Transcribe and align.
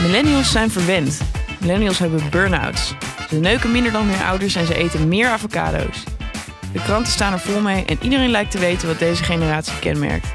Millennials 0.00 0.50
zijn 0.50 0.70
verwend. 0.70 1.20
Millennials 1.58 1.98
hebben 1.98 2.30
burn-outs. 2.30 2.94
Ze 3.28 3.40
neuken 3.40 3.72
minder 3.72 3.92
dan 3.92 4.06
hun 4.06 4.26
ouders 4.26 4.54
en 4.54 4.66
ze 4.66 4.74
eten 4.74 5.08
meer 5.08 5.28
avocado's. 5.28 6.04
De 6.72 6.82
kranten 6.82 7.12
staan 7.12 7.32
er 7.32 7.38
vol 7.38 7.60
mee 7.60 7.84
en 7.84 7.98
iedereen 8.02 8.30
lijkt 8.30 8.50
te 8.50 8.58
weten 8.58 8.88
wat 8.88 8.98
deze 8.98 9.24
generatie 9.24 9.78
kenmerkt. 9.78 10.26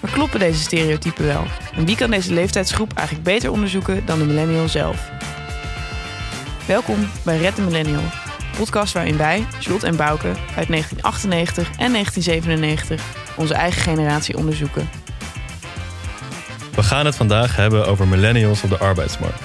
Maar 0.00 0.10
kloppen 0.10 0.38
deze 0.38 0.60
stereotypen 0.60 1.26
wel? 1.26 1.44
En 1.74 1.86
wie 1.86 1.96
kan 1.96 2.10
deze 2.10 2.32
leeftijdsgroep 2.32 2.92
eigenlijk 2.92 3.26
beter 3.28 3.50
onderzoeken 3.50 4.06
dan 4.06 4.18
de 4.18 4.24
millennial 4.24 4.68
zelf? 4.68 5.10
Welkom 6.66 7.08
bij 7.24 7.38
Red 7.38 7.56
de 7.56 7.62
Millennial, 7.62 8.04
podcast 8.56 8.92
waarin 8.92 9.16
wij, 9.16 9.46
Jules 9.58 9.82
en 9.82 9.96
Bouke, 9.96 10.28
uit 10.56 10.68
1998 10.68 11.68
en 11.78 11.92
1997 11.92 13.02
onze 13.36 13.54
eigen 13.54 13.82
generatie 13.82 14.36
onderzoeken. 14.36 14.88
We 16.76 16.82
gaan 16.82 17.06
het 17.06 17.16
vandaag 17.16 17.56
hebben 17.56 17.86
over 17.86 18.08
millennials 18.08 18.62
op 18.62 18.70
de 18.70 18.78
arbeidsmarkt. 18.78 19.42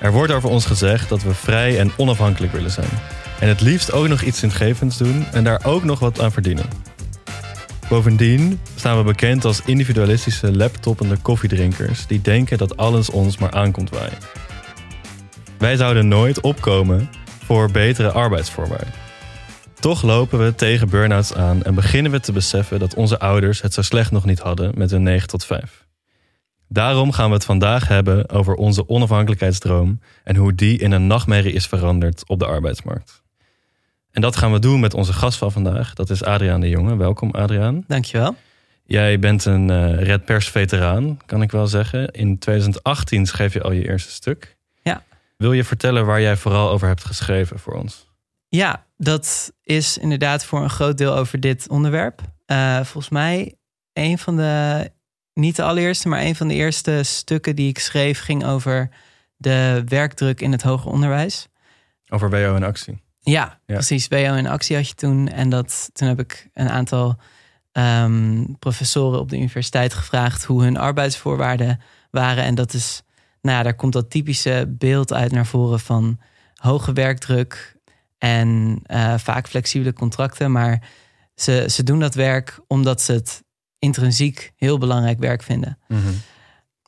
Er 0.00 0.12
wordt 0.12 0.32
over 0.32 0.48
ons 0.48 0.66
gezegd 0.66 1.08
dat 1.08 1.22
we 1.22 1.34
vrij 1.34 1.78
en 1.78 1.92
onafhankelijk 1.96 2.52
willen 2.52 2.70
zijn. 2.70 2.88
En 3.40 3.48
het 3.48 3.60
liefst 3.60 3.92
ook 3.92 4.08
nog 4.08 4.22
iets 4.22 4.38
zingevends 4.38 4.98
doen 4.98 5.26
en 5.32 5.44
daar 5.44 5.60
ook 5.64 5.84
nog 5.84 5.98
wat 5.98 6.20
aan 6.20 6.32
verdienen. 6.32 6.66
Bovendien 7.88 8.60
staan 8.76 8.96
we 8.96 9.02
bekend 9.02 9.44
als 9.44 9.62
individualistische 9.64 10.56
laptoppende 10.56 11.16
koffiedrinkers 11.16 12.06
die 12.06 12.20
denken 12.20 12.58
dat 12.58 12.76
alles 12.76 13.10
ons 13.10 13.38
maar 13.38 13.50
aankomt 13.50 13.90
waaien. 13.90 14.18
Wij 15.58 15.76
zouden 15.76 16.08
nooit 16.08 16.40
opkomen 16.40 17.10
voor 17.44 17.70
betere 17.70 18.10
arbeidsvoorwaarden. 18.10 18.92
Toch 19.74 20.02
lopen 20.02 20.44
we 20.44 20.54
tegen 20.54 20.88
burn-outs 20.88 21.34
aan 21.34 21.62
en 21.62 21.74
beginnen 21.74 22.12
we 22.12 22.20
te 22.20 22.32
beseffen 22.32 22.78
dat 22.78 22.94
onze 22.94 23.18
ouders 23.18 23.62
het 23.62 23.74
zo 23.74 23.82
slecht 23.82 24.10
nog 24.10 24.24
niet 24.24 24.40
hadden 24.40 24.72
met 24.74 24.90
hun 24.90 25.02
9 25.02 25.28
tot 25.28 25.44
5. 25.44 25.88
Daarom 26.72 27.12
gaan 27.12 27.28
we 27.28 27.34
het 27.34 27.44
vandaag 27.44 27.88
hebben 27.88 28.28
over 28.28 28.54
onze 28.54 28.88
onafhankelijkheidsdroom 28.88 30.00
en 30.24 30.36
hoe 30.36 30.54
die 30.54 30.78
in 30.78 30.92
een 30.92 31.06
nachtmerrie 31.06 31.52
is 31.52 31.66
veranderd 31.66 32.28
op 32.28 32.38
de 32.38 32.46
arbeidsmarkt. 32.46 33.22
En 34.10 34.20
dat 34.20 34.36
gaan 34.36 34.52
we 34.52 34.58
doen 34.58 34.80
met 34.80 34.94
onze 34.94 35.12
gast 35.12 35.38
van 35.38 35.52
vandaag. 35.52 35.94
Dat 35.94 36.10
is 36.10 36.24
Adriaan 36.24 36.60
de 36.60 36.68
Jonge. 36.68 36.96
Welkom 36.96 37.30
Adriaan. 37.30 37.84
Dankjewel. 37.86 38.34
Jij 38.84 39.18
bent 39.18 39.44
een 39.44 39.68
uh, 39.68 40.02
Red 40.02 40.24
Pers 40.24 40.48
veteraan, 40.48 41.18
kan 41.26 41.42
ik 41.42 41.50
wel 41.50 41.66
zeggen. 41.66 42.08
In 42.08 42.38
2018 42.38 43.26
schreef 43.26 43.52
je 43.52 43.62
al 43.62 43.72
je 43.72 43.88
eerste 43.88 44.12
stuk. 44.12 44.56
Ja. 44.82 45.02
Wil 45.36 45.52
je 45.52 45.64
vertellen 45.64 46.06
waar 46.06 46.20
jij 46.20 46.36
vooral 46.36 46.70
over 46.70 46.88
hebt 46.88 47.04
geschreven 47.04 47.58
voor 47.58 47.74
ons? 47.74 48.06
Ja, 48.48 48.86
dat 48.96 49.52
is 49.62 49.98
inderdaad 49.98 50.44
voor 50.44 50.62
een 50.62 50.70
groot 50.70 50.98
deel 50.98 51.16
over 51.16 51.40
dit 51.40 51.68
onderwerp. 51.68 52.20
Uh, 52.46 52.76
volgens 52.76 53.08
mij 53.08 53.54
een 53.92 54.18
van 54.18 54.36
de, 54.36 54.90
niet 55.34 55.56
de 55.56 55.62
allereerste, 55.62 56.08
maar 56.08 56.20
een 56.20 56.36
van 56.36 56.48
de 56.48 56.54
eerste 56.54 57.02
stukken 57.02 57.56
die 57.56 57.68
ik 57.68 57.78
schreef 57.78 58.20
ging 58.20 58.44
over 58.44 58.88
de 59.36 59.82
werkdruk 59.86 60.40
in 60.40 60.52
het 60.52 60.62
hoger 60.62 60.90
onderwijs. 60.90 61.48
Over 62.08 62.30
WO 62.30 62.54
in 62.54 62.64
actie. 62.64 63.02
Ja, 63.20 63.60
precies. 63.66 64.08
WO 64.08 64.16
in 64.16 64.46
actie 64.46 64.76
had 64.76 64.88
je 64.88 64.94
toen. 64.94 65.28
En 65.28 65.48
dat, 65.48 65.90
toen 65.92 66.08
heb 66.08 66.20
ik 66.20 66.48
een 66.52 66.68
aantal 66.68 67.16
um, 67.72 68.56
professoren 68.58 69.20
op 69.20 69.28
de 69.28 69.36
universiteit 69.36 69.94
gevraagd 69.94 70.44
hoe 70.44 70.62
hun 70.62 70.76
arbeidsvoorwaarden 70.76 71.80
waren. 72.10 72.44
En 72.44 72.54
dat 72.54 72.72
is, 72.72 73.02
nou 73.40 73.56
ja, 73.56 73.62
daar 73.62 73.74
komt 73.74 73.92
dat 73.92 74.10
typische 74.10 74.74
beeld 74.78 75.12
uit 75.12 75.32
naar 75.32 75.46
voren 75.46 75.80
van 75.80 76.20
hoge 76.54 76.92
werkdruk 76.92 77.76
en 78.18 78.80
uh, 78.86 79.18
vaak 79.18 79.48
flexibele 79.48 79.92
contracten. 79.92 80.52
Maar 80.52 80.88
ze, 81.34 81.66
ze 81.70 81.82
doen 81.82 82.00
dat 82.00 82.14
werk 82.14 82.60
omdat 82.66 83.00
ze 83.00 83.12
het 83.12 83.42
intrinsiek 83.84 84.52
heel 84.56 84.78
belangrijk 84.78 85.18
werk 85.18 85.42
vinden. 85.42 85.78
Mhm. 85.88 86.00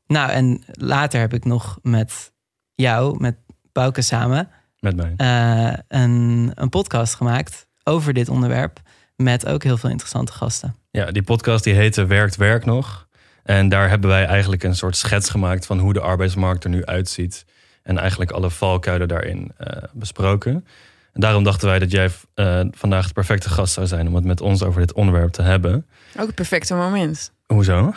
Nou, 0.06 0.30
en 0.30 0.62
later 0.72 1.20
heb 1.20 1.34
ik 1.34 1.44
nog 1.44 1.78
met 1.82 2.32
jou, 2.74 3.16
met 3.20 3.36
Bouke 3.72 4.02
samen, 4.02 4.48
Met 4.80 4.96
mij. 4.96 5.14
eh, 5.16 5.78
een, 5.88 6.50
een 6.54 6.68
podcast 6.68 7.14
gemaakt 7.14 7.66
over 7.84 8.12
dit 8.12 8.28
onderwerp. 8.28 8.80
Met 9.16 9.46
ook 9.46 9.62
heel 9.62 9.76
veel 9.76 9.90
interessante 9.90 10.32
gasten. 10.32 10.76
Ja, 10.90 11.10
die 11.10 11.22
podcast 11.22 11.64
die 11.64 11.74
heette 11.74 12.06
Werkt 12.06 12.36
Werk 12.36 12.64
nog. 12.64 13.08
En 13.42 13.68
daar 13.68 13.88
hebben 13.88 14.10
wij 14.10 14.24
eigenlijk 14.24 14.62
een 14.62 14.76
soort 14.76 14.96
schets 14.96 15.30
gemaakt 15.30 15.66
van 15.66 15.78
hoe 15.78 15.92
de 15.92 16.00
arbeidsmarkt 16.00 16.64
er 16.64 16.70
nu 16.70 16.84
uitziet. 16.84 17.44
En 17.82 17.98
eigenlijk 17.98 18.30
alle 18.30 18.50
valkuilen 18.50 19.08
daarin 19.08 19.52
eh, 19.56 19.82
besproken. 19.92 20.66
En 21.12 21.20
daarom 21.20 21.44
dachten 21.44 21.68
wij 21.68 21.78
dat 21.78 21.90
jij 21.90 22.10
eh, 22.34 22.60
vandaag 22.70 23.06
de 23.06 23.12
perfecte 23.12 23.48
gast 23.48 23.72
zou 23.72 23.86
zijn 23.86 24.08
om 24.08 24.14
het 24.14 24.24
met 24.24 24.40
ons 24.40 24.62
over 24.62 24.80
dit 24.80 24.92
onderwerp 24.92 25.32
te 25.32 25.42
hebben. 25.42 25.86
Ook 26.18 26.26
het 26.26 26.34
perfecte 26.34 26.74
moment. 26.74 27.32
Hoezo? 27.46 27.92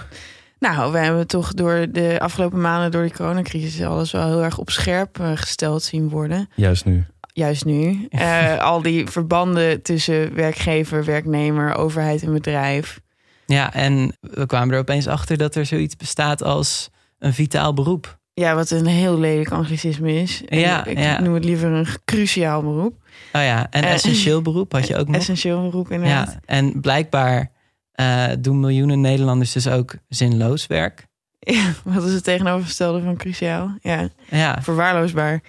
Nou, 0.60 0.92
we 0.92 0.98
hebben 0.98 1.28
toch 1.28 1.54
door 1.54 1.88
de 1.92 2.20
afgelopen 2.20 2.62
maanden, 2.62 2.92
door 2.92 3.02
die 3.02 3.14
coronacrisis, 3.14 3.82
alles 3.82 4.12
wel 4.12 4.28
heel 4.28 4.44
erg 4.44 4.58
op 4.58 4.70
scherp 4.70 5.20
eh, 5.20 5.32
gesteld 5.36 5.84
zien 5.84 6.10
worden. 6.10 6.50
Juist 6.56 6.86
nu. 6.86 7.06
Juist 7.34 7.66
nu. 7.66 8.08
Eh, 8.10 8.60
al 8.60 8.82
die 8.82 9.08
verbanden 9.08 9.82
tussen 9.82 10.34
werkgever, 10.34 11.06
werknemer, 11.06 11.76
overheid 11.76 12.24
en 12.24 12.34
bedrijf. 12.34 13.00
Ja, 13.46 13.74
en 13.74 14.18
we 14.20 14.46
kwamen 14.46 14.74
er 14.74 14.80
opeens 14.80 15.08
achter 15.08 15.38
dat 15.38 15.56
er 15.56 15.66
zoiets 15.66 15.96
bestaat 15.96 16.44
als 16.44 16.90
een 17.20 17.34
vitaal 17.34 17.74
beroep. 17.74 18.18
Ja, 18.42 18.56
wat 18.56 18.70
een 18.70 18.86
heel 18.86 19.20
lelijk 19.20 19.52
anglicisme 19.52 20.14
is. 20.14 20.42
En 20.46 20.60
Ja, 20.60 20.86
ik 20.86 20.98
ja. 20.98 21.22
noem 21.22 21.34
het 21.34 21.46
liever 21.46 21.72
een 21.72 21.88
cruciaal 22.06 22.62
beroep. 22.62 22.94
Oh 23.34 23.42
ja, 23.42 23.68
en 23.70 23.84
essentieel 23.84 24.42
beroep 24.42 24.72
had 24.72 24.88
je 24.88 24.96
ook 24.98 25.08
nog. 25.08 25.16
Essentieel 25.16 25.62
beroep 25.70 25.92
inderdaad. 25.92 26.32
Ja, 26.32 26.40
en 26.46 26.82
blijkbaar 26.82 27.52
eh, 27.92 28.28
doen 28.40 28.60
miljoenen 28.60 29.02
Nederlanders 29.02 29.52
dus 29.52 29.68
ook 29.68 29.96
zinloos 30.10 30.68
werk. 30.68 31.08
Ja, 31.40 31.74
wat 31.84 32.04
is 32.04 32.14
het 32.14 32.24
tegenovergestelde 32.24 33.02
van 33.02 33.18
cruciaal? 33.18 33.78
Ja, 33.82 34.10
Ja, 34.30 34.62
verwaarloosbaar. 34.62 35.42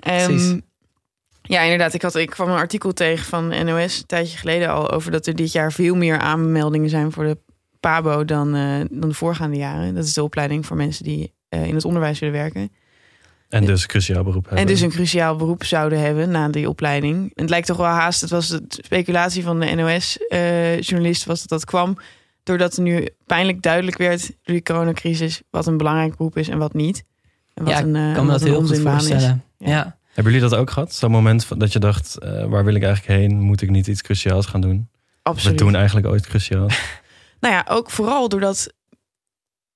Ehm, 0.00 0.24
Precies. 0.26 0.60
ja, 1.42 1.60
inderdaad. 1.62 1.94
Ik, 1.94 2.02
had, 2.02 2.14
ik 2.14 2.30
kwam 2.30 2.48
een 2.48 2.56
artikel 2.56 2.92
tegen 2.92 3.24
van 3.26 3.64
NOS 3.64 3.98
een 3.98 4.06
tijdje 4.06 4.38
geleden 4.38 4.68
al 4.68 4.90
over 4.90 5.10
dat 5.10 5.26
er 5.26 5.36
dit 5.36 5.52
jaar 5.52 5.72
veel 5.72 5.94
meer 5.94 6.18
aanmeldingen 6.18 6.88
zijn 6.90 7.12
voor 7.12 7.24
de 7.24 7.38
PABO 7.80 8.24
dan, 8.24 8.54
eh, 8.54 8.80
dan 8.90 9.08
de 9.08 9.14
voorgaande 9.14 9.56
jaren. 9.56 9.94
Dat 9.94 10.04
is 10.04 10.14
de 10.14 10.22
opleiding 10.22 10.66
voor 10.66 10.76
mensen 10.76 11.04
die 11.04 11.36
in 11.48 11.74
het 11.74 11.84
onderwijs 11.84 12.18
willen 12.18 12.34
werken. 12.34 12.70
En 13.48 13.64
dus 13.64 13.86
cruciaal 13.86 14.24
beroep 14.24 14.44
hebben. 14.44 14.60
En 14.60 14.66
dus 14.66 14.80
een 14.80 14.90
cruciaal 14.90 15.36
beroep 15.36 15.64
zouden 15.64 16.00
hebben 16.00 16.30
na 16.30 16.48
die 16.48 16.68
opleiding. 16.68 17.16
En 17.16 17.42
het 17.42 17.50
lijkt 17.50 17.66
toch 17.66 17.76
wel 17.76 17.86
haast, 17.86 18.20
het 18.20 18.30
was 18.30 18.48
de 18.48 18.62
speculatie 18.68 19.42
van 19.42 19.60
de 19.60 19.74
NOS-journalist, 19.74 21.24
was 21.24 21.40
dat 21.40 21.48
dat 21.48 21.64
kwam 21.64 21.98
doordat 22.48 22.76
er 22.76 22.82
nu 22.82 23.08
pijnlijk 23.26 23.62
duidelijk 23.62 23.98
werd 23.98 24.26
door 24.26 24.54
die 24.54 24.62
coronacrisis 24.62 25.42
wat 25.50 25.66
een 25.66 25.76
belangrijk 25.76 26.16
beroep 26.16 26.36
is 26.36 26.48
en 26.48 26.58
wat 26.58 26.74
niet. 26.74 27.04
En 27.54 27.64
wat 27.64 27.72
ja 27.72 27.82
een, 27.82 27.96
eh, 27.96 28.08
ik 28.08 28.14
kan 28.14 28.26
me 28.26 28.30
dat 28.32 28.40
een 28.40 28.48
heel 28.48 28.66
goed 28.66 28.78
voorstellen. 28.78 29.42
Ja. 29.58 29.68
Ja. 29.68 29.96
Hebben 30.12 30.32
jullie 30.32 30.48
dat 30.48 30.58
ook 30.58 30.70
gehad? 30.70 30.94
Zo'n 30.94 31.10
moment 31.10 31.60
dat 31.60 31.72
je 31.72 31.78
dacht, 31.78 32.18
eh, 32.18 32.44
waar 32.44 32.64
wil 32.64 32.74
ik 32.74 32.82
eigenlijk 32.82 33.20
heen? 33.20 33.40
Moet 33.40 33.62
ik 33.62 33.70
niet 33.70 33.86
iets 33.86 34.02
cruciaals 34.02 34.46
gaan 34.46 34.60
doen? 34.60 34.88
Absoluut. 35.22 35.58
We 35.58 35.64
doen 35.64 35.74
eigenlijk 35.74 36.06
ooit 36.06 36.26
cruciaals. 36.26 36.80
Nou 37.40 37.54
ja, 37.54 37.64
ook 37.68 37.90
vooral 37.90 38.28
doordat 38.28 38.72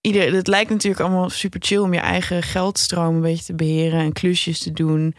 ieder, 0.03 0.35
het 0.35 0.47
lijkt 0.47 0.71
natuurlijk 0.71 1.03
allemaal 1.03 1.31
super 1.31 1.61
chill 1.63 1.79
om 1.79 1.95
je 1.95 2.01
eigen 2.01 2.43
geldstroom 2.43 3.15
een 3.15 3.21
beetje 3.21 3.45
te 3.45 3.55
beheren 3.55 4.01
en 4.01 4.13
klusjes 4.13 4.59
te 4.59 4.73
doen. 4.73 5.15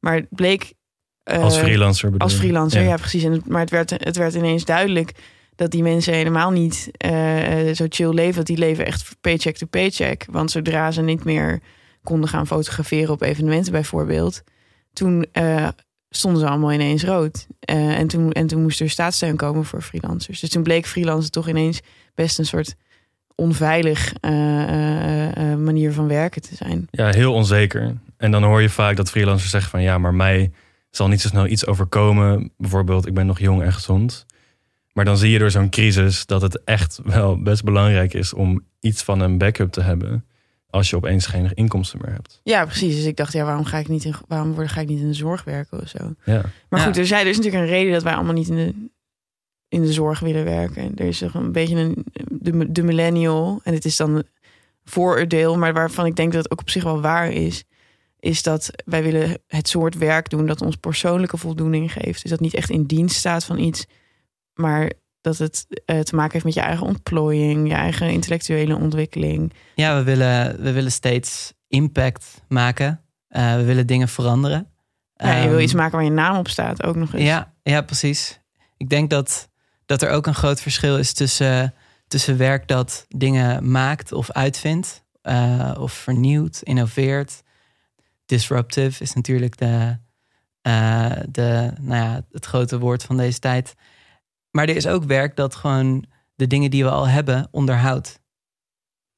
Maar 0.00 0.14
het 0.14 0.26
bleek. 0.30 0.72
eh, 1.22 1.42
Als 1.42 1.58
freelancer 1.58 2.10
bedoel 2.10 2.28
Als 2.28 2.36
freelancer, 2.36 2.82
ja, 2.82 2.96
precies. 2.96 3.24
En, 3.24 3.42
maar 3.46 3.60
het 3.60 3.70
werd, 3.70 3.90
het 3.90 4.16
werd 4.16 4.34
ineens 4.34 4.64
duidelijk 4.64 5.12
dat 5.54 5.70
die 5.70 5.82
mensen 5.82 6.14
helemaal 6.14 6.50
niet 6.50 6.90
eh, 6.92 7.74
zo 7.74 7.86
chill 7.88 8.10
leven. 8.10 8.34
Dat 8.34 8.46
die 8.46 8.58
leven 8.58 8.86
echt 8.86 9.16
paycheck 9.20 9.56
to 9.56 9.66
paycheck. 9.66 10.26
Want 10.30 10.50
zodra 10.50 10.90
ze 10.90 11.02
niet 11.02 11.24
meer 11.24 11.60
konden 12.02 12.28
gaan 12.28 12.46
fotograferen 12.46 13.12
op 13.12 13.22
evenementen 13.22 13.72
bijvoorbeeld, 13.72 14.42
toen 14.92 15.26
eh, 15.32 15.68
stonden 16.10 16.40
ze 16.40 16.48
allemaal 16.48 16.72
ineens 16.72 17.04
rood. 17.04 17.46
En, 17.60 18.06
toen, 18.06 18.32
en 18.32 18.46
toen 18.46 18.62
moest 18.62 18.80
er 18.80 18.90
staatssteun 18.90 19.36
komen 19.36 19.64
voor 19.64 19.82
freelancers. 19.82 20.40
Dus 20.40 20.50
toen 20.50 20.62
bleek 20.62 20.86
freelancen 20.86 21.30
toch 21.30 21.48
ineens 21.48 21.80
best 22.14 22.38
een 22.38 22.46
soort 22.46 22.74
onveilig 23.42 24.12
eh, 24.20 24.62
eh, 24.62 25.52
eh, 25.52 25.58
manier 25.58 25.92
van 25.92 26.08
werken 26.08 26.42
te 26.42 26.54
zijn. 26.54 26.86
Ja, 26.90 27.10
heel 27.10 27.32
onzeker. 27.34 27.96
En 28.16 28.30
dan 28.30 28.42
hoor 28.42 28.62
je 28.62 28.70
vaak 28.70 28.96
dat 28.96 29.10
freelancers 29.10 29.50
zeggen 29.50 29.70
van 29.70 29.82
ja, 29.82 29.98
maar 29.98 30.14
mij 30.14 30.50
zal 30.90 31.08
niet 31.08 31.20
zo 31.20 31.28
snel 31.28 31.46
iets 31.46 31.66
overkomen. 31.66 32.52
Bijvoorbeeld, 32.56 33.06
ik 33.06 33.14
ben 33.14 33.26
nog 33.26 33.38
jong 33.38 33.62
en 33.62 33.72
gezond. 33.72 34.26
Maar 34.92 35.04
dan 35.04 35.18
zie 35.18 35.30
je 35.30 35.38
door 35.38 35.50
zo'n 35.50 35.70
crisis 35.70 36.26
dat 36.26 36.42
het 36.42 36.64
echt 36.64 37.00
wel 37.04 37.42
best 37.42 37.64
belangrijk 37.64 38.14
is 38.14 38.34
om 38.34 38.64
iets 38.80 39.02
van 39.02 39.20
een 39.20 39.38
backup 39.38 39.72
te 39.72 39.80
hebben. 39.80 40.24
Als 40.70 40.90
je 40.90 40.96
opeens 40.96 41.26
geen 41.26 41.50
inkomsten 41.54 41.98
meer 42.02 42.12
hebt. 42.12 42.40
Ja, 42.42 42.64
precies. 42.64 42.94
Dus 42.96 43.04
ik 43.04 43.16
dacht, 43.16 43.32
ja, 43.32 43.44
waarom 43.44 43.64
ga 43.64 43.78
ik 43.78 43.88
niet 43.88 44.04
in, 44.04 44.14
waarom 44.28 44.54
word, 44.54 44.68
ga 44.68 44.80
ik 44.80 44.88
niet 44.88 45.00
in 45.00 45.06
de 45.08 45.14
zorg 45.14 45.44
werken 45.44 45.80
of 45.80 45.88
zo? 45.88 46.14
Ja, 46.24 46.42
Maar 46.68 46.80
Ja. 46.80 46.86
goed, 46.86 46.96
er, 46.98 47.06
zijn, 47.06 47.20
er 47.24 47.30
is 47.30 47.36
natuurlijk 47.36 47.64
een 47.64 47.70
reden 47.70 47.92
dat 47.92 48.02
wij 48.02 48.14
allemaal 48.14 48.32
niet 48.34 48.48
in 48.48 48.56
de, 48.56 48.88
in 49.68 49.82
de 49.82 49.92
zorg 49.92 50.20
willen 50.20 50.44
werken. 50.44 50.92
Er 50.96 51.06
is 51.06 51.18
toch 51.18 51.34
een 51.34 51.52
beetje 51.52 51.76
een, 51.76 52.06
de, 52.28 52.72
de 52.72 52.82
millennial, 52.82 53.60
en 53.64 53.74
het 53.74 53.84
is 53.84 53.96
dan 53.96 54.22
vooroordeel, 54.84 55.58
maar 55.58 55.72
waarvan 55.72 56.06
ik 56.06 56.16
denk 56.16 56.32
dat 56.32 56.42
het 56.42 56.52
ook 56.52 56.60
op 56.60 56.70
zich 56.70 56.82
wel 56.82 57.00
waar 57.00 57.30
is, 57.30 57.64
is 58.20 58.42
dat 58.42 58.70
wij 58.84 59.02
willen 59.02 59.38
het 59.46 59.68
soort 59.68 59.98
werk 59.98 60.30
doen 60.30 60.46
dat 60.46 60.62
ons 60.62 60.76
persoonlijke 60.76 61.36
voldoening 61.36 61.92
geeft. 61.92 62.22
Dus 62.22 62.30
dat 62.30 62.40
niet 62.40 62.54
echt 62.54 62.70
in 62.70 62.84
dienst 62.84 63.16
staat 63.16 63.44
van 63.44 63.58
iets, 63.58 63.86
maar 64.54 64.92
dat 65.20 65.38
het 65.38 65.66
eh, 65.84 66.00
te 66.00 66.14
maken 66.14 66.32
heeft 66.32 66.44
met 66.44 66.54
je 66.54 66.60
eigen 66.60 66.86
ontplooiing, 66.86 67.68
je 67.68 67.74
eigen 67.74 68.10
intellectuele 68.10 68.76
ontwikkeling. 68.76 69.52
Ja, 69.74 69.96
we 69.96 70.02
willen, 70.02 70.62
we 70.62 70.72
willen 70.72 70.92
steeds 70.92 71.52
impact 71.68 72.42
maken. 72.48 73.00
Uh, 73.30 73.56
we 73.56 73.64
willen 73.64 73.86
dingen 73.86 74.08
veranderen. 74.08 74.68
Ja, 75.14 75.36
je 75.36 75.42
wil 75.42 75.52
Ehm, 75.56 75.62
iets 75.62 75.74
maken 75.74 75.96
waar 75.96 76.04
je 76.04 76.10
naam 76.10 76.36
op 76.36 76.48
staat, 76.48 76.82
ook 76.82 76.96
nog 76.96 77.14
eens. 77.14 77.22
Ja, 77.22 77.54
ja, 77.62 77.82
precies. 77.82 78.40
Ik 78.76 78.88
denk 78.88 79.10
dat, 79.10 79.47
dat 79.88 80.02
er 80.02 80.10
ook 80.10 80.26
een 80.26 80.34
groot 80.34 80.60
verschil 80.60 80.98
is 80.98 81.12
tussen, 81.12 81.74
tussen 82.08 82.36
werk 82.36 82.68
dat 82.68 83.06
dingen 83.08 83.70
maakt 83.70 84.12
of 84.12 84.30
uitvindt, 84.30 85.04
eh, 85.22 85.74
of 85.78 85.92
vernieuwt, 85.92 86.60
innoveert. 86.62 87.42
Disruptive 88.26 89.02
is 89.02 89.12
natuurlijk 89.12 89.58
de, 89.58 89.98
eh, 90.62 91.10
de, 91.28 91.72
nou 91.80 92.02
ja, 92.04 92.26
het 92.30 92.46
grote 92.46 92.78
woord 92.78 93.02
van 93.02 93.16
deze 93.16 93.38
tijd. 93.38 93.74
Maar 94.50 94.68
er 94.68 94.76
is 94.76 94.86
ook 94.86 95.04
werk 95.04 95.36
dat 95.36 95.54
gewoon 95.54 96.04
de 96.34 96.46
dingen 96.46 96.70
die 96.70 96.84
we 96.84 96.90
al 96.90 97.08
hebben 97.08 97.48
onderhoudt. 97.50 98.20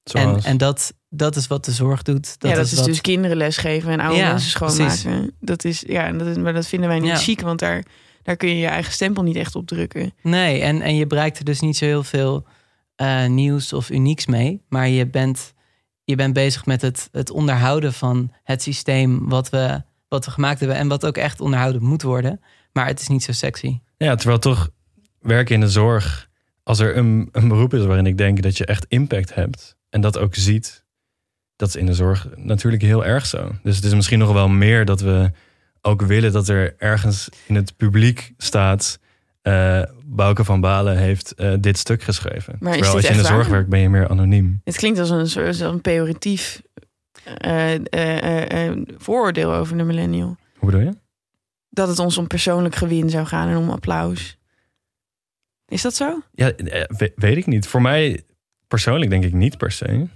En, 0.02 0.22
Zoals, 0.22 0.44
en 0.44 0.58
dat, 0.58 0.92
dat 1.08 1.36
is 1.36 1.46
wat 1.46 1.64
de 1.64 1.72
zorg 1.72 2.02
doet. 2.02 2.40
Dat 2.40 2.50
ja, 2.50 2.56
dat 2.56 2.66
is, 2.66 2.72
is, 2.72 2.78
wat, 2.78 2.86
dus 2.86 3.00
kinderen 3.00 3.36
lesgeven 3.36 3.92
en 3.92 4.00
oude 4.00 4.18
Ja, 4.18 4.30
mensen 4.30 4.50
schoonmaken. 4.50 5.36
Dat 5.40 5.64
is, 5.64 5.84
ja, 5.86 6.06
en 6.06 6.18
dat 6.18 6.26
is, 6.26 6.36
maar 6.36 6.52
dat 6.52 6.66
vinden 6.66 6.88
wij 6.88 6.98
niet 6.98 7.10
Ja. 7.10 7.16
chic, 7.16 7.40
want 7.40 7.58
daar, 7.58 7.84
daar 8.30 8.38
kun 8.38 8.48
je 8.48 8.60
je 8.60 8.66
eigen 8.66 8.92
stempel 8.92 9.22
niet 9.22 9.36
echt 9.36 9.54
op 9.54 9.66
drukken. 9.66 10.12
Nee, 10.22 10.60
en, 10.60 10.80
en 10.82 10.96
je 10.96 11.06
bereikt 11.06 11.38
er 11.38 11.44
dus 11.44 11.60
niet 11.60 11.76
zo 11.76 11.84
heel 11.84 12.02
veel 12.02 12.46
eh, 12.96 13.26
nieuws 13.26 13.72
of 13.72 13.90
unieks 13.90 14.26
mee. 14.26 14.62
Maar 14.68 14.88
je 14.88 15.06
bent, 15.06 15.54
je 16.04 16.14
bent 16.16 16.32
bezig 16.32 16.66
met 16.66 16.82
het, 16.82 17.08
het 17.12 17.30
onderhouden 17.30 17.92
van 17.92 18.32
het 18.42 18.62
systeem 18.62 19.28
wat 19.28 19.50
we, 19.50 19.82
wat 20.08 20.24
we 20.24 20.30
gemaakt 20.30 20.60
hebben. 20.60 20.76
En 20.76 20.88
wat 20.88 21.06
ook 21.06 21.16
echt 21.16 21.40
onderhouden 21.40 21.82
moet 21.82 22.02
worden. 22.02 22.40
Maar 22.72 22.86
het 22.86 23.00
is 23.00 23.08
niet 23.08 23.22
zo 23.22 23.32
sexy. 23.32 23.80
ja, 23.96 24.14
terwijl 24.14 24.38
toch 24.38 24.70
werken 25.20 25.54
in 25.54 25.60
de 25.60 25.68
zorg, 25.68 26.28
als 26.62 26.78
er 26.78 26.96
een, 26.96 27.28
een 27.32 27.48
beroep 27.48 27.74
is 27.74 27.84
waarin 27.84 28.06
ik 28.06 28.18
denk 28.18 28.42
dat 28.42 28.56
je 28.56 28.64
echt 28.64 28.86
impact 28.88 29.34
hebt 29.34 29.76
en 29.88 30.00
dat 30.00 30.18
ook 30.18 30.34
ziet, 30.34 30.84
dat 31.56 31.68
is 31.68 31.76
in 31.76 31.86
de 31.86 31.94
zorg 31.94 32.28
natuurlijk 32.36 32.82
heel 32.82 33.04
erg 33.04 33.26
zo. 33.26 33.52
Dus 33.62 33.76
het 33.76 33.84
is 33.84 33.94
misschien 33.94 34.18
nog 34.18 34.32
wel 34.32 34.48
meer 34.48 34.84
dat 34.84 35.00
we 35.00 35.30
ook 35.82 36.02
willen 36.02 36.32
dat 36.32 36.48
er 36.48 36.74
ergens 36.78 37.28
in 37.46 37.54
het 37.54 37.76
publiek 37.76 38.32
staat. 38.36 38.98
eh 39.42 39.82
Bouke 40.04 40.44
van 40.44 40.60
Balen 40.60 40.96
heeft 40.98 41.34
eh, 41.34 41.52
dit 41.60 41.78
stuk 41.78 42.02
geschreven. 42.02 42.56
Maar 42.60 42.72
Terwijl 42.72 42.94
als 42.94 43.02
je 43.06 43.10
in 43.10 43.16
de 43.16 43.24
zorg 43.24 43.48
werkt, 43.48 43.68
ben 43.68 43.80
je 43.80 43.88
meer 43.88 44.08
anoniem. 44.08 44.60
Het 44.64 44.76
klinkt 44.76 44.98
als 44.98 45.10
een 45.10 45.26
soort 45.28 45.60
een 45.60 45.80
pejoratief 45.80 46.62
eh, 47.24 48.72
vooroordeel 48.98 49.52
over 49.54 49.76
de 49.76 49.82
millennial. 49.84 50.36
Hoe 50.58 50.70
bedoel 50.70 50.86
je? 50.86 50.96
Dat 51.70 51.88
het 51.88 51.98
ons 51.98 52.18
om 52.18 52.26
persoonlijk 52.26 52.74
gewin 52.74 53.10
zou 53.10 53.26
gaan 53.26 53.48
en 53.48 53.56
om 53.56 53.70
applaus. 53.70 54.38
Is 55.68 55.82
dat 55.82 55.94
zo? 55.94 56.22
Ja, 56.32 56.52
we- 56.88 57.12
weet 57.16 57.36
ik 57.36 57.46
niet. 57.46 57.66
Voor 57.66 57.82
mij 57.82 58.22
persoonlijk 58.68 59.10
denk 59.10 59.24
ik 59.24 59.32
niet 59.32 59.58
per 59.58 59.72
se. 59.72 60.06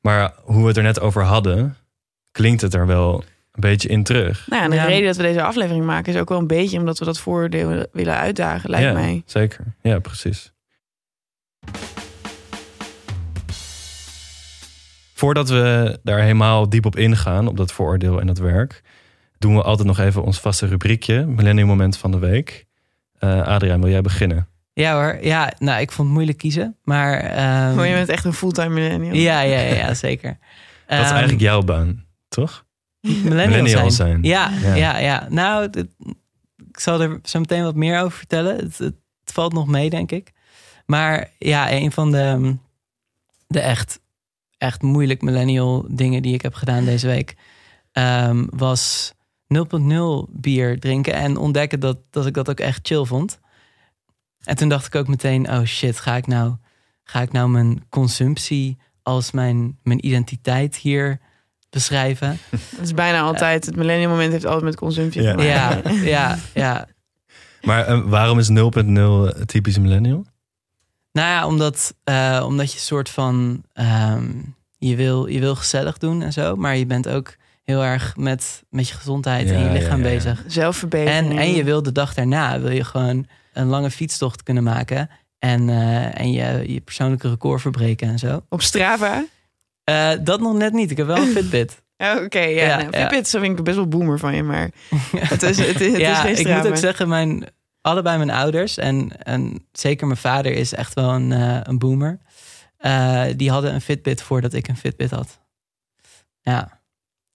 Maar 0.00 0.34
hoe 0.42 0.60
we 0.62 0.68
het 0.68 0.76
er 0.76 0.82
net 0.82 1.00
over 1.00 1.22
hadden, 1.22 1.76
klinkt 2.32 2.60
het 2.62 2.74
er 2.74 2.86
wel 2.86 3.24
een 3.56 3.70
beetje 3.70 3.88
in 3.88 4.02
terug. 4.02 4.46
Nou 4.48 4.58
ja, 4.58 4.64
en 4.64 4.70
de 4.70 4.76
Ja. 4.76 4.84
reden 4.84 5.06
dat 5.06 5.16
we 5.16 5.22
deze 5.22 5.42
aflevering 5.42 5.84
maken 5.84 6.14
is 6.14 6.20
ook 6.20 6.28
wel 6.28 6.38
een 6.38 6.46
beetje 6.46 6.78
omdat 6.78 6.98
we 6.98 7.04
dat 7.04 7.18
vooroordeel 7.18 7.86
willen 7.92 8.16
uitdagen, 8.16 8.70
lijkt 8.70 8.86
ja, 8.86 8.92
mij. 8.92 9.22
Zeker. 9.26 9.64
Ja, 9.82 9.98
precies. 9.98 10.52
Voordat 15.14 15.48
we 15.48 15.98
daar 16.02 16.20
helemaal 16.20 16.68
diep 16.68 16.86
op 16.86 16.96
ingaan, 16.96 17.48
op 17.48 17.56
dat 17.56 17.72
vooroordeel 17.72 18.20
en 18.20 18.26
dat 18.26 18.38
werk, 18.38 18.82
doen 19.38 19.54
we 19.54 19.62
altijd 19.62 19.86
nog 19.88 19.98
even 19.98 20.22
ons 20.22 20.40
vaste 20.40 20.66
rubriekje, 20.66 21.26
Millennium 21.26 21.66
Moment 21.66 21.96
van 21.96 22.10
de 22.10 22.18
Week. 22.18 22.66
Eh 23.18 23.42
Adriaan, 23.42 23.80
wil 23.80 23.90
jij 23.90 24.00
beginnen? 24.00 24.48
Ja 24.72 24.94
hoor, 24.94 25.18
ja, 25.20 25.52
nou 25.58 25.80
ik 25.80 25.90
vond 25.90 26.06
het 26.08 26.16
moeilijk 26.16 26.38
kiezen. 26.38 26.76
Maar 26.82 27.18
ehm, 27.18 27.74
Maar 27.74 27.86
je 27.86 27.94
bent 27.94 28.08
echt 28.08 28.24
een 28.24 28.32
fulltime 28.32 28.68
millennial. 28.74 29.14
ja, 29.14 29.40
ja, 29.40 29.58
ja, 29.60 29.74
ja, 29.74 29.94
zeker. 29.94 30.38
Dat 30.86 31.00
is 31.04 31.10
eigenlijk 31.10 31.40
jouw 31.40 31.62
baan, 31.62 32.04
toch? 32.28 32.64
Millennial, 33.06 33.46
millennial 33.46 33.90
zijn. 33.90 34.22
zijn. 34.22 34.22
Ja, 34.22 34.50
Ja. 34.50 34.74
ja. 34.74 34.98
ja, 34.98 35.26
Nou, 35.30 35.70
ik 36.70 36.80
zal 36.80 37.00
er 37.00 37.18
zo 37.22 37.38
meteen 37.38 37.62
wat 37.62 37.74
meer 37.74 38.00
over 38.00 38.18
vertellen. 38.18 38.56
Het, 38.56 38.94
valt 39.24 39.52
nog 39.52 39.66
mee, 39.66 39.90
denk 39.90 40.12
ik. 40.12 40.32
Maar 40.86 41.30
ja, 41.38 41.72
een 41.72 41.92
van 41.92 42.10
de, 42.10 42.56
de 43.46 43.60
echt, 43.60 44.00
echt 44.58 44.82
moeilijk 44.82 45.22
millennial 45.22 45.86
dingen 45.88 46.22
die 46.22 46.34
ik 46.34 46.42
heb 46.42 46.54
gedaan 46.54 46.84
deze 46.84 47.06
week... 47.06 47.34
ehm, 47.92 48.44
was 48.50 49.12
0.0 49.54 50.30
bier 50.30 50.80
drinken 50.80 51.14
en 51.14 51.36
ontdekken 51.36 51.80
dat, 51.80 51.98
dat 52.10 52.26
ik 52.26 52.34
dat 52.34 52.50
ook 52.50 52.60
echt 52.60 52.86
chill 52.86 53.04
vond. 53.04 53.40
En 54.44 54.56
toen 54.56 54.68
dacht 54.68 54.86
ik 54.86 54.94
ook 54.94 55.08
meteen, 55.08 55.50
oh 55.50 55.62
shit, 55.62 56.00
ga 56.00 56.16
ik 56.16 56.26
nou, 56.26 56.54
ga 57.04 57.20
ik 57.20 57.32
nou 57.32 57.48
mijn 57.48 57.84
consumptie 57.88 58.78
als 59.02 59.30
mijn, 59.30 59.78
mijn 59.82 60.06
identiteit 60.06 60.76
hier 60.76 61.20
beschrijven? 61.76 62.38
Dat 62.76 62.84
is 62.84 62.94
bijna 62.94 63.20
altijd, 63.20 63.66
het 63.66 63.76
millennial 63.76 64.10
moment 64.10 64.32
heeft 64.32 64.44
altijd 64.44 64.64
met 64.64 64.76
consumptie 64.76 65.22
Ja. 65.22 65.30
te 65.30 65.36
maken. 65.36 65.94
Ja, 65.94 66.02
ja, 66.14 66.38
ja. 66.54 66.86
Maar 67.62 67.86
eh, 67.86 68.00
waarom 68.04 68.38
is 68.38 68.48
0.0 68.50 69.44
typisch 69.46 69.78
millennial? 69.78 70.24
Nou 71.12 71.28
ja, 71.28 71.46
omdat, 71.46 71.94
eh, 72.04 72.42
omdat 72.46 72.72
je 72.72 72.78
soort 72.78 73.10
van... 73.10 73.62
ehm, 73.72 74.24
je, 74.78 74.96
wil, 74.96 75.26
je 75.26 75.40
wil 75.40 75.54
gezellig 75.54 75.98
doen 75.98 76.22
en 76.22 76.32
zo. 76.32 76.56
Maar 76.56 76.76
je 76.76 76.86
bent 76.86 77.08
ook 77.08 77.34
heel 77.62 77.84
erg 77.84 78.16
met, 78.16 78.62
met 78.70 78.88
je 78.88 78.94
gezondheid 78.94 79.50
en 79.50 79.58
je 79.58 79.70
lichaam 79.70 80.02
ja, 80.02 80.08
ja. 80.08 80.14
bezig. 80.14 80.44
Zelfverbetering. 80.46 81.30
En, 81.30 81.38
en 81.38 81.52
je 81.54 81.64
wil 81.64 81.82
de 81.82 81.92
dag 81.92 82.14
daarna 82.14 82.60
wil 82.60 82.70
je 82.70 82.84
gewoon 82.84 83.26
een 83.52 83.66
lange 83.66 83.90
fietstocht 83.90 84.42
kunnen 84.42 84.62
maken. 84.62 85.10
En, 85.38 85.68
eh, 85.68 86.20
en 86.20 86.32
je, 86.32 86.72
je 86.72 86.80
persoonlijke 86.80 87.28
record 87.28 87.60
verbreken 87.60 88.08
en 88.08 88.18
zo. 88.18 88.42
Op 88.48 88.62
Strava? 88.62 89.24
Eh, 89.86 90.10
dat 90.20 90.40
nog 90.40 90.56
net 90.56 90.72
niet. 90.72 90.90
Ik 90.90 90.96
heb 90.96 91.06
wel 91.06 91.16
een 91.16 91.32
Fitbit. 91.36 91.82
Oh, 91.96 92.22
Oké, 92.24 92.40
ja. 92.40 92.66
Ja, 92.66 92.76
nou, 92.76 92.90
ja. 92.90 92.98
Fitbit 93.00 93.28
zo 93.28 93.40
vind 93.40 93.58
ik 93.58 93.64
best 93.64 93.76
wel 93.76 93.88
boomer 93.88 94.18
van 94.18 94.34
je, 94.34 94.42
maar 94.42 94.70
het 95.16 95.42
is, 95.42 95.58
het 95.58 95.80
is, 95.80 95.92
het 95.92 96.00
ja, 96.00 96.10
is 96.12 96.36
geen 96.38 96.46
ik 96.46 96.56
moet 96.56 96.66
ook 96.66 96.76
zeggen, 96.76 97.08
mijn, 97.08 97.44
allebei 97.80 98.16
mijn 98.16 98.30
ouders 98.30 98.76
en, 98.76 99.10
en 99.22 99.66
zeker 99.72 100.06
mijn 100.06 100.18
vader 100.18 100.52
is 100.52 100.74
echt 100.74 100.94
wel 100.94 101.10
een, 101.10 101.32
eh, 101.32 101.60
een 101.62 101.78
boomer. 101.78 102.18
Eh, 102.76 103.24
die 103.36 103.50
hadden 103.50 103.74
een 103.74 103.80
Fitbit 103.80 104.22
voordat 104.22 104.52
ik 104.52 104.68
een 104.68 104.76
Fitbit 104.76 105.10
had. 105.10 105.40
Ja, 106.40 106.80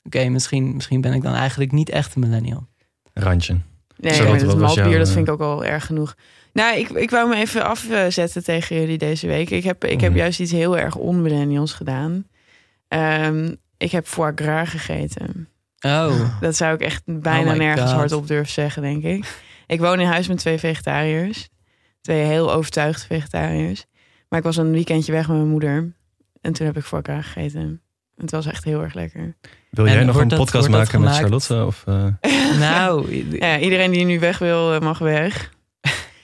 oké, 0.04 0.30
misschien, 0.30 0.76
misschien 0.76 1.02
ben 1.02 1.14
ik 1.14 1.22
dan 1.22 1.34
eigenlijk 1.34 1.72
niet 1.72 1.90
echt 1.90 2.16
een 2.16 2.22
millennial. 2.22 2.68
Randje. 3.14 3.58
Nee, 3.98 4.18
dat 4.38 4.58
maltbier, 4.58 4.90
jouw, 4.90 4.98
dat 4.98 5.08
eh, 5.08 5.14
vind 5.14 5.28
ik 5.28 5.34
ook 5.34 5.42
al 5.42 5.66
erg 5.66 5.86
genoeg. 5.86 6.16
Nou, 6.54 6.78
ik, 6.78 6.90
ik 6.90 7.10
wou 7.10 7.30
me 7.30 7.36
even 7.36 7.66
afzetten 7.66 8.44
tegen 8.44 8.76
jullie 8.76 8.98
deze 8.98 9.28
week. 9.28 9.50
Ik 9.50 9.64
heb, 9.64 9.86
ik 9.86 10.02
heb 10.02 10.10
Mhm. 10.10 10.20
juist 10.20 10.40
iets 10.40 10.52
heel 10.52 10.78
erg 10.78 10.96
on-millennials 10.96 11.74
gedaan. 11.74 12.26
Ehm, 12.92 13.56
ik 13.78 13.92
heb 13.92 14.06
foie 14.08 14.32
gras 14.36 14.70
gegeten. 14.70 15.48
Oh, 15.86 16.40
Dat 16.42 16.56
zou 16.56 16.74
ik 16.74 16.82
echt 16.82 17.02
bijna 17.06 17.52
Oh 17.52 17.58
nergens 17.58 17.92
hardop 17.92 18.28
durven 18.28 18.54
zeggen, 18.54 18.82
denk 18.82 19.04
ik. 19.04 19.40
Ik 19.68 19.80
woon 19.80 20.00
in 20.00 20.08
huis 20.08 20.28
met 20.28 20.38
twee 20.38 20.58
vegetariërs. 20.58 21.50
Twee 22.02 22.24
heel 22.24 22.54
overtuigde 22.54 23.06
vegetariërs. 23.06 23.86
Maar 24.30 24.40
ik 24.40 24.46
was 24.46 24.58
een 24.58 24.72
weekendje 24.72 25.12
weg 25.12 25.28
met 25.28 25.38
mijn 25.38 25.50
moeder. 25.50 25.94
En 26.42 26.54
toen 26.54 26.66
heb 26.66 26.78
ik 26.78 26.84
foie 26.84 27.02
gras 27.04 27.26
gegeten. 27.26 27.82
Het 28.18 28.32
was 28.32 28.46
echt 28.46 28.64
heel 28.64 28.82
erg 28.82 28.94
lekker. 28.94 29.36
Wil 29.70 29.86
En 29.88 29.94
jij 29.94 30.04
nog 30.04 30.16
een 30.16 30.28
dat- 30.28 30.40
podcast 30.40 30.70
maken 30.70 31.02
met? 31.02 31.16
Charlotte? 31.16 31.66
Of, 31.66 31.84
eh, 31.88 32.06
nou, 32.60 33.16
Ja, 33.40 33.60
iedereen 33.60 33.92
die 33.92 34.06
nu 34.06 34.20
weg 34.20 34.38
wil, 34.38 34.74
eh, 34.74 34.80
mag 34.80 34.98
weg. 35.00 35.52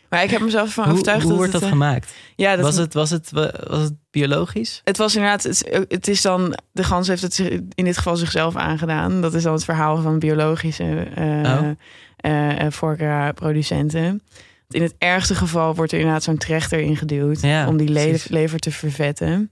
Maar 0.10 0.24
ik 0.24 0.30
heb 0.30 0.42
mezelf 0.42 0.74
van 0.74 0.84
hoe, 0.84 0.94
overtuigd 0.94 1.22
hoe 1.22 1.30
dat 1.32 1.38
wordt 1.40 1.54
het, 1.54 1.62
dat 1.62 1.72
eh, 1.72 1.78
gemaakt? 1.78 2.14
Ja, 2.36 2.56
dat 2.56 2.66
Was 2.66 2.76
het, 2.76 2.94
was, 2.94 3.10
het, 3.10 3.32
was 3.68 3.82
het 3.84 3.94
biologisch? 4.12 4.82
Het 4.84 4.98
was 4.98 5.16
inderdaad, 5.16 5.44
het, 5.44 5.86
het 5.88 6.08
is 6.08 6.22
dan, 6.22 6.58
de 6.72 6.84
gans 6.84 7.08
heeft 7.08 7.22
het 7.22 7.40
in 7.74 7.84
dit 7.86 7.98
geval 7.98 8.16
zichzelf 8.16 8.56
aangedaan. 8.56 9.22
Dat 9.22 9.34
is 9.34 9.44
dan 9.44 9.54
het 9.54 9.64
verhaal 9.64 10.02
van 10.02 10.20
biologische 10.20 11.08
eh 11.16 11.26
Oh. 11.38 11.70
eh, 12.18 12.72
gras 12.98 13.32
producenten. 13.34 14.22
In 14.70 14.82
het 14.82 14.96
ergste 14.98 15.36
geval 15.36 15.76
wordt 15.76 15.92
er 15.92 15.98
inderdaad 15.98 16.24
zo'n 16.24 16.38
trechter 16.38 16.80
ingeduwd 16.80 17.42
Ja, 17.42 17.68
om 17.68 17.78
die 17.78 17.90
le- 17.90 18.18
lever 18.30 18.60
te 18.60 18.72
vervetten. 18.72 19.52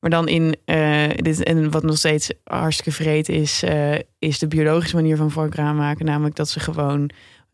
Maar 0.00 0.10
dan 0.10 0.28
in 0.28 0.56
dit, 1.16 1.42
en 1.42 1.70
wat 1.70 1.82
nog 1.82 1.96
steeds 1.98 2.30
hartstikke 2.44 2.92
vreed 2.92 3.28
is, 3.28 3.62
is 4.18 4.38
de 4.38 4.48
biologische 4.48 4.96
manier 4.96 5.16
van 5.16 5.30
gras 5.50 5.74
maken. 5.74 6.04
Namelijk 6.04 6.36
dat 6.36 6.48
ze 6.48 6.60
gewoon 6.60 7.10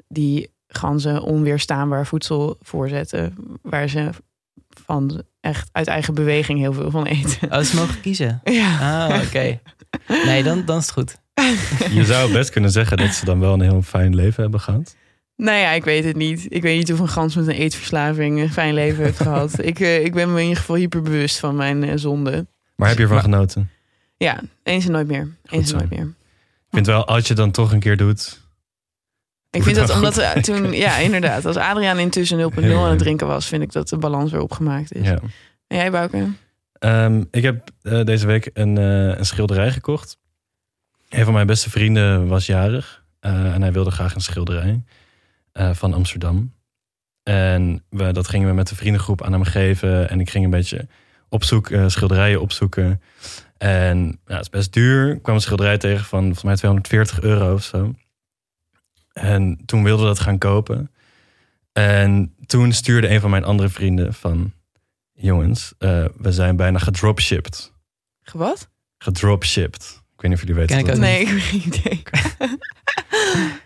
die 0.08 0.50
ganzen 0.74 1.22
onweerstaanbaar 1.22 2.06
voedsel 2.06 2.56
voorzetten. 2.60 3.34
Waar 3.62 3.88
ze 3.88 4.08
van 4.84 5.22
echt 5.40 5.68
uit 5.72 5.86
eigen 5.86 6.14
beweging 6.14 6.58
heel 6.58 6.72
veel 6.72 6.90
van 6.90 7.06
eten. 7.06 7.52
Oh, 7.52 7.58
ze 7.60 7.76
mogen 7.76 8.00
kiezen. 8.00 8.40
Ja. 8.52 9.06
Ah, 9.08 9.22
oké. 9.22 9.60
Nee, 10.24 10.42
dan, 10.42 10.64
dan 10.64 10.78
is 10.78 10.82
het 10.86 10.92
goed. 10.92 11.20
je 11.98 12.04
zou 12.04 12.32
best 12.32 12.50
kunnen 12.50 12.70
zeggen 12.70 12.96
dat 12.96 13.14
ze 13.14 13.24
dan 13.24 13.40
wel 13.40 13.52
een 13.52 13.60
heel 13.60 13.82
fijn 13.82 14.14
leven 14.14 14.42
hebben 14.42 14.60
gehad. 14.60 14.96
Nou 15.36 15.58
ja, 15.58 15.70
ik 15.70 15.84
weet 15.84 16.04
het 16.04 16.16
niet. 16.16 16.46
Ik 16.48 16.62
weet 16.62 16.76
niet 16.78 16.92
of 16.92 16.98
een 16.98 17.08
gans 17.08 17.34
met 17.34 17.46
een 17.46 17.54
eetverslaving 17.54 18.40
een 18.40 18.52
fijn 18.52 18.74
leven 18.74 19.04
heeft 19.04 19.20
gehad. 19.20 19.58
Ik, 19.64 19.80
eh, 19.80 20.04
ik 20.04 20.12
ben 20.14 20.28
me 20.32 20.36
in 20.38 20.42
ieder 20.42 20.58
geval 20.58 20.76
hyperbewust 20.76 21.38
van 21.38 21.56
mijn 21.56 21.84
eh, 21.84 21.92
zonde. 21.96 22.46
Maar 22.76 22.88
heb 22.88 22.96
je 22.96 23.02
ervan 23.02 23.16
Maar- 23.16 23.24
genoten? 23.24 23.70
Ja, 24.16 24.40
eens 24.62 24.86
en 24.86 24.92
nooit 24.92 25.06
meer. 25.06 25.28
Eens 25.44 25.72
en 25.72 25.78
nooit 25.78 25.90
meer. 25.90 26.04
Ik 26.04 26.78
vind 26.78 26.86
wel, 26.86 27.06
als 27.06 27.22
je 27.22 27.28
het 27.28 27.36
dan 27.36 27.50
toch 27.50 27.72
een 27.72 27.80
keer 27.80 27.96
doet. 27.96 28.41
Ik 29.52 29.62
vind 29.62 29.76
dat 29.76 29.90
omdat 29.90 30.18
eh, 30.18 30.30
toen, 30.30 30.72
ja, 30.72 30.96
inderdaad, 30.96 31.44
als 31.44 31.56
Adriaan 31.56 31.98
intussen 31.98 32.52
0.0 32.52 32.60
Heel 32.60 32.84
aan 32.84 32.90
het 32.90 32.98
drinken 32.98 33.26
was, 33.26 33.46
vind 33.46 33.62
ik 33.62 33.72
dat 33.72 33.88
de 33.88 33.96
balans 33.96 34.30
weer 34.30 34.40
opgemaakt 34.40 34.94
is. 34.94 35.06
Ja. 35.06 35.18
En 35.66 35.76
jij, 35.76 35.90
Bouke? 35.90 36.28
Ehm, 36.72 37.24
ik 37.30 37.42
heb 37.42 37.70
eh, 37.82 38.04
deze 38.04 38.26
week 38.26 38.50
een, 38.54 38.78
eh, 38.78 39.18
een 39.18 39.26
schilderij 39.26 39.72
gekocht. 39.72 40.18
Een 41.08 41.24
van 41.24 41.32
mijn 41.32 41.46
beste 41.46 41.70
vrienden 41.70 42.26
was 42.26 42.46
jarig. 42.46 43.00
en 43.20 43.62
hij 43.62 43.72
wilde 43.72 43.90
graag 43.90 44.14
een 44.14 44.20
schilderij 44.20 44.84
van 45.52 45.94
Amsterdam. 45.94 46.54
En 47.22 47.84
we, 47.88 48.12
dat 48.12 48.28
gingen 48.28 48.48
we 48.48 48.54
met 48.54 48.68
de 48.68 48.74
vriendengroep 48.74 49.22
aan 49.22 49.32
hem 49.32 49.44
geven. 49.44 50.08
En 50.08 50.20
ik 50.20 50.30
ging 50.30 50.44
een 50.44 50.50
beetje 50.50 50.86
op 51.28 51.44
zoek, 51.44 51.70
schilderijen 51.86 52.40
opzoeken. 52.40 53.02
En 53.58 54.20
ja, 54.26 54.34
het 54.34 54.40
is 54.40 54.50
best 54.50 54.72
duur. 54.72 55.10
Ik 55.10 55.22
kwam 55.22 55.34
een 55.34 55.40
schilderij 55.40 55.78
tegen 55.78 56.04
van 56.04 56.22
volgens 56.22 56.42
mij 56.42 56.56
240 56.56 57.20
euro 57.20 57.54
of 57.54 57.62
zo. 57.62 57.94
En 59.12 59.62
toen 59.64 59.82
wilde 59.82 60.02
we 60.02 60.08
dat 60.08 60.18
gaan 60.20 60.38
kopen. 60.38 60.90
En 61.72 62.34
toen 62.46 62.72
stuurde 62.72 63.08
een 63.08 63.20
van 63.20 63.30
mijn 63.30 63.44
andere 63.44 63.68
vrienden 63.68 64.14
van... 64.14 64.52
Jongens, 65.14 65.74
eh, 65.78 66.04
we 66.16 66.32
zijn 66.32 66.56
bijna 66.56 66.78
gedropshipped. 66.78 67.72
Wat? 68.32 68.68
Gedropshipped. 68.98 70.02
Ik 70.14 70.20
weet 70.20 70.30
niet 70.30 70.40
of 70.40 70.40
jullie 70.40 70.54
weten 70.54 70.76
Ken 70.76 70.86
wat 70.86 70.94
ik 70.94 71.00
dat. 71.00 71.10
Nee, 71.10 71.20
ik 71.20 71.28
heb 71.28 71.38
geen 71.38 71.62
idee. 71.66 72.02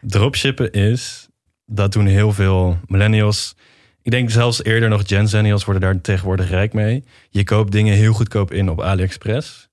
Dropshippen 0.12 0.73
is, 0.73 1.29
dat 1.67 1.93
doen 1.93 2.07
heel 2.07 2.33
veel 2.33 2.79
millennials. 2.87 3.57
Ik 4.03 4.11
denk 4.11 4.31
zelfs 4.31 4.65
eerder 4.65 4.88
nog 4.88 5.03
Gen 5.07 5.29
Zennials 5.29 5.65
worden 5.65 5.83
daar 5.83 6.00
tegenwoordig 6.00 6.49
rijk 6.49 6.73
mee. 6.73 7.05
Je 7.31 7.45
koopt 7.45 7.73
dingen 7.73 7.95
heel 7.95 8.12
goedkoop 8.12 8.53
in 8.53 8.71
op 8.71 8.81
AliExpress. 8.81 9.65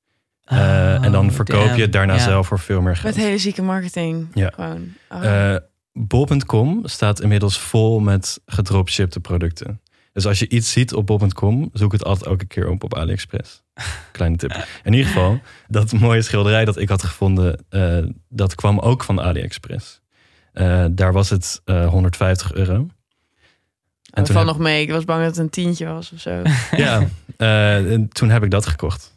Eh, 0.44 1.04
en 1.04 1.12
dan 1.12 1.26
Oh, 1.28 1.32
verkoop 1.34 1.76
je 1.76 1.82
het 1.82 1.94
daarna 1.94 2.14
Ja. 2.14 2.20
zelf 2.20 2.48
voor 2.48 2.60
veel 2.60 2.82
meer 2.82 2.96
geld. 2.96 3.16
Met 3.16 3.24
hele 3.26 3.38
zieke 3.38 3.62
marketing. 3.62 4.28
Ja. 4.34 4.52
Gewoon. 4.54 4.94
Oh. 5.10 5.52
Eh, 5.54 5.58
Bol.com 5.94 6.82
staat 6.84 7.22
inmiddels 7.22 7.60
vol 7.60 8.00
met 8.00 8.40
gedropshipte 8.46 9.20
producten. 9.20 9.82
Dus 10.14 10.26
als 10.26 10.40
je 10.40 10.50
iets 10.50 10.72
ziet 10.72 10.94
op 10.94 11.06
bol.com, 11.06 11.70
zoek 11.74 11.92
het 11.92 12.04
altijd 12.06 12.30
elke 12.30 12.46
keer 12.46 12.70
op 12.70 12.84
op 12.84 12.96
AliExpress. 12.96 13.64
Kleine 14.12 14.38
tip. 14.38 14.68
In 14.84 14.94
ieder 14.94 15.08
geval, 15.08 15.40
dat 15.68 15.92
mooie 15.94 16.22
schilderij 16.22 16.66
dat 16.66 16.78
ik 16.78 16.90
had 16.90 17.04
gevonden, 17.04 17.66
eh, 17.70 17.98
dat 18.30 18.56
kwam 18.56 18.80
ook 18.80 19.04
van 19.04 19.22
AliExpress. 19.22 20.02
Daar 20.92 21.14
was 21.14 21.30
het 21.30 21.62
eh, 21.66 21.88
150 21.90 22.54
euro. 22.54 22.74
En 22.74 22.90
Het 24.14 24.26
toen 24.26 24.36
valt 24.36 24.48
heb, 24.48 24.56
nog 24.56 24.58
mee. 24.66 24.82
Ik 24.82 24.92
was 24.92 25.06
bang 25.06 25.20
dat 25.20 25.30
het 25.30 25.38
een 25.40 25.50
tientje 25.50 25.86
was 25.86 26.12
of 26.12 26.20
zo. 26.20 26.42
ja, 26.76 27.08
en 27.38 28.10
toen 28.10 28.30
heb 28.30 28.44
ik 28.44 28.52
dat 28.52 28.66
gekocht. 28.66 29.13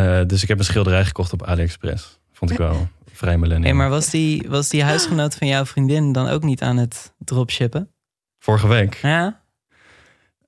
Eh, 0.00 0.26
dus 0.26 0.42
ik 0.42 0.48
heb 0.48 0.58
een 0.58 0.64
schilderij 0.64 1.04
gekocht 1.04 1.32
op 1.32 1.42
AliExpress. 1.46 2.18
Vond 2.32 2.50
ik 2.50 2.56
wel 2.58 2.88
vrij 3.12 3.38
millennial. 3.38 3.68
Hey, 3.68 3.74
maar 3.78 3.88
was 3.88 4.10
die, 4.10 4.44
was 4.48 4.68
die 4.68 4.82
huisgenoot 4.82 5.34
van 5.34 5.46
jouw 5.46 5.64
vriendin 5.66 6.12
dan 6.12 6.28
ook 6.28 6.42
niet 6.42 6.62
aan 6.62 6.76
het 6.76 7.12
dropshippen? 7.18 7.90
Vorige 8.38 8.68
week. 8.68 8.94
Ja? 9.02 9.40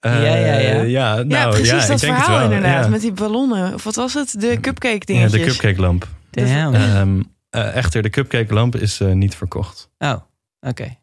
Eh, 0.00 0.22
Ja, 0.22 0.34
ja, 0.36 0.58
ja. 0.58 0.82
ja, 0.82 1.14
nou, 1.14 1.28
ja, 1.28 1.48
precies 1.48 1.68
ja, 1.68 1.82
ik 1.82 1.86
dat 1.88 2.00
denk 2.00 2.12
het 2.16 2.24
verhaal 2.24 2.38
wel, 2.38 2.44
inderdaad. 2.52 2.84
ja. 2.84 2.90
Met 2.90 3.00
die 3.00 3.12
ballonnen. 3.12 3.74
Of 3.74 3.84
wat 3.84 3.94
was 3.94 4.14
het? 4.14 4.40
De 4.40 4.60
cupcake 4.60 4.94
Ja, 4.94 5.04
dingetjes. 5.04 5.40
de 5.44 5.46
cupcake 5.50 5.80
lamp. 5.80 6.08
Damn. 6.30 6.74
Ehm, 6.74 7.22
eh, 7.50 7.76
echter, 7.76 8.02
de 8.02 8.10
cupcake 8.10 8.54
lamp 8.54 8.76
is 8.76 9.00
eh, 9.00 9.12
niet 9.12 9.34
verkocht. 9.36 9.90
Oh, 9.98 10.16
oké. 10.60 10.96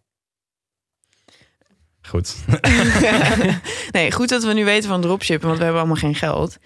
Goed. 2.01 2.35
nee, 3.91 4.11
goed 4.11 4.29
dat 4.29 4.43
we 4.43 4.53
nu 4.53 4.65
weten 4.65 4.89
van 4.89 5.01
dropshippen, 5.01 5.47
want 5.47 5.57
we 5.59 5.63
hebben 5.63 5.81
allemaal 5.81 6.01
geen 6.01 6.15
geld. 6.15 6.57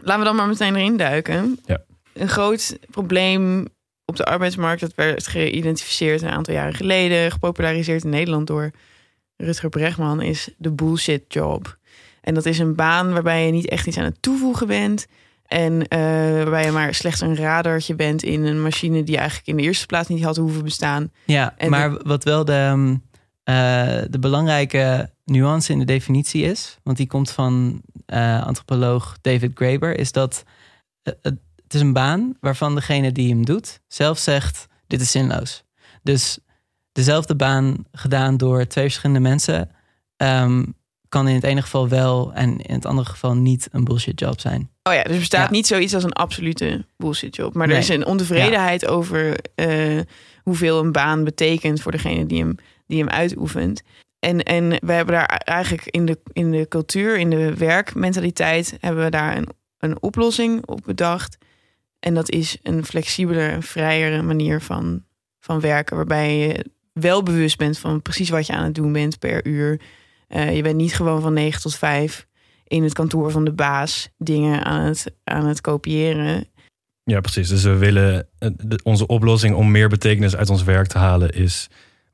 Laten 0.00 0.18
we 0.18 0.24
dan 0.26 0.36
maar 0.36 0.48
meteen 0.48 0.76
erin 0.76 0.96
duiken. 0.96 1.58
Ja. 1.66 1.82
Een 2.12 2.28
groot 2.28 2.78
probleem 2.90 3.66
op 4.04 4.16
de 4.16 4.24
arbeidsmarkt, 4.24 4.80
dat 4.80 4.94
werd 4.94 5.26
geïdentificeerd 5.26 6.22
een 6.22 6.28
aantal 6.28 6.54
jaren 6.54 6.74
geleden, 6.74 7.30
gepopulariseerd 7.30 8.04
in 8.04 8.10
Nederland 8.10 8.46
door 8.46 8.70
Rutger 9.36 9.68
Bregman, 9.68 10.22
is 10.22 10.48
de 10.56 10.70
bullshit 10.70 11.24
job. 11.28 11.78
En 12.20 12.34
dat 12.34 12.46
is 12.46 12.58
een 12.58 12.74
baan 12.74 13.12
waarbij 13.12 13.46
je 13.46 13.52
niet 13.52 13.68
echt 13.68 13.86
iets 13.86 13.98
aan 13.98 14.04
het 14.04 14.22
toevoegen 14.22 14.66
bent. 14.66 15.06
En 15.46 15.88
eh, 15.88 16.00
waarbij 16.34 16.64
je 16.64 16.70
maar 16.70 16.94
slechts 16.94 17.20
een 17.20 17.36
radartje 17.36 17.94
bent 17.94 18.22
in 18.22 18.44
een 18.44 18.62
machine 18.62 19.02
die 19.04 19.16
eigenlijk 19.16 19.48
in 19.48 19.56
de 19.56 19.62
eerste 19.62 19.86
plaats 19.86 20.08
niet 20.08 20.24
had 20.24 20.36
hoeven 20.36 20.64
bestaan. 20.64 21.12
Ja, 21.24 21.54
En 21.56 21.70
maar 21.70 22.02
wat 22.02 22.24
wel 22.24 22.44
de, 22.44 22.96
eh, 23.48 23.54
de 24.10 24.18
belangrijke 24.18 25.10
nuance 25.24 25.72
in 25.72 25.78
de 25.78 25.84
definitie 25.84 26.42
is, 26.42 26.78
want 26.82 26.96
die 26.96 27.06
komt 27.06 27.30
van 27.30 27.82
eh, 28.06 28.46
antropoloog 28.46 29.18
David 29.20 29.50
Graeber, 29.54 29.98
is 29.98 30.12
dat 30.12 30.44
eh, 31.02 31.12
het, 31.22 31.38
is 31.68 31.80
een 31.80 31.92
baan 31.92 32.36
waarvan 32.40 32.74
degene 32.74 33.12
die 33.12 33.28
hem 33.28 33.44
doet 33.44 33.80
zelf 33.86 34.18
zegt: 34.18 34.66
dit 34.86 35.00
is 35.00 35.10
zinloos. 35.10 35.64
Dus 36.02 36.38
dezelfde 36.92 37.34
baan 37.36 37.84
gedaan 37.92 38.36
door 38.36 38.66
twee 38.66 38.84
verschillende 38.84 39.20
mensen 39.20 39.70
ehm, 40.16 40.64
kan 41.08 41.28
in 41.28 41.34
het 41.34 41.44
ene 41.44 41.62
geval 41.62 41.88
wel 41.88 42.32
en 42.34 42.58
in 42.60 42.74
het 42.74 42.86
andere 42.86 43.08
geval 43.08 43.34
niet 43.34 43.68
een 43.72 43.84
bullshit 43.84 44.20
job 44.20 44.40
zijn. 44.40 44.70
Oh 44.82 44.94
ja, 44.94 45.02
dus 45.02 45.12
er 45.12 45.18
bestaat 45.18 45.44
Ja. 45.44 45.50
niet 45.50 45.66
zoiets 45.66 45.94
als 45.94 46.04
een 46.04 46.12
absolute 46.12 46.84
bullshit 46.96 47.36
job. 47.36 47.54
Maar 47.54 47.66
Nee. 47.66 47.76
er 47.76 47.82
is 47.82 47.88
een 47.88 48.06
ontevredenheid 48.06 48.86
over 48.86 49.38
hoeveel 50.42 50.78
een 50.78 50.92
baan 50.92 51.24
betekent 51.24 51.80
voor 51.80 51.92
degene 51.92 52.26
die 52.26 52.40
hem, 52.42 52.56
die 52.88 52.98
hem 52.98 53.08
uitoefent. 53.08 53.82
En, 54.18 54.42
en 54.42 54.68
we 54.68 54.92
hebben 54.92 55.14
daar 55.14 55.26
eigenlijk 55.26 55.86
in 55.86 56.06
de, 56.06 56.18
in 56.32 56.50
de 56.50 56.68
cultuur, 56.68 57.18
in 57.18 57.30
de 57.30 57.54
werkmentaliteit, 57.54 58.76
hebben 58.80 59.04
we 59.04 59.10
daar 59.10 59.36
een, 59.36 59.48
een 59.78 60.02
oplossing 60.02 60.66
op 60.66 60.80
bedacht. 60.84 61.38
En 62.00 62.14
dat 62.14 62.30
is 62.30 62.58
een 62.62 62.84
flexibelere, 62.84 63.52
een 63.52 63.62
vrijere 63.62 64.22
manier 64.22 64.60
van, 64.60 65.04
van 65.40 65.60
werken. 65.60 65.96
Waarbij 65.96 66.38
je 66.38 66.64
wel 66.92 67.22
bewust 67.22 67.58
bent 67.58 67.78
van 67.78 68.02
precies 68.02 68.28
wat 68.28 68.46
je 68.46 68.52
aan 68.52 68.64
het 68.64 68.74
doen 68.74 68.92
bent 68.92 69.18
per 69.18 69.46
uur. 69.46 69.80
Eh, 70.28 70.56
je 70.56 70.62
bent 70.62 70.76
niet 70.76 70.94
gewoon 70.94 71.20
van 71.20 71.32
9 71.32 71.60
tot 71.60 71.74
5 71.76 72.26
in 72.66 72.82
het 72.82 72.92
kantoor 72.92 73.30
van 73.30 73.44
de 73.44 73.52
baas 73.52 74.08
dingen 74.18 74.64
aan 74.64 74.84
het, 74.84 75.14
aan 75.24 75.46
het 75.46 75.60
kopiëren. 75.60 76.46
Ja, 77.04 77.20
precies. 77.20 77.48
Dus 77.48 77.62
we 77.62 77.76
willen. 77.76 78.28
eh, 78.38 78.50
onze 78.82 79.06
oplossing 79.06 79.54
om 79.54 79.70
meer 79.70 79.88
betekenis 79.88 80.36
uit 80.36 80.50
ons 80.50 80.62
werk 80.62 80.86
te 80.86 80.98
halen 80.98 81.30
is. 81.30 81.68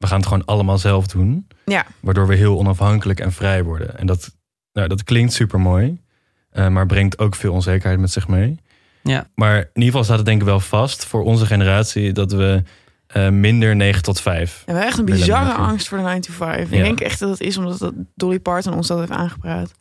We 0.05 0.11
gaan 0.11 0.19
het 0.21 0.29
gewoon 0.29 0.45
allemaal 0.45 0.79
zelf 0.79 1.07
doen. 1.07 1.47
Ja. 1.65 1.87
Waardoor 2.01 2.27
we 2.27 2.35
heel 2.35 2.59
onafhankelijk 2.59 3.21
en 3.21 3.33
vrij 3.33 3.65
worden. 3.65 3.99
En 3.99 4.07
dat, 4.07 4.31
nou, 4.73 4.89
dat 4.89 5.05
klinkt 5.05 5.33
super 5.33 5.61
mooi. 5.61 6.01
maar 6.53 6.87
brengt 6.87 7.19
ook 7.19 7.35
veel 7.35 7.53
onzekerheid 7.53 8.01
met 8.01 8.11
zich 8.11 8.29
mee. 8.29 8.59
Ja. 9.03 9.27
Maar 9.35 9.57
in 9.57 9.69
ieder 9.75 9.85
geval 9.85 10.05
staat 10.05 10.17
het 10.17 10.27
denk 10.27 10.41
ik 10.41 10.47
wel 10.47 10.61
vast 10.61 11.07
voor 11.07 11.23
onze 11.23 11.47
generatie 11.47 12.13
dat 12.13 12.33
we 12.33 12.63
eh, 13.07 13.29
minder 13.29 13.77
9 13.77 14.03
tot 14.03 14.21
5. 14.21 14.41
En 14.41 14.63
we 14.65 14.73
hebben 14.73 14.89
echt 14.89 14.99
een 14.99 15.05
bizarre 15.05 15.53
angst 15.53 15.89
voor 15.89 15.99
de 15.99 16.05
9 16.05 16.21
to 16.21 16.33
5. 16.33 16.71
Ja. 16.71 16.77
Ik 16.77 16.83
denk 16.83 17.01
echt 17.01 17.19
dat 17.19 17.31
het 17.31 17.41
is 17.41 17.57
omdat 17.57 17.79
dat 17.79 17.95
Dolly 18.15 18.41
Parton 18.41 18.75
ons 18.75 18.87
dat 18.87 18.99
heeft 18.99 19.11
aangepraat. 19.11 19.73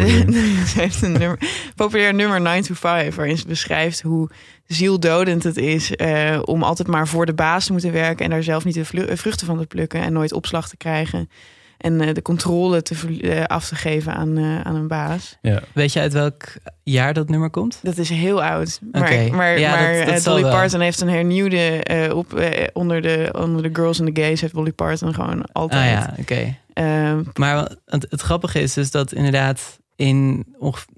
Ze 0.72 0.80
heeft 0.80 1.02
een 1.02 1.12
nummer, 1.12 1.38
populair 1.76 2.14
nummer 2.14 2.40
9 2.40 2.62
to 2.64 2.74
5, 2.74 3.14
waarin 3.14 3.38
ze 3.38 3.46
beschrijft 3.46 4.00
hoe 4.02 4.30
zieldodend 4.66 5.42
het 5.42 5.56
is 5.56 5.96
eh, 5.96 6.38
om 6.44 6.62
altijd 6.62 6.88
maar 6.88 7.08
voor 7.08 7.26
de 7.26 7.34
baas 7.34 7.66
te 7.66 7.72
moeten 7.72 7.92
werken 7.92 8.24
en 8.24 8.30
daar 8.30 8.42
zelf 8.42 8.64
niet 8.64 8.74
de 8.74 8.84
vlu- 8.84 9.16
vruchten 9.16 9.46
van 9.46 9.58
te 9.58 9.66
plukken 9.66 10.00
en 10.02 10.12
nooit 10.12 10.32
opslag 10.32 10.68
te 10.68 10.76
krijgen. 10.76 11.30
En 11.78 12.00
eh, 12.00 12.14
de 12.14 12.22
controle 12.22 12.82
te, 12.82 13.18
eh, 13.20 13.44
af 13.44 13.68
te 13.68 13.74
geven 13.74 14.14
aan, 14.14 14.36
eh, 14.38 14.60
aan 14.60 14.74
een 14.74 14.88
baas. 14.88 15.38
ja. 15.40 15.62
Weet 15.74 15.92
je 15.92 16.00
uit 16.00 16.12
welk 16.12 16.42
jaar 16.82 17.14
dat 17.14 17.28
nummer 17.28 17.50
komt? 17.50 17.78
Dat 17.82 17.98
is 17.98 18.08
heel 18.08 18.42
oud. 18.44 18.78
Maar, 18.92 19.02
Oké. 19.02 19.28
maar, 19.30 19.58
Ja, 19.58 19.70
maar 19.70 19.94
dat- 19.96 20.06
dat 20.06 20.14
eh, 20.14 20.20
zal 20.20 20.32
Dolly 20.32 20.44
wel. 20.46 20.52
Parton 20.56 20.80
heeft 20.80 21.00
een 21.00 21.08
hernieuwde 21.08 21.82
eh, 21.82 22.16
op 22.16 22.34
eh, 22.34 22.66
onder, 22.72 23.02
de, 23.02 23.34
onder 23.38 23.62
de 23.62 23.70
girls 23.72 24.00
and 24.00 24.14
the 24.14 24.20
gays 24.22 24.40
heeft 24.40 24.54
Dolly 24.54 24.72
Parton 24.72 25.14
gewoon 25.14 25.40
Ah 25.42 25.48
altijd. 25.52 25.90
ja, 25.90 26.14
oké. 26.20 26.56
Ehm, 26.72 27.22
Maar 27.34 27.56
het, 27.86 28.06
het 28.10 28.20
grappige 28.20 28.60
is 28.60 28.72
dus 28.72 28.90
dat 28.90 29.12
inderdaad 29.12 29.78
in 29.96 30.46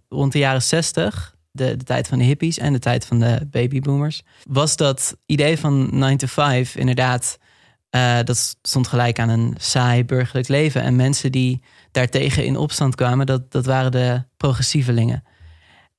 rond 0.09 0.33
de 0.33 0.39
jaren 0.39 0.63
60, 0.63 1.37
de, 1.51 1.77
de 1.77 1.85
tijd 1.85 2.09
van 2.09 2.19
de 2.19 2.25
hippies 2.25 2.59
en 2.59 2.73
de 2.73 2.79
tijd 2.79 3.07
van 3.07 3.19
de 3.19 3.47
babyboomers, 3.51 4.23
was 4.49 4.77
dat 4.77 5.17
idee 5.27 5.59
van 5.59 5.99
9 5.99 6.17
to 6.17 6.27
5 6.27 6.77
inderdaad, 6.77 7.39
eh, 7.91 8.19
dat 8.25 8.57
stond 8.63 8.89
gelijk 8.89 9.19
aan 9.19 9.29
een 9.29 9.55
saai 9.59 10.05
burgerlijk 10.05 10.49
leven. 10.49 10.83
En 10.83 10.97
mensen 10.97 11.33
die 11.33 11.63
daartegen 11.91 12.45
in 12.45 12.57
opstand 12.57 12.95
kwamen, 12.95 13.27
dat, 13.27 13.51
dat 13.51 13.67
waren 13.67 13.93
de 13.93 14.23
progressievelingen. 14.37 15.25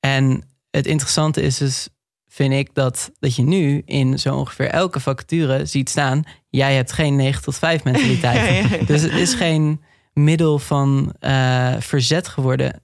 En 0.00 0.42
het 0.70 0.86
interessante 0.86 1.42
is 1.42 1.58
dus, 1.58 1.88
vind 2.28 2.52
ik, 2.52 2.74
dat, 2.74 3.10
dat 3.18 3.36
je 3.36 3.42
nu 3.42 3.82
in 3.84 4.18
zo 4.18 4.36
ongeveer 4.36 4.68
elke 4.68 5.00
vacature 5.00 5.66
ziet 5.66 5.88
staan, 5.88 6.24
jij 6.48 6.74
hebt 6.74 6.92
geen 6.92 7.16
9 7.16 7.42
tot 7.42 7.56
5 7.58 7.84
mentaliteit. 7.90 8.36
ja, 8.36 8.44
ja, 8.44 8.76
ja. 8.76 8.84
Dus 8.84 9.02
het 9.02 9.12
is 9.12 9.34
geen 9.34 9.80
middel 10.12 10.58
van 10.58 11.14
eh, 11.20 11.74
verzet 11.78 12.28
geworden. 12.28 12.82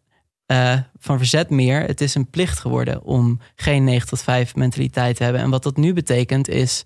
Eh, 0.52 0.78
van 0.98 1.18
verzet 1.18 1.50
meer. 1.50 1.80
Het 1.82 2.00
is 2.00 2.14
een 2.14 2.30
plicht 2.30 2.58
geworden 2.58 3.02
om 3.02 3.40
geen 3.56 3.84
9 3.84 4.08
tot 4.08 4.22
5 4.22 4.54
mentaliteit 4.54 5.16
te 5.16 5.22
hebben. 5.24 5.42
En 5.42 5.50
wat 5.50 5.62
dat 5.62 5.76
nu 5.76 5.92
betekent 5.92 6.48
is 6.48 6.84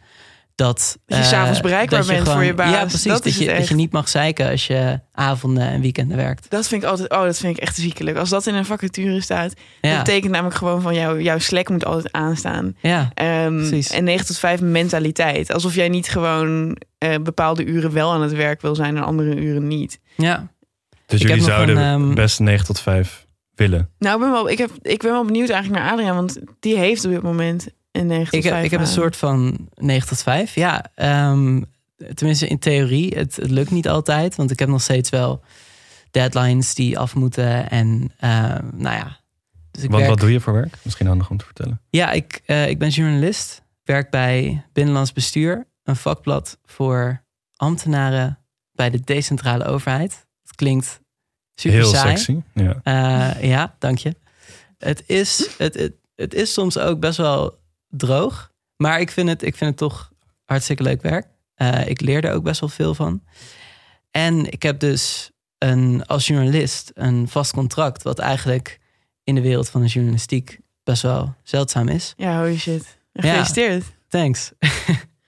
dat. 0.54 0.99
Dat 1.06 1.18
je 1.18 1.25
eh, 1.25 1.28
s'avonds 1.28 1.61
bereikbaar 1.61 1.99
dat 1.99 2.08
je 2.08 2.14
bent 2.14 2.28
voor 2.28 2.44
je 2.44 2.54
baas. 2.54 2.70
Ja, 2.70 2.80
precies. 2.85 3.02
Dat 3.20 3.35
je, 3.35 3.46
dat 3.46 3.68
je 3.68 3.75
niet 3.75 3.92
mag 3.92 4.08
zeiken 4.08 4.50
als 4.50 4.66
je 4.66 5.00
avonden 5.12 5.62
en 5.62 5.80
weekenden 5.80 6.16
werkt. 6.16 6.50
Dat 6.50 6.68
vind 6.68 6.82
ik 6.82 6.88
altijd, 6.88 7.11
oh, 7.11 7.23
dat 7.23 7.38
vind 7.38 7.56
ik 7.56 7.62
echt 7.62 7.76
ziekelijk. 7.76 8.16
Als 8.16 8.28
dat 8.28 8.46
in 8.46 8.54
een 8.54 8.64
vacature 8.64 9.20
staat, 9.20 9.54
dat 9.80 9.96
betekent 9.96 10.32
namelijk 10.32 10.56
gewoon 10.56 10.82
van 10.82 10.94
jou, 10.94 11.23
jouw 11.23 11.38
Slack 11.38 11.68
moet 11.68 11.85
altijd 11.85 12.12
aanstaan. 12.12 12.76
ja. 12.80 13.11
Ehm, 13.14 13.56
Precies. 13.56 13.90
en 13.90 14.04
9 14.04 14.26
tot 14.26 14.38
5 14.38 14.61
mentaliteit. 14.61 15.52
Alsof 15.52 15.75
jij 15.75 15.88
niet 15.88 16.08
gewoon 16.08 16.76
eh, 16.99 17.14
bepaalde 17.23 17.64
uren 17.64 17.92
wel 17.92 18.12
aan 18.12 18.23
het 18.23 18.32
werk 18.32 18.61
wil 18.61 18.75
zijn 18.75 18.96
en 18.96 19.02
andere 19.04 19.35
uren 19.37 19.66
niet. 19.68 20.00
ja. 20.16 20.54
Dus 21.06 21.20
Ik 21.20 21.28
jullie 21.28 21.42
zouden 21.42 21.76
een, 21.76 22.00
ehm, 22.02 22.14
best 22.14 22.40
9 22.40 22.66
tot 22.66 22.80
5 22.80 23.25
willen. 23.56 23.90
Nou, 23.98 24.14
ik 24.14 24.20
ben 24.20 24.30
wel, 24.30 24.50
ik, 24.50 24.58
heb, 24.58 24.70
ik 24.82 25.02
ben 25.02 25.10
wel 25.10 25.25
benieuwd 25.25 25.48
eigenlijk 25.48 25.82
naar 25.82 25.92
Adriaan, 25.92 26.16
want 26.16 26.38
die 26.60 26.78
heeft 26.78 27.04
op 27.04 27.10
dit 27.10 27.22
moment 27.22 27.68
een 27.92 28.06
9 28.06 28.25
tot 28.25 28.34
Ik 28.34 28.42
heb, 28.42 28.52
5 28.52 28.64
ik 28.64 28.70
heb 28.70 28.80
een 28.80 28.86
soort 28.86 29.16
van 29.16 29.68
9 29.75 30.08
tot 30.08 30.22
5. 30.22 30.54
Ja, 30.54 30.84
ehm, 30.94 31.62
tenminste 32.14 32.46
in 32.46 32.58
theorie. 32.58 33.14
Het, 33.16 33.36
het 33.36 33.50
lukt 33.50 33.70
niet 33.70 33.88
altijd, 33.88 34.36
want 34.36 34.50
ik 34.50 34.58
heb 34.58 34.68
nog 34.68 34.82
steeds 34.82 35.10
wel 35.10 35.42
deadlines 36.10 36.75
die 36.75 36.98
af 36.98 37.14
moeten. 37.14 37.70
En 37.70 38.12
ehm, 38.18 38.64
nou 38.72 38.96
ja. 38.96 39.20
Dus 39.70 39.82
ik 39.82 39.90
Wat, 39.90 39.98
werk, 39.98 40.10
wat 40.10 40.20
doe 40.20 40.32
je 40.32 40.40
voor 40.40 40.52
werk? 40.52 40.76
Misschien 40.82 41.06
handig 41.06 41.30
om 41.30 41.36
te 41.36 41.44
vertellen. 41.44 41.80
Ja, 41.90 42.10
ik, 42.10 42.42
eh, 42.46 42.68
ik 42.68 42.78
ben 42.78 42.88
journalist. 42.88 43.62
Werk 43.84 44.10
bij 44.10 44.64
Binnenlands 44.72 45.12
Bestuur, 45.12 45.66
een 45.82 45.96
vakblad 45.96 46.58
voor 46.64 47.25
ambtenaren 47.56 48.38
bij 48.72 48.90
de 48.90 49.00
decentrale 49.00 49.64
overheid. 49.64 50.26
Het 50.42 50.54
klinkt 50.54 51.00
super 51.56 51.78
Heel 51.78 51.88
saai. 51.88 52.16
sexy. 52.16 52.42
Ja. 52.54 52.80
Eh, 52.82 53.48
ja, 53.48 53.76
dank 53.78 53.98
je. 53.98 54.14
Het 54.78 55.02
is, 55.06 55.54
het, 55.58 55.75
het, 55.75 55.92
het 56.14 56.34
is 56.34 56.52
soms 56.52 56.78
ook 56.78 57.00
best 57.00 57.16
wel 57.16 57.58
droog. 57.88 58.52
Maar 58.76 59.00
ik 59.00 59.10
vind 59.10 59.28
het, 59.28 59.42
ik 59.42 59.56
vind 59.56 59.70
het 59.70 59.78
toch 59.78 60.12
hartstikke 60.44 60.82
leuk 60.82 61.02
werk. 61.02 61.26
Eh, 61.54 61.88
ik 61.88 62.00
leer 62.00 62.25
er 62.25 62.32
ook 62.32 62.42
best 62.42 62.60
wel 62.60 62.68
veel 62.68 62.94
van. 62.94 63.22
En 64.10 64.52
ik 64.52 64.62
heb 64.62 64.80
dus 64.80 65.30
een, 65.58 66.06
als 66.06 66.26
journalist 66.26 66.90
een 66.94 67.28
vast 67.28 67.52
contract... 67.52 68.02
wat 68.02 68.18
eigenlijk 68.18 68.80
in 69.25 69.34
de 69.34 69.40
wereld 69.40 69.68
van 69.68 69.80
de 69.80 69.86
journalistiek 69.86 70.60
best 70.84 71.02
wel 71.02 71.34
zeldzaam 71.42 71.88
is. 71.88 72.14
Ja, 72.16 72.38
holy 72.38 72.58
shit. 72.58 72.98
Ja. 73.12 73.22
Gefeliciteerd. 73.22 73.84
Thanks. 74.08 74.52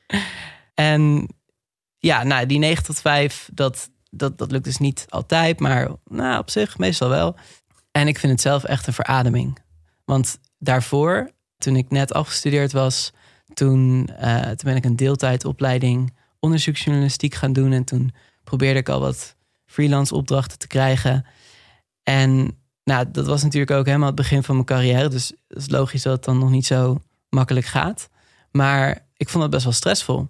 en 0.75 1.29
ja, 1.99 2.23
nou, 2.23 2.47
die 2.47 2.59
9 2.59 2.85
tot 2.85 3.01
5, 3.01 3.49
dat, 3.53 3.91
dat, 4.11 4.39
dat 4.39 4.51
lukt 4.51 4.65
dus 4.65 4.79
niet 4.79 5.07
altijd, 5.09 5.61
maar 5.61 5.89
nou, 6.05 6.39
op 6.39 6.51
zich 6.51 6.79
meestal 6.79 7.09
wel. 7.09 7.37
En 7.91 8.09
ik 8.09 8.19
vind 8.19 8.33
het 8.33 8.41
zelf 8.41 8.65
echt 8.65 8.87
een 8.87 8.93
verademing. 8.93 9.59
Want 10.05 10.39
daarvoor, 10.59 11.31
toen 11.57 11.77
ik 11.77 11.91
net 11.91 12.13
afgestudeerd 12.13 12.73
was, 12.73 13.13
toen, 13.55 14.09
eh, 14.19 14.41
toen 14.41 14.57
ben 14.65 14.77
ik 14.77 14.85
een 14.85 14.97
deeltijdopleiding 14.97 16.17
onderzoeksjournalistiek 16.41 17.35
gaan 17.35 17.53
doen. 17.53 17.73
En 17.73 17.85
toen 17.85 18.15
probeerde 18.45 18.79
ik 18.79 18.89
al 18.89 19.01
wat 19.01 19.37
freelance 19.67 20.15
opdrachten 20.15 20.59
te 20.59 20.67
krijgen. 20.67 21.27
En 22.03 22.59
nou, 22.85 23.11
dat 23.11 23.27
was 23.27 23.43
natuurlijk 23.43 23.71
ook 23.71 23.87
helemaal 23.87 24.07
het 24.07 24.17
begin 24.17 24.43
van 24.43 24.55
mijn 24.55 24.67
carrière. 24.67 25.09
Dus 25.09 25.33
het 25.49 25.59
is 25.59 25.69
logisch 25.69 26.03
dat 26.03 26.13
het 26.13 26.25
dan 26.25 26.39
nog 26.39 26.51
niet 26.51 26.67
zo 26.67 27.03
makkelijk 27.29 27.67
gaat. 27.67 28.09
Maar 28.51 29.07
ik 29.17 29.29
vond 29.29 29.43
het 29.43 29.53
best 29.53 29.65
wel 29.65 29.73
stressvol. 29.73 30.29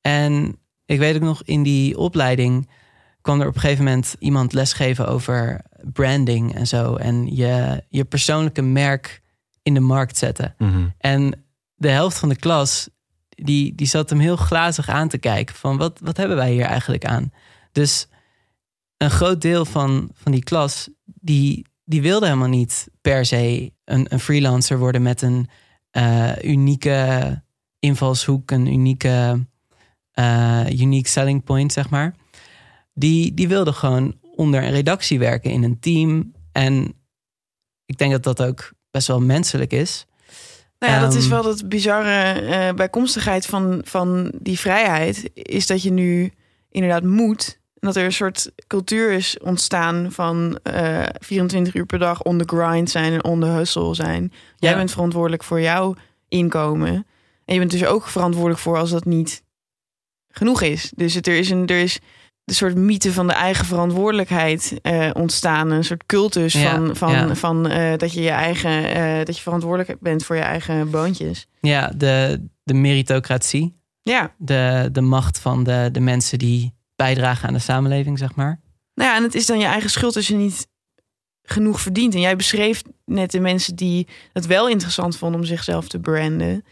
En 0.00 0.58
ik 0.84 0.98
weet 0.98 1.14
ook 1.14 1.22
nog, 1.22 1.42
in 1.44 1.62
die 1.62 1.98
opleiding 1.98 2.68
kwam 3.28 3.40
er 3.40 3.48
op 3.48 3.54
een 3.54 3.60
gegeven 3.60 3.84
moment 3.84 4.16
iemand 4.18 4.52
lesgeven 4.52 5.08
over 5.08 5.60
branding 5.92 6.54
en 6.54 6.66
zo. 6.66 6.96
En 6.96 7.36
je, 7.36 7.84
je 7.88 8.04
persoonlijke 8.04 8.62
merk 8.62 9.22
in 9.62 9.74
de 9.74 9.80
markt 9.80 10.16
zetten. 10.16 10.54
Mhm. 10.58 10.88
En 10.98 11.44
de 11.74 11.88
helft 11.88 12.18
van 12.18 12.28
de 12.28 12.36
klas, 12.36 12.88
die, 13.28 13.74
die 13.74 13.86
zat 13.86 14.10
hem 14.10 14.18
heel 14.18 14.36
glazig 14.36 14.88
aan 14.88 15.08
te 15.08 15.18
kijken. 15.18 15.54
Van 15.54 15.76
wat, 15.76 16.00
wat 16.02 16.16
hebben 16.16 16.36
wij 16.36 16.52
hier 16.52 16.64
eigenlijk 16.64 17.04
aan? 17.04 17.32
Dus 17.72 18.08
een 18.96 19.10
groot 19.10 19.40
deel 19.40 19.64
van, 19.64 20.10
van 20.14 20.32
die 20.32 20.44
klas, 20.44 20.88
die, 21.04 21.66
die 21.84 22.02
wilde 22.02 22.26
helemaal 22.26 22.48
niet 22.48 22.88
per 23.00 23.24
se 23.24 23.72
een, 23.84 24.06
een 24.08 24.20
freelancer 24.20 24.78
worden 24.78 25.02
met 25.02 25.22
een 25.22 25.48
eh, 25.90 26.42
unieke 26.42 27.42
invalshoek, 27.78 28.50
een 28.50 28.66
unieke 28.66 29.46
unique 30.70 31.08
selling 31.08 31.44
point, 31.44 31.72
zeg 31.72 31.90
maar. 31.90 32.14
Die, 32.98 33.34
die 33.34 33.48
wilde 33.48 33.72
gewoon 33.72 34.16
onder 34.34 34.62
een 34.62 34.70
redactie 34.70 35.18
werken 35.18 35.50
in 35.50 35.62
een 35.62 35.80
team. 35.80 36.32
En 36.52 36.94
ik 37.86 37.98
denk 37.98 38.12
dat 38.12 38.22
dat 38.22 38.42
ook 38.42 38.72
best 38.90 39.06
wel 39.06 39.20
menselijk 39.20 39.72
is. 39.72 40.06
Nou 40.78 40.92
ja, 40.92 41.00
dat 41.00 41.14
is 41.14 41.22
Ehm, 41.22 41.30
wel 41.30 41.42
dat 41.42 41.68
bizarre 41.68 42.40
eh, 42.40 42.74
bijkomstigheid 42.74 43.46
van, 43.46 43.80
van 43.84 44.32
die 44.40 44.58
vrijheid. 44.58 45.30
Is 45.34 45.66
dat 45.66 45.82
je 45.82 45.90
nu 45.90 46.32
inderdaad 46.70 47.02
moet. 47.02 47.58
En 47.78 47.86
dat 47.88 47.96
er 47.96 48.04
een 48.04 48.12
soort 48.12 48.52
cultuur 48.66 49.12
is 49.12 49.38
ontstaan 49.38 50.12
van 50.12 50.58
eh 50.62 51.02
24 51.18 51.74
uur 51.74 51.86
per 51.86 51.98
dag 51.98 52.22
on 52.22 52.38
the 52.38 52.56
grind 52.56 52.90
zijn 52.90 53.12
en 53.12 53.24
on 53.24 53.40
the 53.40 53.46
hustle 53.46 53.94
zijn. 53.94 54.32
Jij 54.56 54.70
Ja. 54.70 54.76
bent 54.76 54.90
verantwoordelijk 54.90 55.44
voor 55.44 55.60
jouw 55.60 55.94
inkomen. 56.28 57.06
En 57.44 57.54
je 57.54 57.58
bent 57.58 57.70
dus 57.70 57.84
ook 57.84 58.06
verantwoordelijk 58.08 58.60
voor 58.60 58.76
als 58.78 58.90
dat 58.90 59.04
niet 59.04 59.42
genoeg 60.28 60.62
is. 60.62 60.92
Dus 60.96 61.14
het, 61.14 61.26
er 61.26 61.38
is 61.38 61.50
een, 61.50 61.66
er 61.66 61.80
is 61.82 61.98
een 62.48 62.54
soort 62.54 62.74
mythe 62.76 63.12
van 63.12 63.26
de 63.26 63.32
eigen 63.32 63.64
verantwoordelijkheid 63.66 64.78
eh, 64.82 65.10
ontstaan. 65.12 65.70
Een 65.70 65.84
soort 65.84 66.06
cultus 66.06 66.52
Ja, 66.52 66.70
van, 66.74 66.96
van, 66.96 67.12
ja. 67.12 67.34
van 67.34 67.68
eh, 67.68 67.96
dat 67.98 68.12
je 68.12 68.20
je 68.20 68.30
eigen 68.30 68.94
eh, 68.94 69.24
dat 69.24 69.36
je 69.36 69.42
verantwoordelijk 69.42 70.00
bent 70.00 70.24
voor 70.24 70.36
je 70.36 70.42
eigen 70.42 70.90
boontjes. 70.90 71.46
Ja, 71.60 71.92
de, 71.96 72.44
de 72.62 72.74
meritocratie. 72.74 73.76
Ja, 74.02 74.34
De, 74.38 74.88
de 74.92 75.00
macht 75.00 75.38
van 75.38 75.64
de, 75.64 75.88
de 75.92 76.00
mensen 76.00 76.38
die 76.38 76.74
bijdragen 76.96 77.48
aan 77.48 77.54
de 77.54 77.60
samenleving, 77.60 78.18
zeg 78.18 78.34
maar. 78.34 78.60
nou 78.94 79.10
ja, 79.10 79.16
en 79.16 79.22
het 79.22 79.34
is 79.34 79.46
dan 79.46 79.58
je 79.58 79.64
eigen 79.66 79.90
schuld 79.90 80.16
als 80.16 80.28
je 80.28 80.34
niet 80.34 80.66
genoeg 81.42 81.80
verdient. 81.80 82.14
En 82.14 82.20
jij 82.20 82.36
beschreef 82.36 82.82
net 83.04 83.30
de 83.30 83.40
mensen 83.40 83.76
die 83.76 84.06
het 84.32 84.46
wel 84.46 84.68
interessant 84.68 85.16
vonden 85.16 85.40
om 85.40 85.46
zichzelf 85.46 85.88
te 85.88 85.98
branden. 85.98 86.64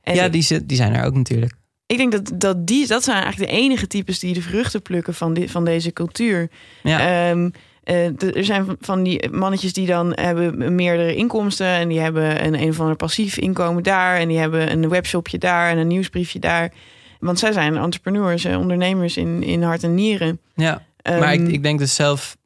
En 0.00 0.14
ja, 0.14 0.28
die, 0.28 0.66
die 0.66 0.76
zijn 0.76 0.94
er 0.94 1.04
ook 1.04 1.14
natuurlijk. 1.14 1.54
Ik 1.92 1.98
denk 1.98 2.12
dat, 2.12 2.40
dat 2.40 2.66
die, 2.66 2.86
dat 2.86 3.04
zijn 3.04 3.22
eigenlijk 3.22 3.50
de 3.50 3.56
enige 3.56 3.86
types 3.86 4.18
die 4.18 4.34
de 4.34 4.42
vruchten 4.42 4.82
plukken 4.82 5.14
van, 5.14 5.36
van 5.46 5.64
deze 5.64 5.92
cultuur. 5.92 6.50
Ja, 6.82 6.98
Ehm, 7.30 7.50
eh, 7.84 8.22
er 8.36 8.44
zijn 8.44 8.76
van- 8.80 9.02
die 9.02 9.28
mannetjes 9.30 9.72
die 9.72 9.86
dan 9.86 10.12
hebben 10.14 10.74
meerdere 10.74 11.14
inkomsten. 11.14 11.66
En 11.66 11.88
die 11.88 12.00
hebben 12.00 12.44
een 12.44 12.54
een 12.62 12.68
of 12.68 12.80
ander 12.80 12.96
passief 12.96 13.36
inkomen 13.38 13.82
daar. 13.82 14.16
En 14.18 14.28
die 14.28 14.38
hebben 14.38 14.70
een 14.72 14.88
webshopje 14.88 15.38
daar 15.38 15.70
en 15.70 15.78
een 15.78 15.86
nieuwsbriefje 15.86 16.38
daar. 16.38 16.72
Want 17.20 17.38
zij 17.38 17.52
zijn 17.52 17.76
entrepreneurs, 17.76 18.44
eh, 18.44 18.58
ondernemers 18.58 19.16
in, 19.16 19.42
in 19.42 19.62
hart 19.62 19.82
en 19.82 19.94
nieren. 19.94 20.40
ja. 20.54 20.82
maar 21.04 21.32
ik, 21.32 21.40
Ehm, 21.40 21.48
ik 21.48 21.62
denk 21.62 21.78
dus 21.78 21.94
zelf... 21.94 22.36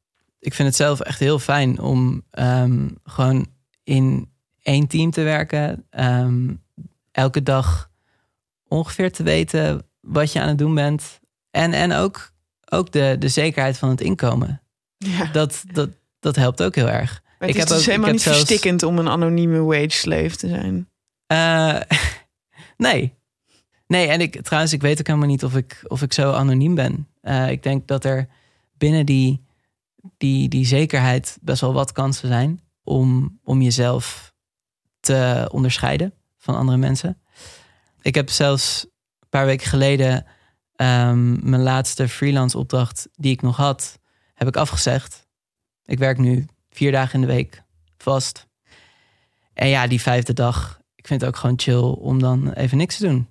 Ik 0.40 0.54
vind 0.54 0.68
het 0.68 0.76
zelf 0.76 1.00
echt 1.00 1.18
heel 1.18 1.38
fijn 1.38 1.80
om 1.80 2.22
ehm, 2.30 2.88
gewoon 3.04 3.46
in 3.84 4.28
één 4.62 4.86
team 4.86 5.10
te 5.10 5.22
werken. 5.22 5.84
Ehm, 5.90 6.48
elke 7.12 7.42
dag 7.42 7.90
ongeveer 8.68 9.12
te 9.12 9.22
weten 9.22 9.86
wat 10.00 10.32
je 10.32 10.40
aan 10.40 10.48
het 10.48 10.58
doen 10.58 10.74
bent. 10.74 11.20
En, 11.50 11.72
en 11.72 11.92
ook, 11.92 12.32
ook 12.70 12.92
de, 12.92 13.16
de 13.18 13.28
zekerheid 13.28 13.78
van 13.78 13.88
het 13.88 14.00
inkomen. 14.00 14.62
ja. 14.98 15.24
Dat, 15.24 15.64
dat, 15.72 15.90
dat 16.20 16.36
helpt 16.36 16.62
ook 16.62 16.74
heel 16.74 16.88
erg. 16.88 17.22
Maar 17.38 17.48
ik 17.48 17.54
het 17.54 17.64
is 17.64 17.68
heb 17.68 17.68
dus 17.68 17.78
ook- 17.78 17.92
helemaal 17.92 18.10
niet 18.12 18.20
zelfs- 18.22 18.38
verstikkend 18.38 18.82
om 18.82 18.98
een 18.98 19.08
anonieme 19.08 19.58
wage 19.60 19.90
slave 19.90 20.36
te 20.36 20.48
zijn. 20.48 20.88
Eh, 21.26 21.80
nee. 22.76 23.14
Nee, 23.86 24.06
en 24.06 24.20
ik 24.20 24.42
trouwens, 24.42 24.72
ik 24.72 24.80
weet 24.82 24.98
ook 25.00 25.06
helemaal 25.06 25.28
niet 25.28 25.44
of 25.44 25.56
ik, 25.56 25.80
of 25.86 26.02
ik 26.02 26.12
zo 26.12 26.32
anoniem 26.32 26.74
ben. 26.74 27.08
Eh, 27.20 27.50
ik 27.50 27.62
denk 27.62 27.86
dat 27.88 28.04
er 28.04 28.28
binnen 28.78 29.06
die, 29.06 29.44
die, 30.16 30.48
die 30.48 30.66
zekerheid 30.66 31.38
best 31.40 31.60
wel 31.60 31.72
wat 31.72 31.92
kansen 31.92 32.28
zijn 32.28 32.60
om, 32.84 33.38
om 33.44 33.62
jezelf 33.62 34.34
te 35.00 35.48
onderscheiden 35.52 36.12
van 36.38 36.54
andere 36.56 36.78
mensen. 36.78 37.20
Ik 38.06 38.14
heb 38.14 38.30
zelfs 38.30 38.86
een 39.20 39.28
paar 39.28 39.46
weken 39.46 39.66
geleden 39.66 40.26
ehm, 40.76 41.50
mijn 41.50 41.62
laatste 41.62 42.08
freelance 42.08 42.58
opdracht 42.58 43.08
die 43.12 43.32
ik 43.32 43.42
nog 43.42 43.56
had, 43.56 43.98
heb 44.34 44.48
ik 44.48 44.56
afgezegd. 44.56 45.26
Ik 45.84 45.98
werk 45.98 46.18
nu 46.18 46.46
vier 46.70 46.92
dagen 46.92 47.14
in 47.14 47.20
de 47.20 47.32
week 47.32 47.62
vast. 47.98 48.46
En 49.54 49.68
ja, 49.68 49.86
die 49.86 50.00
vijfde 50.00 50.32
dag, 50.32 50.80
ik 50.94 51.06
vind 51.06 51.20
het 51.20 51.30
ook 51.30 51.36
gewoon 51.36 51.58
chill 51.58 51.82
om 51.82 52.18
dan 52.18 52.52
even 52.52 52.78
niks 52.78 52.96
te 52.96 53.06
doen. 53.06 53.28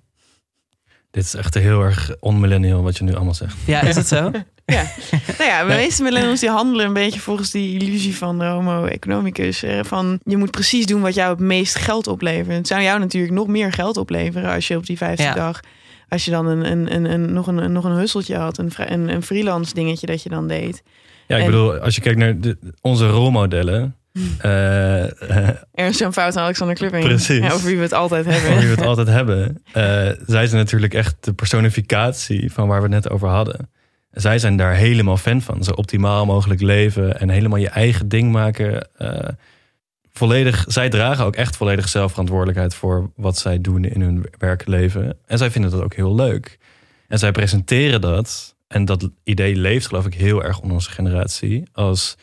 Dit 1.10 1.24
is 1.24 1.34
echt 1.34 1.54
heel 1.54 1.82
erg 1.82 2.16
onmillennial 2.20 2.82
wat 2.82 2.96
je 2.96 3.04
nu 3.04 3.14
allemaal 3.14 3.34
zegt. 3.34 3.56
Ja, 3.66 3.80
is 3.80 3.96
het 3.96 4.08
zo? 4.08 4.30
Ja. 4.66 4.82
nou 5.38 5.50
ja, 5.50 5.60
de 5.64 5.74
meeste 5.74 6.02
millennials 6.02 6.40
die 6.40 6.48
handelen 6.50 6.86
een 6.86 6.92
beetje 6.92 7.20
volgens 7.20 7.50
die 7.50 7.78
illusie 7.78 8.16
van 8.16 8.38
de 8.38 8.44
homo 8.44 8.84
economicus. 8.84 9.62
eh, 9.62 9.78
Van 9.82 10.18
je 10.24 10.36
moet 10.36 10.50
precies 10.50 10.86
doen 10.86 11.00
wat 11.00 11.14
jou 11.14 11.30
het 11.30 11.38
meest 11.40 11.74
geld 11.76 12.06
oplevert. 12.06 12.56
Het 12.56 12.66
zou 12.66 12.82
jou 12.82 12.98
natuurlijk 12.98 13.34
nog 13.34 13.46
meer 13.46 13.72
geld 13.72 13.96
opleveren 13.96 14.52
als 14.54 14.68
je 14.68 14.76
op 14.76 14.86
die 14.86 14.96
vijfde 14.96 15.22
Ja. 15.22 15.34
dag... 15.34 15.60
Als 16.08 16.24
je 16.24 16.30
dan 16.30 16.46
een, 16.46 16.70
een, 16.70 16.94
een, 16.94 17.04
een, 17.04 17.32
nog, 17.32 17.46
een, 17.46 17.72
nog 17.72 17.84
een 17.84 17.96
husseltje 17.96 18.36
had, 18.36 18.58
een, 18.58 18.70
een, 18.76 19.08
een 19.08 19.22
freelance 19.22 19.74
dingetje 19.74 20.06
dat 20.06 20.22
je 20.22 20.28
dan 20.28 20.48
deed. 20.48 20.82
Ja, 21.26 21.36
ik 21.36 21.44
En- 21.44 21.50
bedoel, 21.50 21.78
als 21.78 21.94
je 21.94 22.00
kijkt 22.00 22.18
naar 22.18 22.40
de, 22.40 22.58
onze 22.80 23.08
rolmodellen. 23.08 23.96
eh, 24.38 25.04
eh, 25.48 25.56
Ernst 25.74 25.98
Jan 25.98 26.12
Fout 26.12 26.36
en 26.36 26.42
Alexander 26.42 26.76
Klupping. 26.76 27.04
Precies. 27.04 27.38
Ja, 27.38 27.50
over 27.52 27.66
wie 27.66 27.76
we 27.76 27.82
het 27.82 27.92
altijd 27.92 28.24
hebben. 28.26 28.58
we 28.60 28.66
het 28.66 28.82
altijd 28.86 29.08
hebben. 29.08 29.62
eh, 29.72 29.82
zij 30.26 30.46
zijn 30.46 30.54
natuurlijk 30.62 30.94
echt 30.94 31.16
de 31.20 31.32
personificatie 31.32 32.52
van 32.52 32.68
waar 32.68 32.76
we 32.82 32.94
het 32.94 33.04
net 33.04 33.10
over 33.10 33.28
hadden. 33.28 33.70
Zij 34.16 34.38
zijn 34.38 34.56
daar 34.56 34.74
helemaal 34.74 35.16
fan 35.16 35.42
van. 35.42 35.64
Zo 35.64 35.70
optimaal 35.72 36.26
mogelijk 36.26 36.60
leven 36.60 37.20
en 37.20 37.28
helemaal 37.28 37.58
je 37.58 37.68
eigen 37.68 38.08
ding 38.08 38.32
maken. 38.32 38.88
eh, 38.96 39.28
volledig, 40.12 40.64
zij 40.68 40.88
dragen 40.88 41.24
ook 41.24 41.36
echt 41.36 41.56
volledig 41.56 41.88
zelfverantwoordelijkheid 41.88 42.74
voor 42.74 43.10
wat 43.16 43.38
zij 43.38 43.60
doen 43.60 43.84
in 43.84 44.00
hun 44.00 44.26
werkleven. 44.38 45.16
En 45.26 45.38
zij 45.38 45.50
vinden 45.50 45.70
dat 45.70 45.82
ook 45.82 45.94
heel 45.94 46.14
leuk. 46.14 46.58
En 47.08 47.18
zij 47.18 47.32
presenteren 47.32 48.00
dat. 48.00 48.54
En 48.68 48.84
dat 48.84 49.08
idee 49.24 49.56
leeft 49.56 49.86
geloof 49.86 50.06
ik 50.06 50.14
heel 50.14 50.44
erg 50.44 50.58
onder 50.60 50.74
onze 50.74 50.90
generatie 50.90 51.62
als 51.72 52.16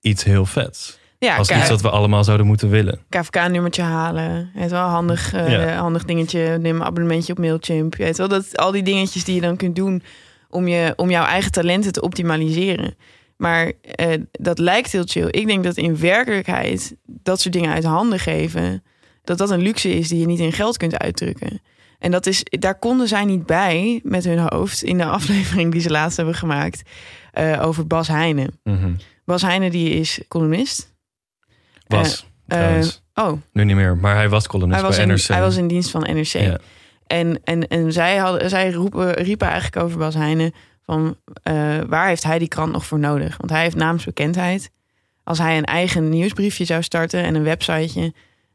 iets 0.00 0.24
heel 0.24 0.46
vets. 0.46 0.98
Ja, 1.18 1.36
Als 1.36 1.50
iets 1.50 1.68
wat 1.68 1.80
we 1.80 1.90
allemaal 1.90 2.24
zouden 2.24 2.46
moeten 2.46 2.68
willen. 2.68 3.00
KVK-nummertje 3.08 3.82
halen. 3.82 4.50
Het 4.54 4.70
wel 4.70 4.88
handig, 4.88 5.32
eh, 5.32 5.50
Ja. 5.50 5.76
handig 5.76 6.04
dingetje. 6.04 6.58
Neem 6.60 6.76
een 6.76 6.84
abonnementje 6.84 7.32
op 7.32 7.38
Mailchimp. 7.38 7.94
Weet 7.96 8.18
wel 8.18 8.28
dat 8.28 8.56
al 8.56 8.70
die 8.72 8.82
dingetjes 8.82 9.24
die 9.24 9.34
je 9.34 9.40
dan 9.40 9.56
kunt 9.56 9.76
doen 9.76 10.02
om, 10.54 10.68
je, 10.68 10.92
om 10.96 11.10
jouw 11.10 11.24
eigen 11.24 11.52
talenten 11.52 11.92
te 11.92 12.00
optimaliseren. 12.00 12.96
Maar 13.36 13.72
eh, 13.82 14.20
dat 14.30 14.58
lijkt 14.58 14.92
heel 14.92 15.04
chill. 15.06 15.28
Ik 15.30 15.46
denk 15.46 15.64
dat 15.64 15.76
in 15.76 15.98
werkelijkheid 15.98 16.96
dat 17.04 17.40
soort 17.40 17.54
dingen 17.54 17.72
uit 17.72 17.84
handen 17.84 18.18
geven, 18.18 18.82
dat 19.24 19.38
dat 19.38 19.50
een 19.50 19.62
luxe 19.62 19.96
is 19.96 20.08
die 20.08 20.20
je 20.20 20.26
niet 20.26 20.38
in 20.38 20.52
geld 20.52 20.76
kunt 20.76 20.98
uitdrukken. 20.98 21.60
En 21.98 22.10
dat 22.10 22.26
is, 22.26 22.42
daar 22.44 22.78
konden 22.78 23.08
zij 23.08 23.24
niet 23.24 23.46
bij 23.46 24.00
met 24.02 24.24
hun 24.24 24.38
hoofd 24.38 24.82
in 24.82 24.98
de 24.98 25.04
aflevering 25.18 25.72
die 25.72 25.80
ze 25.80 25.90
laatst 25.90 26.16
hebben 26.16 26.34
gemaakt 26.34 26.82
eh, 27.32 27.62
over 27.62 27.86
Bas 27.86 28.08
Heijnen. 28.08 28.60
Mhm. 28.62 28.92
Bas 29.24 29.42
Heijnen 29.42 29.70
die 29.70 29.90
is 29.90 30.20
columnist. 30.28 30.94
Was, 31.86 32.26
trouwens. 32.46 33.02
Oh, 33.14 33.32
Nu 33.52 33.64
niet 33.64 33.76
meer, 33.76 33.96
maar 33.96 34.14
hij 34.14 34.28
was 34.28 34.46
columnist 34.46 34.80
hij 34.80 34.88
was, 34.88 34.96
bij 34.96 35.06
in, 35.06 35.12
NRC. 35.12 35.26
hij 35.26 35.40
was 35.40 35.56
in 35.56 35.68
dienst 35.68 35.90
van 35.90 36.00
NRC. 36.00 36.26
Ja. 36.26 36.58
En, 37.06 37.40
en, 37.44 37.68
en 37.68 37.92
zij, 37.92 38.16
hadden, 38.16 38.48
zij 38.48 38.72
roepen, 38.72 39.12
riepen 39.12 39.46
eigenlijk 39.48 39.84
over 39.84 39.98
Bas 39.98 40.14
Heijnen 40.14 40.52
van 40.84 41.16
eh, 41.42 41.54
waar 41.86 42.08
heeft 42.08 42.22
hij 42.22 42.38
die 42.38 42.48
krant 42.48 42.72
nog 42.72 42.86
voor 42.86 42.98
nodig? 42.98 43.36
Want 43.36 43.50
hij 43.50 43.62
heeft 43.62 43.76
naamsbekendheid. 43.76 44.70
Als 45.24 45.38
hij 45.38 45.56
een 45.56 45.64
eigen 45.64 46.08
nieuwsbriefje 46.08 46.64
zou 46.64 46.82
starten 46.82 47.22
en 47.24 47.34
een 47.34 47.42
websiteje 47.42 48.12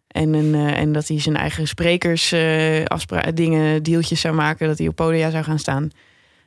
en, 0.08 0.34
een, 0.34 0.56
eh, 0.56 0.78
en 0.78 0.92
dat 0.92 1.08
hij 1.08 1.20
zijn 1.20 1.36
eigen 1.36 1.68
sprekers 1.68 2.32
eh, 2.32 2.86
afspra- 2.86 3.32
dingen, 3.32 3.84
deeltjes 3.84 4.22
zou 4.22 4.36
maken, 4.36 4.68
dat 4.68 4.78
hij 4.78 4.88
op 4.88 4.96
podia 4.96 5.30
zou 5.30 5.44
gaan 5.44 5.60
staan, 5.60 5.90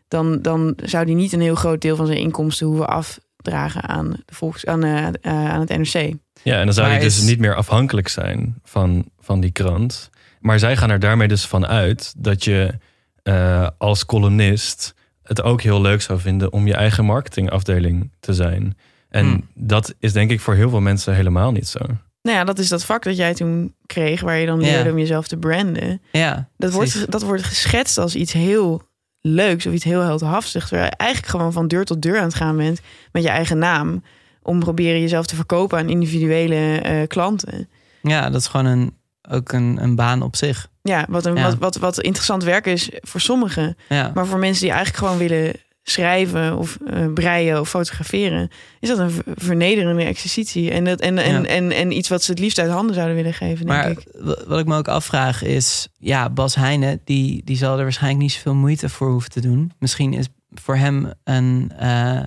dan, 0.08 0.42
dan 0.42 0.74
zou 0.84 1.04
hij 1.04 1.14
niet 1.14 1.32
een 1.32 1.40
heel 1.40 1.54
groot 1.54 1.80
deel 1.80 1.96
van 1.96 2.06
zijn 2.06 2.18
inkomsten 2.18 2.66
hoeven 2.66 2.88
afdragen 2.88 3.82
aan, 3.82 4.10
de 4.10 4.34
volks, 4.34 4.66
aan, 4.66 4.84
aan 5.26 5.60
het 5.60 5.68
NRC. 5.68 6.12
Ja, 6.42 6.58
en 6.58 6.64
dan 6.64 6.74
zou 6.74 6.86
Maar 6.86 6.96
hij 6.96 7.04
dus 7.04 7.18
is- 7.18 7.28
niet 7.28 7.38
meer 7.38 7.54
afhankelijk 7.54 8.08
zijn 8.08 8.54
van, 8.64 9.04
van 9.20 9.40
die 9.40 9.50
krant. 9.52 10.10
Maar 10.42 10.58
zij 10.58 10.76
gaan 10.76 10.90
er 10.90 10.98
daarmee 10.98 11.28
dus 11.28 11.46
van 11.46 11.66
uit 11.66 12.14
dat 12.16 12.44
je 12.44 12.74
eh, 13.22 13.68
als 13.78 14.06
columnist 14.06 14.94
het 15.22 15.42
ook 15.42 15.62
heel 15.62 15.80
leuk 15.80 16.02
zou 16.02 16.20
vinden 16.20 16.52
om 16.52 16.66
je 16.66 16.74
eigen 16.74 17.04
marketingafdeling 17.04 18.10
te 18.20 18.32
zijn. 18.34 18.76
En 19.08 19.24
Hmm. 19.26 19.48
dat 19.54 19.94
is 19.98 20.12
denk 20.12 20.30
ik 20.30 20.40
voor 20.40 20.54
heel 20.54 20.70
veel 20.70 20.80
mensen 20.80 21.14
helemaal 21.14 21.52
niet 21.52 21.68
zo. 21.68 21.78
Nou 22.22 22.36
ja, 22.36 22.44
dat 22.44 22.58
is 22.58 22.68
dat 22.68 22.84
vak 22.84 23.02
dat 23.02 23.16
jij 23.16 23.34
toen 23.34 23.74
kreeg, 23.86 24.20
waar 24.20 24.36
je 24.38 24.46
dan 24.46 24.60
Ja. 24.60 24.66
leerde 24.66 24.90
om 24.90 24.98
jezelf 24.98 25.26
te 25.28 25.36
branden. 25.36 26.00
Ja, 26.12 26.48
Dat 26.56 26.70
precies. 26.70 26.94
wordt, 26.94 27.10
dat 27.10 27.22
wordt 27.22 27.42
geschetst 27.42 27.98
als 27.98 28.14
iets 28.14 28.32
heel 28.32 28.82
leuks 29.20 29.66
of 29.66 29.72
iets 29.72 29.84
heel 29.84 30.00
heldhaftigs. 30.00 30.68
Terwijl 30.68 30.88
je 30.90 30.96
eigenlijk 30.96 31.30
gewoon 31.32 31.52
van 31.52 31.68
deur 31.68 31.84
tot 31.84 32.02
deur 32.02 32.18
aan 32.18 32.24
het 32.24 32.34
gaan 32.34 32.56
bent 32.56 32.80
met 33.12 33.22
je 33.22 33.28
eigen 33.28 33.58
naam. 33.58 34.02
Om 34.42 34.58
proberen 34.60 35.00
jezelf 35.00 35.26
te 35.26 35.36
verkopen 35.36 35.78
aan 35.78 35.88
individuele 35.88 36.80
eh, 36.80 37.06
klanten. 37.06 37.68
Ja, 38.02 38.30
dat 38.30 38.40
is 38.40 38.46
gewoon 38.46 38.66
een, 38.66 38.96
ook 39.30 39.52
een, 39.52 39.78
een 39.82 39.94
baan 39.96 40.22
op 40.22 40.36
zich. 40.36 40.68
Ja, 40.82 41.06
wat, 41.08 41.26
een, 41.26 41.34
Ja. 41.36 41.42
Wat, 41.42 41.56
wat, 41.58 41.76
wat 41.76 42.00
interessant 42.00 42.44
werk 42.44 42.66
is 42.66 42.90
voor 43.00 43.20
sommigen. 43.20 43.76
Ja, 43.88 44.10
Maar 44.14 44.26
voor 44.26 44.38
mensen 44.38 44.62
die 44.62 44.72
eigenlijk 44.72 45.04
gewoon 45.04 45.18
willen 45.28 45.52
schrijven 45.84 46.58
of 46.58 46.78
eh, 46.86 47.12
breien 47.12 47.60
of 47.60 47.68
fotograferen, 47.68 48.48
is 48.80 48.88
dat 48.88 48.98
een 48.98 49.10
ver- 49.10 49.24
vernederende 49.34 50.02
exercitie. 50.02 50.70
En, 50.70 50.84
dat, 50.84 51.00
en, 51.00 51.18
en, 51.18 51.42
Ja. 51.42 51.48
en, 51.48 51.70
en 51.72 51.96
iets 51.96 52.08
wat 52.08 52.22
ze 52.22 52.30
het 52.30 52.40
liefst 52.40 52.58
uit 52.58 52.70
handen 52.70 52.94
zouden 52.94 53.16
willen 53.16 53.34
geven, 53.34 53.66
denk 53.66 53.68
maar 53.68 53.90
ik. 53.90 53.98
w- 54.12 54.46
wat 54.46 54.58
ik 54.58 54.66
me 54.66 54.76
ook 54.76 54.88
afvraag 54.88 55.42
is... 55.42 55.88
Ja, 55.98 56.30
Bas 56.30 56.54
Heijnen, 56.54 57.00
die, 57.04 57.42
die 57.44 57.56
zal 57.56 57.76
er 57.76 57.82
waarschijnlijk 57.82 58.22
niet 58.22 58.32
zoveel 58.32 58.54
moeite 58.54 58.88
voor 58.88 59.10
hoeven 59.10 59.30
te 59.30 59.40
doen. 59.40 59.72
Misschien 59.78 60.12
is 60.12 60.26
voor 60.54 60.76
hem 60.76 61.12
een, 61.24 61.72
eh, 61.78 62.20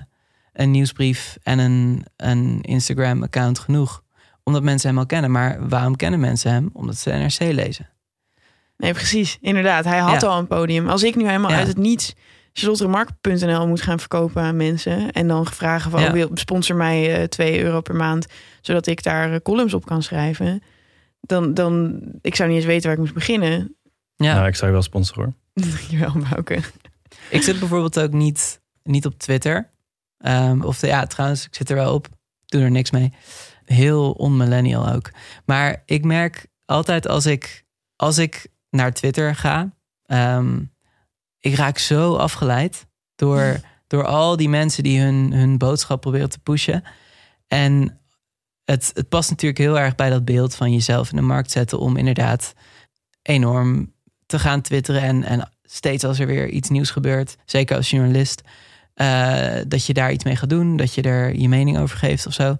een 0.52 0.70
nieuwsbrief 0.70 1.36
en 1.42 1.58
een, 1.58 2.04
een 2.16 2.58
Instagram-account 2.62 3.58
genoeg. 3.58 4.02
Omdat 4.46 4.62
mensen 4.62 4.88
hem 4.88 4.98
al 4.98 5.06
kennen. 5.06 5.30
Maar 5.30 5.68
waarom 5.68 5.96
kennen 5.96 6.20
mensen 6.20 6.50
hem? 6.52 6.70
Omdat 6.72 6.96
ze 6.96 7.10
NRC 7.10 7.38
lezen. 7.52 7.88
Nee, 8.76 8.92
precies. 8.92 9.38
Inderdaad. 9.40 9.84
Hij 9.84 9.98
had 9.98 10.20
Ja. 10.20 10.28
al 10.28 10.38
een 10.38 10.46
podium. 10.46 10.88
Als 10.88 11.02
ik 11.02 11.16
nu 11.16 11.26
helemaal 11.26 11.50
Ja. 11.50 11.56
uit 11.56 11.66
het 11.66 11.76
niets 11.76 12.14
charlotteremark.nl 12.52 13.66
moet 13.66 13.82
gaan 13.82 13.98
verkopen 13.98 14.42
aan 14.42 14.56
mensen... 14.56 15.12
en 15.12 15.28
dan 15.28 15.46
vragen 15.46 15.90
van, 15.90 16.00
Ja. 16.00 16.06
oh, 16.06 16.12
wil 16.12 16.30
sponsor 16.34 16.76
mij 16.76 17.16
eh 17.20 17.24
2 17.28 17.62
euro 17.62 17.80
per 17.80 17.94
maand... 17.94 18.26
zodat 18.60 18.86
ik 18.86 19.02
daar 19.02 19.32
eh, 19.32 19.40
columns 19.42 19.74
op 19.74 19.84
kan 19.86 20.02
schrijven... 20.02 20.62
dan, 21.20 21.54
dan 21.54 22.00
ik 22.20 22.34
zou 22.34 22.48
niet 22.48 22.58
eens 22.58 22.66
weten 22.66 22.82
waar 22.84 22.92
ik 22.92 22.98
moest 22.98 23.14
beginnen. 23.14 23.76
Ja, 24.16 24.34
Nou, 24.34 24.46
ik 24.46 24.54
zou 24.54 24.66
je 24.66 24.72
wel 24.72 24.82
sponsoren 24.82 25.36
hoor. 25.54 25.64
Dankjewel, 25.70 26.12
Bouke. 26.30 26.58
ik 27.30 27.42
zit 27.42 27.58
bijvoorbeeld 27.58 28.00
ook 28.00 28.12
niet, 28.12 28.60
niet 28.82 29.06
op 29.06 29.18
Twitter. 29.18 29.70
Ehm, 30.18 30.60
of 30.62 30.80
ja, 30.80 31.06
trouwens, 31.06 31.46
ik 31.46 31.54
zit 31.54 31.70
er 31.70 31.76
wel 31.76 31.94
op. 31.94 32.08
Doe 32.46 32.62
er 32.62 32.70
niks 32.70 32.90
mee. 32.90 33.12
Heel 33.66 34.10
on-millennial 34.10 34.92
ook. 34.92 35.10
Maar 35.44 35.82
ik 35.84 36.04
merk 36.04 36.46
altijd 36.64 37.08
als 37.08 37.26
ik, 37.26 37.64
als 37.96 38.18
ik 38.18 38.46
naar 38.70 38.92
Twitter 38.92 39.34
ga... 39.34 39.74
ehm, 40.06 40.62
ik 41.38 41.54
raak 41.54 41.78
zo 41.78 42.16
afgeleid 42.16 42.86
door, 43.14 43.60
door 43.86 44.04
al 44.06 44.36
die 44.36 44.48
mensen 44.48 44.82
die 44.82 45.00
hun, 45.00 45.32
hun 45.32 45.58
boodschap 45.58 46.00
proberen 46.00 46.30
te 46.30 46.38
pushen. 46.38 46.84
En 47.46 48.00
het, 48.64 48.90
het 48.94 49.08
past 49.08 49.30
natuurlijk 49.30 49.60
heel 49.60 49.78
erg 49.78 49.94
bij 49.94 50.10
dat 50.10 50.24
beeld 50.24 50.54
van 50.54 50.72
jezelf 50.72 51.10
in 51.10 51.16
de 51.16 51.22
markt 51.22 51.50
zetten... 51.50 51.78
om 51.78 51.96
inderdaad 51.96 52.54
enorm 53.22 53.92
te 54.26 54.38
gaan 54.38 54.60
twitteren. 54.60 55.02
En, 55.02 55.24
en 55.24 55.50
steeds 55.62 56.04
als 56.04 56.18
er 56.18 56.26
weer 56.26 56.48
iets 56.48 56.68
nieuws 56.68 56.90
gebeurt, 56.90 57.36
zeker 57.44 57.76
als 57.76 57.90
journalist... 57.90 58.42
eh, 58.94 59.56
dat 59.68 59.86
je 59.86 59.94
daar 59.94 60.12
iets 60.12 60.24
mee 60.24 60.36
gaat 60.36 60.48
doen, 60.48 60.76
dat 60.76 60.94
je 60.94 61.02
er 61.02 61.36
je 61.36 61.48
mening 61.48 61.78
over 61.78 61.96
geeft 61.96 62.26
of 62.26 62.32
zo. 62.32 62.56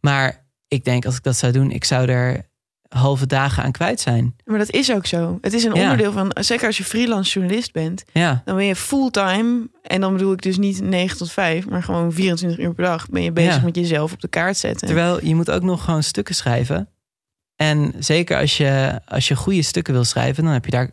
Maar 0.00 0.46
ik 0.68 0.84
denk 0.84 1.04
als 1.04 1.16
ik 1.16 1.22
dat 1.22 1.36
zou 1.36 1.52
doen, 1.52 1.70
ik 1.70 1.84
zou 1.84 2.08
er 2.08 2.48
halve 2.88 3.26
dagen 3.26 3.62
aan 3.62 3.72
kwijt 3.72 4.00
zijn. 4.00 4.36
Maar 4.44 4.58
dat 4.58 4.70
is 4.70 4.92
ook 4.92 5.06
zo. 5.06 5.38
Het 5.40 5.52
is 5.52 5.64
een 5.64 5.74
Ja. 5.74 5.82
onderdeel 5.82 6.12
van... 6.12 6.30
zeker 6.40 6.66
als 6.66 6.76
je 6.76 6.84
freelance 6.84 7.32
journalist 7.38 7.72
bent... 7.72 8.04
Ja, 8.12 8.42
dan 8.44 8.56
ben 8.56 8.64
je 8.64 8.76
fulltime... 8.76 9.68
en 9.82 10.00
dan 10.00 10.12
bedoel 10.12 10.32
ik 10.32 10.42
dus 10.42 10.58
niet 10.58 10.80
9 10.80 11.16
tot 11.16 11.30
5... 11.32 11.68
maar 11.68 11.82
gewoon 11.82 12.12
24 12.12 12.64
uur 12.64 12.74
per 12.74 12.84
dag... 12.84 13.08
ben 13.08 13.22
je 13.22 13.32
bezig 13.32 13.54
Ja. 13.56 13.62
met 13.64 13.76
jezelf 13.76 14.12
op 14.12 14.20
de 14.20 14.28
kaart 14.28 14.56
zetten. 14.56 14.86
terwijl 14.86 15.24
je 15.26 15.34
moet 15.34 15.50
ook 15.50 15.62
nog 15.62 15.84
gewoon 15.84 16.02
stukken 16.02 16.34
schrijven. 16.34 16.88
En 17.56 17.92
zeker 17.98 18.38
als 18.38 18.56
je, 18.56 19.00
als 19.06 19.28
je 19.28 19.36
goede 19.36 19.62
stukken 19.62 19.94
wil 19.94 20.04
schrijven, 20.04 20.44
dan 20.44 20.52
heb 20.52 20.64
je 20.64 20.70
daar, 20.70 20.90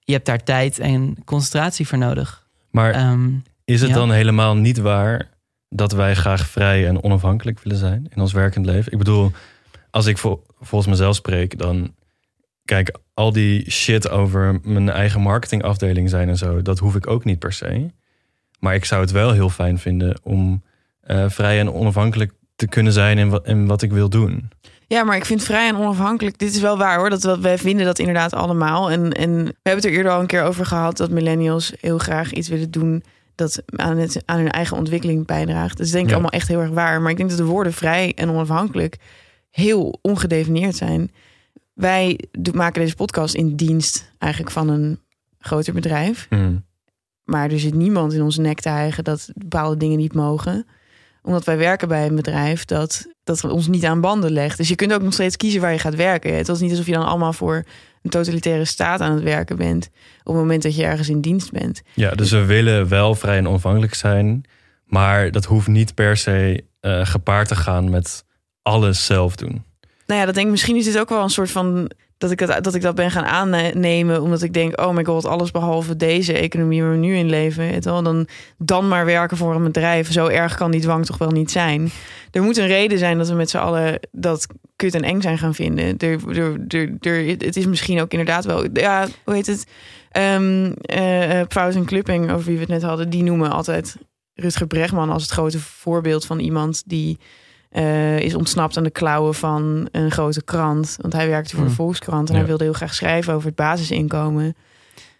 je 0.00 0.12
hebt 0.12 0.26
daar 0.26 0.42
tijd 0.44 0.78
en 0.78 1.16
concentratie 1.24 1.86
voor 1.88 1.98
nodig. 1.98 2.46
Maar 2.70 2.92
Ehm, 2.92 3.30
is 3.64 3.80
het 3.80 3.90
ja. 3.90 3.94
dan 3.96 4.10
helemaal 4.10 4.54
niet 4.56 4.78
waar 4.78 5.28
dat 5.68 5.92
wij 5.92 6.14
graag 6.14 6.46
vrij 6.46 6.86
en 6.86 7.02
onafhankelijk 7.02 7.60
willen 7.60 7.78
zijn 7.78 8.06
in 8.14 8.20
ons 8.20 8.32
werkend 8.32 8.66
leven? 8.66 8.92
Ik 8.92 8.98
bedoel, 8.98 9.32
als 9.90 10.06
ik 10.06 10.18
vol- 10.18 10.42
volgens 10.60 10.90
mezelf 10.90 11.14
spreek, 11.14 11.58
dan 11.58 11.94
kijk, 12.64 12.96
al 13.14 13.32
die 13.32 13.70
shit 13.70 14.10
over 14.10 14.60
mijn 14.62 14.90
eigen 14.90 15.20
marketingafdeling 15.20 16.08
zijn 16.08 16.28
en 16.28 16.36
zo, 16.36 16.62
dat 16.62 16.78
hoef 16.78 16.94
ik 16.94 17.06
ook 17.06 17.24
niet 17.24 17.38
per 17.38 17.52
se. 17.52 17.90
Maar 18.58 18.74
ik 18.74 18.84
zou 18.84 19.00
het 19.00 19.10
wel 19.10 19.32
heel 19.32 19.50
fijn 19.50 19.78
vinden 19.78 20.20
om 20.22 20.62
eh, 21.00 21.24
vrij 21.28 21.60
en 21.60 21.72
onafhankelijk 21.72 22.32
te 22.56 22.66
kunnen 22.68 22.92
zijn 22.92 23.18
in 23.18 23.28
wat, 23.28 23.46
in 23.46 23.66
wat 23.66 23.82
ik 23.82 23.92
wil 23.92 24.08
doen. 24.08 24.50
Ja, 24.86 25.04
maar 25.04 25.16
ik 25.16 25.24
vind 25.24 25.42
vrij 25.42 25.68
en 25.68 25.76
onafhankelijk. 25.76 26.38
Dit 26.38 26.54
is 26.54 26.60
wel 26.60 26.78
waar 26.78 26.98
hoor. 26.98 27.10
Dat 27.10 27.22
we, 27.22 27.40
wij 27.40 27.58
vinden 27.58 27.86
dat 27.86 27.98
inderdaad 27.98 28.32
allemaal. 28.32 28.90
En, 28.90 29.12
en 29.12 29.30
we 29.44 29.54
hebben 29.62 29.82
het 29.82 29.84
er 29.84 29.90
eerder 29.90 30.12
al 30.12 30.20
een 30.20 30.26
keer 30.26 30.42
over 30.42 30.66
gehad 30.66 30.96
dat 30.96 31.10
millennials 31.10 31.72
heel 31.80 31.98
graag 31.98 32.32
iets 32.32 32.48
willen 32.48 32.70
doen 32.70 33.02
dat 33.38 33.62
aan, 33.66 33.96
het, 33.96 34.22
aan 34.24 34.38
hun 34.38 34.50
eigen 34.50 34.76
ontwikkeling 34.76 35.26
bijdraagt. 35.26 35.76
Dat 35.76 35.86
is 35.86 35.92
denk 35.92 36.02
ik 36.04 36.08
Ja. 36.10 36.14
allemaal 36.16 36.32
echt 36.38 36.48
heel 36.48 36.60
erg 36.60 36.70
waar. 36.70 37.00
Maar 37.00 37.10
ik 37.10 37.16
denk 37.16 37.28
dat 37.28 37.38
de 37.38 37.44
woorden 37.44 37.72
vrij 37.72 38.12
en 38.14 38.30
onafhankelijk 38.30 38.96
heel 39.50 39.98
ongedefinieerd 40.02 40.76
zijn. 40.76 41.10
Wij 41.74 42.20
maken 42.52 42.80
deze 42.82 42.94
podcast 42.94 43.34
in 43.34 43.56
dienst 43.56 44.12
eigenlijk 44.18 44.52
van 44.52 44.68
een 44.68 45.00
groter 45.38 45.74
bedrijf. 45.74 46.26
Hmm. 46.28 46.64
Maar 47.24 47.50
er 47.50 47.60
zit 47.60 47.74
niemand 47.74 48.12
in 48.12 48.22
onze 48.22 48.40
nek 48.40 48.60
te 48.60 48.68
hijgen 48.68 49.04
dat 49.04 49.30
bepaalde 49.34 49.76
dingen 49.76 49.98
niet 49.98 50.14
mogen. 50.14 50.66
Omdat 51.22 51.44
wij 51.44 51.58
werken 51.58 51.88
bij 51.88 52.06
een 52.06 52.14
bedrijf 52.14 52.64
dat, 52.64 53.06
dat 53.24 53.44
ons 53.44 53.68
niet 53.68 53.84
aan 53.84 54.00
banden 54.00 54.32
legt. 54.32 54.56
Dus 54.56 54.68
je 54.68 54.74
kunt 54.74 54.92
ook 54.92 55.02
nog 55.02 55.12
steeds 55.12 55.36
kiezen 55.36 55.60
waar 55.60 55.72
je 55.72 55.78
gaat 55.78 55.94
werken. 55.94 56.36
Het 56.36 56.48
is 56.48 56.60
niet 56.60 56.70
alsof 56.70 56.86
je 56.86 56.92
dan 56.92 57.06
allemaal 57.06 57.32
voor 57.32 57.64
een 58.02 58.10
totalitaire 58.10 58.64
staat 58.64 59.00
aan 59.00 59.14
het 59.14 59.22
werken 59.22 59.56
bent. 59.56 59.88
Op 60.18 60.32
het 60.32 60.42
moment 60.42 60.62
dat 60.62 60.76
je 60.76 60.84
ergens 60.84 61.08
in 61.08 61.20
dienst 61.20 61.52
bent. 61.52 61.82
Ja, 61.94 62.10
dus 62.10 62.30
we 62.30 62.44
willen 62.44 62.88
wel 62.88 63.14
vrij 63.14 63.36
en 63.36 63.48
onafhankelijk 63.48 63.94
zijn, 63.94 64.44
maar 64.84 65.30
dat 65.30 65.44
hoeft 65.44 65.66
niet 65.66 65.94
per 65.94 66.16
se 66.16 66.64
eh, 66.80 67.06
gepaard 67.06 67.48
te 67.48 67.56
gaan 67.56 67.90
met 67.90 68.24
alles 68.62 69.06
zelf 69.06 69.36
doen. 69.36 69.64
Nou 70.06 70.20
ja, 70.20 70.26
dat 70.26 70.34
denk 70.34 70.46
ik, 70.46 70.52
misschien 70.52 70.76
is 70.76 70.84
dit 70.84 70.98
ook 70.98 71.08
wel 71.08 71.22
een 71.22 71.30
soort 71.30 71.50
van. 71.50 71.90
Dat 72.18 72.30
ik 72.30 72.46
dat, 72.46 72.64
dat 72.64 72.74
ik 72.74 72.82
dat 72.82 72.94
ben 72.94 73.10
gaan 73.10 73.24
aannemen. 73.24 74.22
Omdat 74.22 74.42
ik 74.42 74.52
denk, 74.52 74.80
oh 74.80 74.94
my 74.94 75.04
god, 75.04 75.24
alles 75.24 75.50
behalve 75.50 75.96
deze 75.96 76.32
economie 76.32 76.82
waar 76.82 76.90
we 76.90 76.96
nu 76.96 77.16
in 77.16 77.28
leven. 77.28 77.74
Het 77.74 77.84
wel, 77.84 78.02
dan, 78.02 78.28
dan 78.58 78.88
maar 78.88 79.04
werken 79.04 79.36
voor 79.36 79.54
een 79.54 79.62
bedrijf. 79.62 80.12
Zo 80.12 80.26
erg 80.26 80.54
kan 80.54 80.70
die 80.70 80.80
dwang 80.80 81.06
toch 81.06 81.18
wel 81.18 81.30
niet 81.30 81.50
zijn. 81.50 81.90
Er 82.30 82.42
moet 82.42 82.56
een 82.56 82.66
reden 82.66 82.98
zijn 82.98 83.18
dat 83.18 83.28
we 83.28 83.34
met 83.34 83.50
z'n 83.50 83.56
allen 83.56 84.00
dat 84.10 84.46
kut 84.76 84.94
en 84.94 85.02
eng 85.02 85.20
zijn 85.20 85.38
gaan 85.38 85.54
vinden. 85.54 85.96
Er, 85.98 86.18
er, 86.28 86.56
er, 86.68 86.96
er, 87.00 87.26
het 87.26 87.56
is 87.56 87.66
misschien 87.66 88.00
ook 88.00 88.10
inderdaad 88.10 88.44
wel. 88.44 88.66
Ja, 88.72 89.06
hoe 89.24 89.34
heet 89.34 89.46
het? 89.46 89.66
Eh, 90.10 91.40
Pauws 91.48 91.74
en 91.74 91.84
Klupping, 91.84 92.30
over 92.30 92.44
wie 92.44 92.54
we 92.54 92.60
het 92.60 92.70
net 92.70 92.82
hadden, 92.82 93.10
die 93.10 93.22
noemen 93.22 93.50
altijd 93.50 93.96
Rutger 94.34 94.66
Bregman 94.66 95.10
als 95.10 95.22
het 95.22 95.30
grote 95.30 95.58
voorbeeld 95.60 96.26
van 96.26 96.38
iemand 96.38 96.82
die 96.86 97.18
eh, 97.70 98.18
is 98.18 98.34
ontsnapt 98.34 98.76
aan 98.76 98.84
de 98.84 98.90
klauwen 98.90 99.34
van 99.34 99.88
een 99.92 100.10
grote 100.10 100.44
krant. 100.44 100.96
Want 101.00 101.12
hij 101.12 101.28
werkte 101.28 101.50
voor 101.50 101.60
de 101.64 101.66
Hmm. 101.66 101.76
Volkskrant 101.76 102.28
en 102.28 102.32
Ja. 102.34 102.38
hij 102.38 102.48
wilde 102.48 102.64
heel 102.64 102.72
graag 102.72 102.94
schrijven 102.94 103.34
over 103.34 103.46
het 103.46 103.56
basisinkomen. 103.56 104.54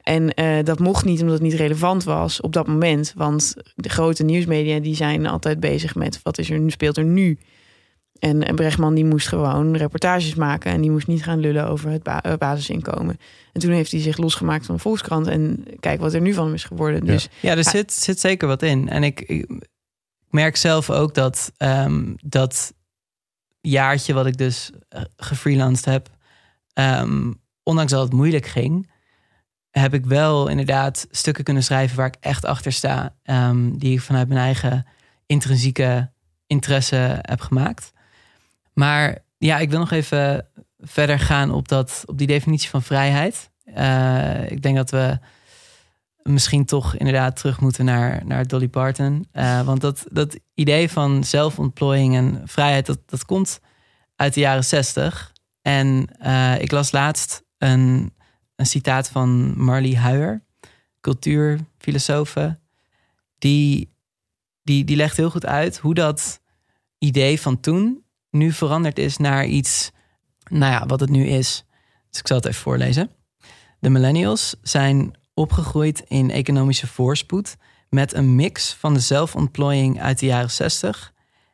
En 0.02 0.34
eh, 0.34 0.64
dat 0.64 0.78
mocht 0.78 1.04
niet 1.04 1.20
omdat 1.20 1.34
het 1.34 1.42
niet 1.42 1.54
relevant 1.54 2.04
was 2.04 2.40
op 2.40 2.52
dat 2.52 2.66
moment. 2.66 3.12
Want 3.16 3.54
de 3.74 3.88
grote 3.88 4.24
nieuwsmedia 4.24 4.78
die 4.80 4.94
zijn 4.96 5.26
altijd 5.26 5.60
bezig 5.60 5.94
met 5.94 6.20
wat 6.22 6.38
is 6.38 6.50
er 6.50 6.58
nu, 6.58 6.70
speelt 6.70 6.96
er 6.96 7.04
nu. 7.04 7.38
En, 8.18 8.42
en 8.46 8.54
Brechtman 8.54 8.94
die 8.94 9.04
moest 9.04 9.28
gewoon 9.28 9.76
reportages 9.76 10.34
maken 10.34 10.72
en 10.72 10.80
die 10.80 10.90
moest 10.90 11.06
niet 11.06 11.22
gaan 11.22 11.38
lullen 11.40 11.68
over 11.68 11.90
het 11.90 12.02
ba- 12.02 12.22
eh, 12.22 12.32
basisinkomen. 12.38 13.16
En 13.52 13.60
toen 13.60 13.70
heeft 13.72 13.90
hij 13.92 14.00
zich 14.00 14.16
losgemaakt 14.16 14.66
van 14.66 14.74
de 14.74 14.80
Volkskrant 14.80 15.26
en 15.26 15.64
kijk 15.80 16.00
wat 16.00 16.14
er 16.14 16.20
nu 16.20 16.32
van 16.32 16.44
hem 16.44 16.54
is 16.54 16.64
geworden. 16.64 17.04
Ja. 17.04 17.12
Dus 17.12 17.28
Ja, 17.40 17.56
er 17.56 17.64
zit, 17.64 17.92
zit 17.92 18.20
zeker 18.20 18.48
wat 18.48 18.62
in. 18.62 18.88
En 18.88 19.02
ik, 19.02 19.20
ik 19.20 19.46
merk 20.30 20.56
zelf 20.56 20.90
ook 20.90 21.14
dat 21.14 21.52
ehm, 21.56 22.14
dat 22.24 22.72
jaartje 23.60 24.12
wat 24.12 24.26
ik 24.26 24.36
dus 24.36 24.70
eh, 24.88 25.02
gefreelanced 25.16 25.84
heb, 25.84 26.10
ehm, 26.72 27.32
ondanks 27.62 27.92
dat 27.92 28.02
het 28.02 28.12
moeilijk 28.12 28.46
ging, 28.46 28.90
heb 29.70 29.94
ik 29.94 30.06
wel 30.06 30.48
inderdaad 30.48 31.06
stukken 31.10 31.44
kunnen 31.44 31.62
schrijven 31.62 31.96
waar 31.96 32.06
ik 32.06 32.16
echt 32.20 32.44
achter 32.44 32.72
sta, 32.72 33.14
ehm, 33.22 33.76
die 33.76 33.92
ik 33.92 34.00
vanuit 34.00 34.28
mijn 34.28 34.40
eigen 34.40 34.86
intrinsieke 35.26 36.10
interesse 36.46 37.18
heb 37.22 37.40
gemaakt. 37.40 37.92
Maar 38.72 39.18
ja, 39.38 39.58
ik 39.58 39.70
wil 39.70 39.78
nog 39.78 39.90
even 39.90 40.48
verder 40.78 41.18
gaan 41.18 41.50
op, 41.50 41.68
dat, 41.68 42.02
op 42.06 42.18
die 42.18 42.26
definitie 42.26 42.68
van 42.68 42.82
vrijheid. 42.82 43.50
Eh, 43.64 44.50
ik 44.50 44.62
denk 44.62 44.76
dat 44.76 44.90
we 44.90 45.18
misschien 46.28 46.64
toch 46.64 46.96
inderdaad 46.96 47.36
terug 47.36 47.60
moeten 47.60 47.84
naar, 47.84 48.26
naar 48.26 48.46
Dolly 48.46 48.68
Parton. 48.68 49.26
Eh, 49.32 49.62
want 49.62 49.80
dat, 49.80 50.04
dat 50.12 50.38
idee 50.54 50.90
van 50.90 51.24
zelfontplooiing 51.24 52.14
en 52.14 52.42
vrijheid, 52.44 52.86
dat, 52.86 52.98
dat 53.06 53.24
komt 53.24 53.60
uit 54.16 54.34
de 54.34 54.40
jaren 54.40 54.64
zestig. 54.64 55.32
En 55.62 56.06
eh, 56.18 56.60
ik 56.60 56.70
las 56.70 56.92
laatst 56.92 57.42
een, 57.58 58.14
een 58.56 58.66
citaat 58.66 59.08
van 59.08 59.58
Marley 59.62 59.94
Huijer, 59.94 60.42
cultuurfilosofe. 61.00 62.58
Die, 63.38 63.92
die, 64.62 64.84
die 64.84 64.96
legt 64.96 65.16
heel 65.16 65.30
goed 65.30 65.46
uit 65.46 65.78
hoe 65.78 65.94
dat 65.94 66.40
idee 66.98 67.40
van 67.40 67.60
toen 67.60 68.04
nu 68.30 68.52
veranderd 68.52 68.98
is 68.98 69.16
naar 69.16 69.46
iets, 69.46 69.90
nou 70.50 70.72
ja, 70.72 70.86
wat 70.86 71.00
het 71.00 71.10
nu 71.10 71.26
is. 71.26 71.64
Dus 72.10 72.20
ik 72.20 72.26
zal 72.26 72.36
het 72.36 72.46
even 72.46 72.60
voorlezen. 72.60 73.10
De 73.80 73.90
millennials 73.90 74.56
zijn 74.62 75.16
opgegroeid 75.38 76.04
in 76.08 76.30
economische 76.30 76.86
voorspoed 76.86 77.56
met 77.88 78.14
een 78.14 78.34
mix 78.34 78.72
van 78.72 78.94
de 78.94 79.00
zelfontplooiing 79.00 80.00
uit 80.00 80.18
de 80.18 80.26
jaren 80.26 80.50
60 80.50 81.12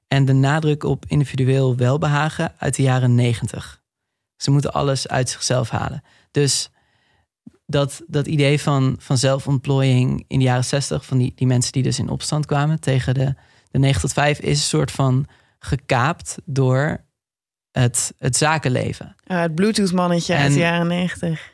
en 0.08 0.24
de 0.24 0.32
nadruk 0.32 0.84
op 0.84 1.04
individueel 1.08 1.76
welbehagen 1.76 2.52
uit 2.58 2.76
de 2.76 2.82
jaren 2.82 3.14
90. 3.14 3.82
Ze 4.36 4.50
moeten 4.50 4.72
alles 4.72 5.08
uit 5.08 5.30
zichzelf 5.30 5.70
halen. 5.70 6.02
Dus 6.30 6.70
dat, 7.66 8.02
dat 8.06 8.26
idee 8.26 8.60
van, 8.60 8.96
van 8.98 9.18
zelfontplooiing 9.18 10.24
in 10.28 10.38
de 10.38 10.44
jaren 10.44 10.64
60, 10.64 11.04
van 11.04 11.18
die, 11.18 11.32
die 11.34 11.46
mensen 11.46 11.72
die 11.72 11.82
dus 11.82 11.98
in 11.98 12.08
opstand 12.08 12.46
kwamen 12.46 12.80
tegen 12.80 13.14
de, 13.14 13.34
de 13.70 13.78
9 13.78 14.00
tot 14.00 14.12
5, 14.12 14.38
is 14.38 14.58
een 14.58 14.64
soort 14.64 14.90
van 14.90 15.26
gekaapt 15.58 16.36
door 16.44 17.04
het, 17.70 18.14
het 18.18 18.36
zakenleven. 18.36 19.16
het 19.24 19.54
Bluetooth-mannetje 19.54 20.34
uit 20.34 20.52
de 20.52 20.58
jaren 20.58 20.86
negentig. 20.86 21.53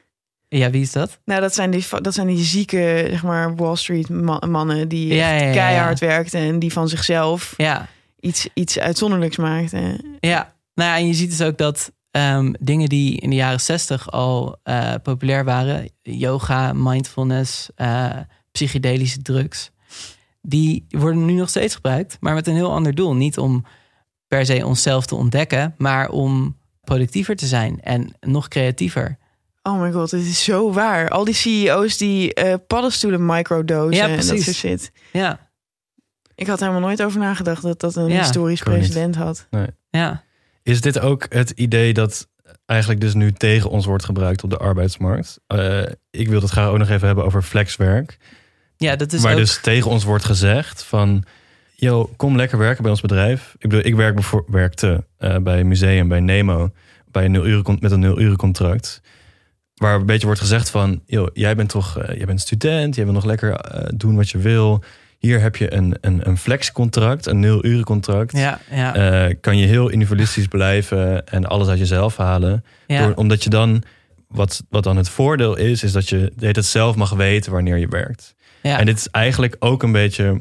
Ja, 0.58 0.70
wie 0.70 0.82
is 0.82 0.92
dat? 0.92 1.18
Nou, 1.24 1.40
dat 1.40 1.54
zijn 1.54 1.70
die, 1.70 1.86
dat 2.00 2.14
zijn 2.14 2.26
die 2.26 2.44
zieke, 2.44 3.06
zeg 3.10 3.22
maar, 3.22 3.54
Wall 3.56 3.76
Street 3.76 4.08
ma- 4.08 4.42
mannen 4.48 4.88
die 4.88 5.14
Ja, 5.14 5.32
echt 5.32 5.40
ja, 5.40 5.46
ja, 5.46 5.52
keihard 5.52 5.98
werkten 5.98 6.40
en 6.40 6.58
die 6.58 6.72
van 6.72 6.88
zichzelf 6.88 7.54
Ja, 7.56 7.88
iets, 8.20 8.48
iets 8.54 8.78
uitzonderlijks 8.78 9.36
maakten. 9.36 10.04
Ja, 10.20 10.54
nou 10.74 10.90
ja, 10.90 10.96
en 10.96 11.06
je 11.06 11.14
ziet 11.14 11.30
dus 11.30 11.42
ook 11.42 11.58
dat 11.58 11.92
ehm, 12.10 12.52
dingen 12.60 12.88
die 12.88 13.16
in 13.20 13.30
de 13.30 13.36
jaren 13.36 13.60
zestig 13.60 14.10
al 14.10 14.56
eh, 14.62 14.94
populair 15.02 15.44
waren, 15.44 15.90
yoga, 16.02 16.72
mindfulness, 16.72 17.68
eh, 17.74 18.16
psychedelische 18.52 19.22
drugs, 19.22 19.70
die 20.42 20.86
worden 20.88 21.24
nu 21.24 21.32
nog 21.32 21.48
steeds 21.48 21.74
gebruikt, 21.74 22.16
maar 22.20 22.34
met 22.34 22.46
een 22.46 22.54
heel 22.54 22.72
ander 22.72 22.94
doel. 22.94 23.14
Niet 23.14 23.38
om 23.38 23.64
per 24.28 24.46
se 24.46 24.66
onszelf 24.66 25.06
te 25.06 25.14
ontdekken, 25.14 25.74
maar 25.78 26.08
om 26.08 26.56
productiever 26.80 27.36
te 27.36 27.46
zijn 27.46 27.80
en 27.80 28.14
nog 28.20 28.48
creatiever. 28.48 29.18
Oh 29.62 29.80
my 29.80 29.92
god, 29.92 30.10
het 30.10 30.20
is 30.20 30.44
zo 30.44 30.72
waar. 30.72 31.08
Al 31.08 31.24
die 31.24 31.34
CEO's 31.34 31.96
die 31.96 32.34
eh, 32.34 32.54
paddenstoelen 32.66 33.26
microdosen 33.26 33.96
Ja, 33.96 34.08
en 34.08 34.16
dat 34.16 34.24
soort 34.24 34.56
shit. 34.56 34.92
Ja, 35.12 35.48
Ik 36.34 36.46
had 36.46 36.60
helemaal 36.60 36.80
nooit 36.80 37.02
over 37.02 37.20
nagedacht 37.20 37.62
dat 37.62 37.80
dat 37.80 37.96
een 37.96 38.08
Ja, 38.08 38.18
historisch 38.18 38.62
niet. 38.64 38.74
president 38.74 39.16
had. 39.16 39.46
ja. 39.90 40.22
Is 40.62 40.80
dit 40.80 41.00
ook 41.00 41.26
het 41.28 41.50
idee 41.50 41.92
dat 41.94 42.28
eigenlijk 42.66 43.00
dus 43.00 43.14
nu 43.14 43.32
tegen 43.32 43.70
ons 43.70 43.86
wordt 43.86 44.04
gebruikt 44.04 44.42
op 44.44 44.50
de 44.50 44.56
arbeidsmarkt? 44.58 45.40
Eh, 45.46 45.82
ik 46.10 46.28
wil 46.28 46.40
het 46.40 46.50
graag 46.50 46.68
ook 46.68 46.78
nog 46.78 46.88
even 46.88 47.06
hebben 47.06 47.24
over 47.24 47.42
flexwerk. 47.42 48.18
ja 48.76 48.96
dat 48.96 49.12
is 49.12 49.22
waar 49.22 49.32
ook... 49.32 49.38
dus 49.38 49.60
tegen 49.60 49.90
ons 49.90 50.04
wordt 50.04 50.24
gezegd 50.24 50.82
van... 50.82 51.24
Yo, 51.74 52.10
kom 52.16 52.36
lekker 52.36 52.58
werken 52.58 52.82
bij 52.82 52.90
ons 52.90 53.00
bedrijf. 53.00 53.54
Ik 53.58 53.68
bedoel, 53.68 53.84
ik 53.86 53.94
werk 53.94 54.18
werkte 54.46 55.04
eh, 55.16 55.36
bij 55.36 55.60
een 55.60 55.68
museum, 55.68 56.08
bij 56.08 56.20
Nemo... 56.20 56.70
Bij 57.10 57.24
een 57.24 57.30
nul 57.30 57.46
uren, 57.46 57.76
met 57.80 57.90
een 57.92 58.00
nul 58.00 58.20
uren 58.20 58.36
contract. 58.36 59.00
Waar 59.80 59.94
een 59.94 60.06
beetje 60.06 60.26
wordt 60.26 60.40
gezegd 60.40 60.70
van... 60.70 61.02
Yo, 61.06 61.28
jij 61.32 61.56
bent 61.56 61.68
toch 61.68 61.98
eh, 61.98 62.16
jij 62.16 62.26
bent 62.26 62.40
student, 62.40 62.94
jij 62.94 63.04
wil 63.04 63.12
nog 63.12 63.24
lekker 63.24 63.52
eh, 63.54 63.88
doen 63.94 64.16
wat 64.16 64.30
je 64.30 64.38
wil. 64.38 64.82
Hier 65.18 65.40
heb 65.40 65.56
je 65.56 65.72
een, 65.74 65.96
een, 66.00 66.28
een 66.28 66.38
flexcontract, 66.38 67.26
een 67.26 67.40
nul 67.40 67.64
uren 67.64 67.84
contract. 67.84 68.32
ja, 68.36 68.60
ja, 68.70 68.94
Eh, 68.94 69.34
kan 69.40 69.58
je 69.58 69.66
heel 69.66 69.88
individualistisch 69.88 70.46
blijven 70.56 71.26
en 71.26 71.46
alles 71.46 71.68
uit 71.68 71.78
jezelf 71.78 72.16
halen. 72.16 72.64
ja. 72.86 73.02
Door, 73.06 73.14
omdat 73.14 73.44
je 73.44 73.50
dan, 73.50 73.82
wat, 74.28 74.62
wat 74.68 74.84
dan 74.84 74.96
het 74.96 75.08
voordeel 75.08 75.56
is, 75.56 75.82
is 75.82 75.92
dat 75.92 76.08
je 76.08 76.32
tijd 76.38 76.64
zelf 76.64 76.96
mag 76.96 77.10
weten 77.10 77.52
wanneer 77.52 77.76
je 77.76 77.88
werkt. 77.88 78.34
ja. 78.62 78.78
En 78.78 78.86
dit 78.86 78.96
is 78.96 79.08
eigenlijk 79.10 79.56
ook 79.58 79.82
een 79.82 79.92
beetje 79.92 80.40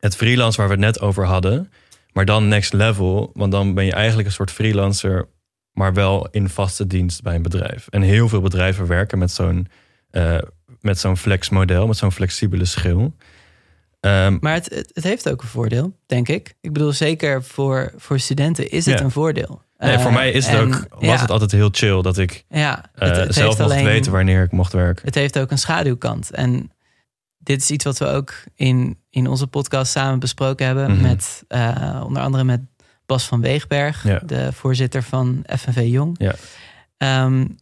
het 0.00 0.16
freelance 0.16 0.56
waar 0.58 0.66
we 0.68 0.74
het 0.74 0.82
net 0.82 1.00
over 1.00 1.24
hadden. 1.24 1.70
Maar 2.12 2.24
dan 2.24 2.48
next 2.48 2.72
level, 2.72 3.30
want 3.34 3.52
dan 3.52 3.74
ben 3.74 3.84
je 3.84 3.92
eigenlijk 3.92 4.28
een 4.28 4.34
soort 4.34 4.50
freelancer, 4.50 5.28
maar 5.72 5.94
wel 5.94 6.28
in 6.30 6.48
vaste 6.48 6.86
dienst 6.86 7.22
bij 7.22 7.34
een 7.34 7.42
bedrijf. 7.42 7.86
En 7.90 8.02
heel 8.02 8.28
veel 8.28 8.40
bedrijven 8.40 8.86
werken 8.86 9.18
met 9.18 9.30
zo'n 9.30 9.68
eh, 10.10 10.38
met 10.80 10.98
zo'n 10.98 11.16
flexmodel, 11.16 11.86
met 11.86 11.96
zo'n 11.96 12.12
flexibele 12.12 12.64
schil. 12.64 13.14
Ehm, 14.00 14.36
Maar 14.40 14.54
het, 14.54 14.74
het, 14.74 14.90
het 14.92 15.04
heeft 15.04 15.30
ook 15.30 15.42
een 15.42 15.48
voordeel, 15.48 15.96
denk 16.06 16.28
ik. 16.28 16.54
Ik 16.60 16.72
bedoel, 16.72 16.92
zeker 16.92 17.42
voor, 17.44 17.92
voor 17.96 18.18
studenten 18.20 18.70
is 18.70 18.86
het 18.86 18.98
Ja. 18.98 19.04
een 19.04 19.10
voordeel. 19.10 19.62
nee, 19.78 19.98
voor 19.98 20.08
Eh, 20.10 20.14
mij 20.14 20.30
is 20.30 20.46
het 20.46 20.54
en 20.58 20.64
ook, 20.64 20.86
was 20.90 21.04
ja, 21.04 21.20
het 21.20 21.30
altijd 21.30 21.52
heel 21.52 21.68
chill 21.72 22.02
dat 22.02 22.18
ik 22.18 22.44
Ja, 22.48 22.90
eh, 22.94 23.08
het, 23.10 23.34
zelf 23.34 23.58
mocht 23.58 23.70
alleen, 23.70 23.84
weten 23.84 24.12
wanneer 24.12 24.42
ik 24.42 24.52
mocht 24.52 24.72
werken. 24.72 25.04
Het 25.06 25.14
heeft 25.14 25.38
ook 25.38 25.50
een 25.50 25.58
schaduwkant. 25.58 26.30
En 26.30 26.70
dit 27.38 27.62
is 27.62 27.70
iets 27.70 27.84
wat 27.84 27.98
we 27.98 28.06
ook 28.06 28.34
in, 28.54 28.98
in 29.10 29.26
onze 29.26 29.46
podcast 29.46 29.92
samen 29.92 30.18
besproken 30.18 30.66
hebben. 30.66 30.90
Mhm. 30.92 31.02
Met 31.02 31.44
uh, 31.48 32.02
onder 32.04 32.22
andere 32.22 32.44
met 32.44 32.60
Bas 33.12 33.26
van 33.26 33.40
Weegberg, 33.40 34.04
Ja. 34.04 34.18
de 34.18 34.52
voorzitter 34.52 35.02
van 35.02 35.44
FNV 35.56 35.82
Jong. 35.86 36.16
Ja. 36.18 36.34
Um, 37.24 37.56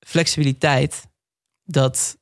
flexibiliteit, 0.00 1.06
dat 1.64 2.18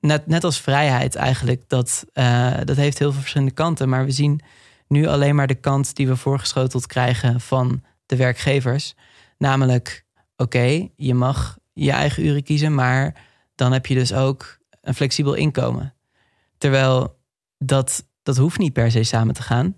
net, 0.00 0.26
net 0.26 0.44
als 0.44 0.60
vrijheid 0.60 1.14
eigenlijk, 1.14 1.68
dat, 1.68 2.04
uh, 2.12 2.56
dat 2.64 2.76
heeft 2.76 2.98
heel 2.98 3.10
veel 3.10 3.20
verschillende 3.20 3.54
kanten. 3.54 3.88
Maar 3.88 4.04
we 4.04 4.10
zien 4.10 4.40
nu 4.88 5.06
alleen 5.06 5.34
maar 5.34 5.46
de 5.46 5.54
kant 5.54 5.96
die 5.96 6.08
we 6.08 6.16
voorgeschoteld 6.16 6.86
krijgen 6.86 7.40
van 7.40 7.82
de 8.06 8.16
werkgevers. 8.16 8.94
Namelijk, 9.38 10.04
oké, 10.36 10.42
okay, 10.42 10.92
je 10.96 11.14
mag 11.14 11.58
je 11.72 11.90
eigen 11.90 12.26
uren 12.26 12.42
kiezen, 12.42 12.74
maar 12.74 13.14
dan 13.54 13.72
heb 13.72 13.86
je 13.86 13.94
dus 13.94 14.12
ook 14.12 14.58
een 14.80 14.94
flexibel 14.94 15.34
inkomen. 15.34 15.94
Terwijl 16.58 17.18
dat, 17.58 18.06
dat 18.22 18.36
hoeft 18.36 18.58
niet 18.58 18.72
per 18.72 18.90
se 18.90 19.02
samen 19.02 19.34
te 19.34 19.42
gaan. 19.42 19.76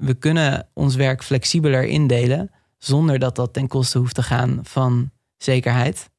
We 0.00 0.14
kunnen 0.14 0.68
ons 0.72 0.94
werk 0.94 1.22
flexibeler 1.22 1.84
indelen 1.84 2.50
zonder 2.78 3.18
dat 3.18 3.36
dat 3.36 3.52
ten 3.52 3.68
koste 3.68 3.98
hoeft 3.98 4.14
te 4.14 4.22
gaan 4.22 4.60
van 4.62 5.10
zekerheid. 5.36 6.10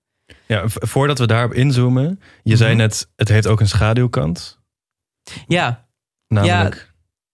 Ja, 0.46 0.63
voordat 0.65 1.20
we 1.20 1.28
daarop 1.28 1.54
inzoomen, 1.54 2.22
je 2.44 2.58
zei 2.58 2.76
net, 2.76 3.08
het 3.15 3.28
heeft 3.28 3.48
ook 3.48 3.60
een 3.60 3.67
schaduwkant. 3.67 4.60
Ja. 5.48 5.88
Namelijk. 6.28 6.76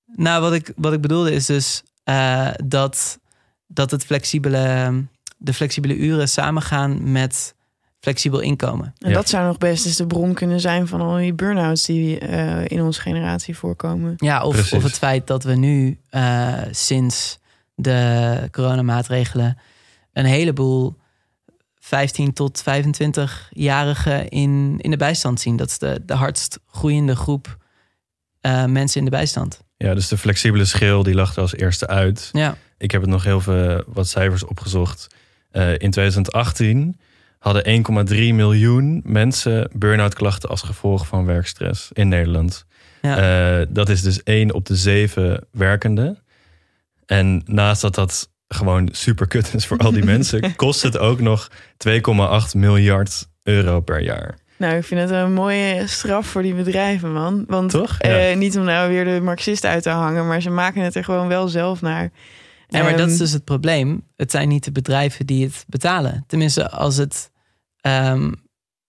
Ja, 0.05 0.13
nou, 0.15 0.41
wat 0.41 0.53
ik, 0.53 0.73
wat 0.75 0.93
ik 0.93 1.01
bedoelde 1.01 1.31
is 1.31 1.45
dus 1.45 1.83
uh, 2.05 2.49
dat, 2.65 3.19
dat 3.67 3.91
het 3.91 4.05
flexibele, 4.05 4.93
de 5.37 5.53
flexibele 5.53 5.95
uren 5.95 6.29
samengaan 6.29 7.11
met 7.11 7.55
flexibel 8.07 8.39
inkomen. 8.39 8.93
En 8.97 9.09
ja. 9.09 9.15
dat 9.15 9.29
zou 9.29 9.45
nog 9.45 9.57
best 9.57 9.85
eens 9.85 9.95
de 9.95 10.07
bron 10.07 10.33
kunnen 10.33 10.59
zijn 10.59 10.87
van 10.87 11.01
al 11.01 11.15
die 11.15 11.33
burn-outs 11.33 11.85
die 11.85 12.29
uh, 12.29 12.65
in 12.65 12.81
onze 12.81 13.01
generatie 13.01 13.57
voorkomen. 13.57 14.13
Ja, 14.17 14.43
of, 14.43 14.73
of 14.73 14.83
het 14.83 14.97
feit 14.97 15.27
dat 15.27 15.43
we 15.43 15.55
nu 15.55 15.99
uh, 16.11 16.57
sinds 16.71 17.39
de 17.75 18.47
coronamaatregelen 18.51 19.57
een 20.13 20.25
heleboel 20.25 20.97
15 21.79 22.33
tot 22.33 22.63
25-jarigen 22.63 24.29
in, 24.29 24.75
in 24.77 24.91
de 24.91 24.97
bijstand 24.97 25.39
zien. 25.39 25.55
Dat 25.55 25.69
is 25.69 25.77
de, 25.77 26.01
de 26.05 26.13
hardst 26.13 26.59
groeiende 26.67 27.15
groep 27.15 27.57
uh, 28.41 28.65
mensen 28.65 28.99
in 28.99 29.05
de 29.05 29.11
bijstand. 29.11 29.61
Ja, 29.77 29.93
dus 29.93 30.07
de 30.07 30.17
flexibele 30.17 30.65
schil 30.65 31.03
die 31.03 31.15
lag 31.15 31.35
er 31.35 31.41
als 31.41 31.55
eerste 31.55 31.87
uit. 31.87 32.29
Ja. 32.31 32.57
ik 32.77 32.91
heb 32.91 33.01
het 33.01 33.09
nog 33.09 33.23
heel 33.23 33.41
veel 33.41 33.83
wat 33.87 34.07
cijfers 34.07 34.45
opgezocht. 34.45 35.07
Eh, 35.51 35.71
in 35.71 35.91
2018 35.91 36.99
hadden 37.39 37.85
1,3 38.09 38.15
miljoen 38.15 39.01
mensen 39.05 39.69
burn-out 39.75 40.13
klachten 40.13 40.49
als 40.49 40.61
gevolg 40.61 41.07
van 41.07 41.25
werkstress 41.25 41.89
in 41.93 42.07
Nederland. 42.07 42.65
Ja. 43.01 43.59
Eh, 43.59 43.65
dat 43.69 43.89
is 43.89 44.01
dus 44.01 44.23
één 44.23 44.53
op 44.53 44.65
de 44.65 44.75
zeven 44.75 45.47
werkenden. 45.51 46.19
En 47.05 47.41
naast 47.45 47.81
dat 47.81 47.95
dat 47.95 48.29
gewoon 48.47 48.89
super 48.91 49.27
kut 49.27 49.53
is 49.53 49.65
voor 49.65 49.77
al 49.77 49.91
die 49.91 50.05
mensen, 50.15 50.55
kost 50.55 50.81
het 50.81 50.97
ook 50.97 51.19
nog 51.19 51.47
2,8 51.89 51.97
miljard 52.55 53.27
euro 53.43 53.79
per 53.79 54.01
jaar. 54.01 54.37
Nou, 54.57 54.75
ik 54.75 54.83
vind 54.83 55.01
het 55.01 55.09
een 55.09 55.33
mooie 55.33 55.83
straf 55.87 56.27
voor 56.27 56.41
die 56.41 56.53
bedrijven, 56.53 57.13
man. 57.13 57.43
Want 57.47 57.71
Toch? 57.71 57.97
eh, 57.99 58.35
niet 58.35 58.57
om 58.57 58.63
nou 58.63 58.89
weer 58.89 59.05
de 59.05 59.21
marxisten 59.21 59.69
uit 59.69 59.83
te 59.83 59.89
hangen, 59.89 60.27
maar 60.27 60.41
ze 60.41 60.49
maken 60.49 60.81
het 60.81 60.95
er 60.95 61.03
gewoon 61.03 61.27
wel 61.27 61.47
zelf 61.47 61.81
naar. 61.81 62.11
Ja, 62.67 62.83
maar 62.83 62.97
dat 62.97 63.07
is 63.07 63.13
Ehm, 63.13 63.21
dus 63.21 63.31
het 63.31 63.43
probleem. 63.43 64.03
Het 64.15 64.31
zijn 64.31 64.47
niet 64.47 64.63
de 64.63 64.71
bedrijven 64.71 65.25
die 65.25 65.45
het 65.45 65.65
betalen. 65.67 66.23
Tenminste, 66.27 66.69
als 66.69 66.95
het, 66.97 67.31
ehm, 67.81 68.31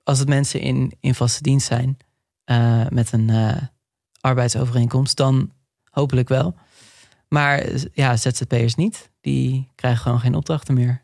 als 0.02 0.18
het 0.18 0.28
mensen 0.28 0.60
in, 0.60 0.92
in 1.00 1.14
vaste 1.14 1.42
dienst 1.42 1.66
zijn 1.66 1.96
eh, 2.44 2.86
met 2.88 3.12
een 3.12 3.30
eh, 3.30 3.56
arbeidsovereenkomst, 4.20 5.16
dan 5.16 5.52
hopelijk 5.90 6.28
wel. 6.28 6.54
Maar 7.28 7.64
ja, 7.92 8.16
ZZP'ers 8.16 8.74
niet. 8.74 9.10
Die 9.20 9.68
krijgen 9.74 10.00
gewoon 10.00 10.20
geen 10.20 10.34
opdrachten 10.34 10.74
meer. 10.74 11.02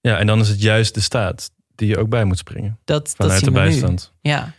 Ja, 0.00 0.18
en 0.18 0.26
dan 0.26 0.40
is 0.40 0.48
het 0.48 0.60
juist 0.62 0.94
de 0.94 1.00
staat 1.00 1.50
die 1.74 1.88
je 1.88 1.98
ook 1.98 2.08
bij 2.08 2.24
moet 2.24 2.38
springen 2.38 2.78
Dat, 2.84 3.04
dat 3.04 3.14
vanuit 3.16 3.38
de 3.38 3.44
zien 3.44 3.54
we 3.54 3.60
nu. 3.60 3.66
bijstand. 3.66 4.12
Ja, 4.20 4.54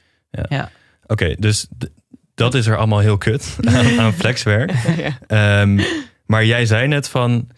Oké, 1.06 1.36
dus 1.40 1.68
dat 2.34 2.54
is 2.54 2.66
er 2.68 2.78
allemaal 2.78 3.00
heel 3.00 3.18
kut 3.18 3.56
aan, 3.64 4.00
aan 4.00 4.14
flexwerk. 4.14 4.72
ja. 4.98 5.18
Ehm, 5.28 5.84
maar 6.26 6.46
jij 6.46 6.66
zei 6.66 6.88
net 6.88 7.10
van, 7.10 7.50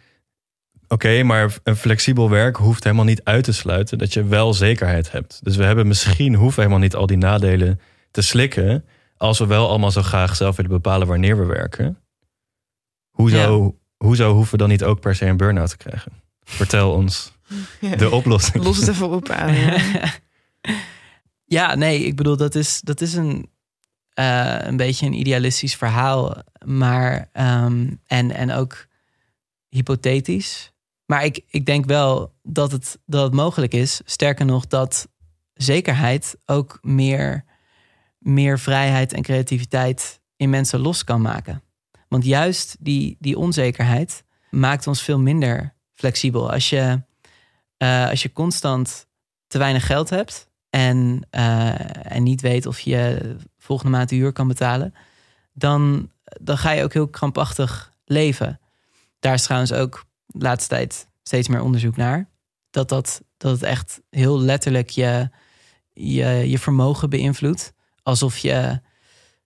oké, 0.88 1.24
maar 1.24 1.58
een 1.64 1.76
flexibel 1.76 2.30
werk 2.30 2.56
hoeft 2.56 2.84
helemaal 2.84 3.06
niet 3.06 3.24
uit 3.24 3.44
te 3.44 3.54
sluiten 3.54 3.98
dat 3.98 4.14
je 4.14 4.24
wel 4.24 4.54
zekerheid 4.54 5.12
hebt. 5.12 5.40
Dus 5.44 5.56
we 5.56 5.64
hebben 5.64 5.88
misschien 5.88 6.36
hoeven 6.36 6.62
helemaal 6.62 6.84
niet 6.84 6.96
al 6.96 7.08
die 7.08 7.18
nadelen 7.18 7.80
te 8.12 8.22
slikken, 8.22 8.86
als 9.18 9.40
we 9.40 9.46
wel 9.46 9.70
allemaal 9.70 9.92
zo 9.92 10.02
graag 10.02 10.36
zelf 10.36 10.56
willen 10.56 10.72
bepalen 10.72 11.08
wanneer 11.08 11.38
we 11.38 11.46
werken. 11.46 11.98
Hoezo, 13.10 13.76
hoezo 13.98 14.34
hoeven 14.34 14.52
we 14.52 14.58
dan 14.58 14.70
niet 14.70 14.84
ook 14.84 15.00
per 15.00 15.16
se 15.16 15.26
een 15.26 15.38
burn-out 15.38 15.70
te 15.70 15.78
krijgen? 15.78 16.12
Vertel 16.44 16.92
ons 16.94 17.34
de 17.98 18.10
oplossing. 18.10 18.64
Los 18.64 18.78
het 18.78 18.88
even 18.88 19.10
op 19.10 19.30
aan. 19.30 19.54
Ja. 19.54 19.78
ja, 21.58 21.76
nee, 21.76 22.00
ik 22.00 22.16
bedoel, 22.16 22.38
dat 22.38 22.56
is, 22.56 22.82
dat 22.82 23.02
is 23.02 23.14
een, 23.14 23.50
eh, 24.16 24.58
een 24.60 24.78
beetje 24.78 25.06
een 25.06 25.20
idealistisch 25.20 25.76
verhaal. 25.76 26.36
Maar, 26.66 27.30
ehm, 27.32 27.94
en, 28.06 28.32
en 28.32 28.52
ook 28.52 28.88
hypothetisch. 29.70 30.74
Maar 31.06 31.24
ik, 31.24 31.42
ik 31.48 31.66
denk 31.66 31.86
wel 31.86 32.34
dat 32.44 32.72
het, 32.72 33.00
dat 33.06 33.34
mogelijk 33.34 33.74
is. 33.74 34.02
Sterker 34.06 34.46
nog, 34.46 34.68
dat 34.68 35.08
zekerheid 35.54 36.38
ook 36.46 36.78
meer, 36.82 37.46
meer 38.18 38.60
vrijheid 38.60 39.14
en 39.14 39.22
creativiteit 39.22 40.22
in 40.36 40.50
mensen 40.50 40.80
los 40.80 41.04
kan 41.04 41.22
maken. 41.22 41.64
Want 42.08 42.26
juist 42.26 42.76
die, 42.80 43.18
die 43.20 43.38
onzekerheid 43.38 44.24
maakt 44.50 44.88
ons 44.88 45.02
veel 45.02 45.20
minder 45.20 45.76
flexibel. 45.94 46.52
Als 46.52 46.70
je, 46.70 47.02
eh, 47.78 48.10
als 48.10 48.22
je 48.22 48.34
constant 48.34 49.08
te 49.48 49.58
weinig 49.58 49.86
geld 49.86 50.10
hebt 50.10 50.50
en, 50.76 51.28
eh, 51.30 52.16
en 52.16 52.24
niet 52.24 52.42
weet 52.42 52.66
of 52.66 52.80
je 52.80 53.36
volgende 53.58 53.92
maand 53.92 54.10
de 54.10 54.16
huur 54.16 54.32
kan 54.32 54.48
betalen, 54.48 54.94
dan, 55.54 56.12
dan 56.24 56.58
ga 56.58 56.72
je 56.72 56.84
ook 56.84 56.94
heel 56.94 57.08
krampachtig 57.08 57.92
leven. 58.06 58.60
Daar 59.20 59.34
is 59.34 59.44
trouwens 59.44 59.74
ook 59.74 60.06
de 60.26 60.44
laatste 60.44 60.70
tijd 60.70 61.08
steeds 61.24 61.48
meer 61.48 61.62
onderzoek 61.62 61.96
naar. 61.96 62.30
Dat, 62.70 62.90
dat, 62.90 63.22
dat 63.38 63.52
het 63.52 63.64
echt 63.64 64.02
heel 64.10 64.40
letterlijk 64.42 64.90
je, 64.90 65.30
je, 65.94 66.26
je 66.26 66.60
vermogen 66.60 67.10
beïnvloedt. 67.10 67.74
Alsof 68.04 68.38
je. 68.38 68.80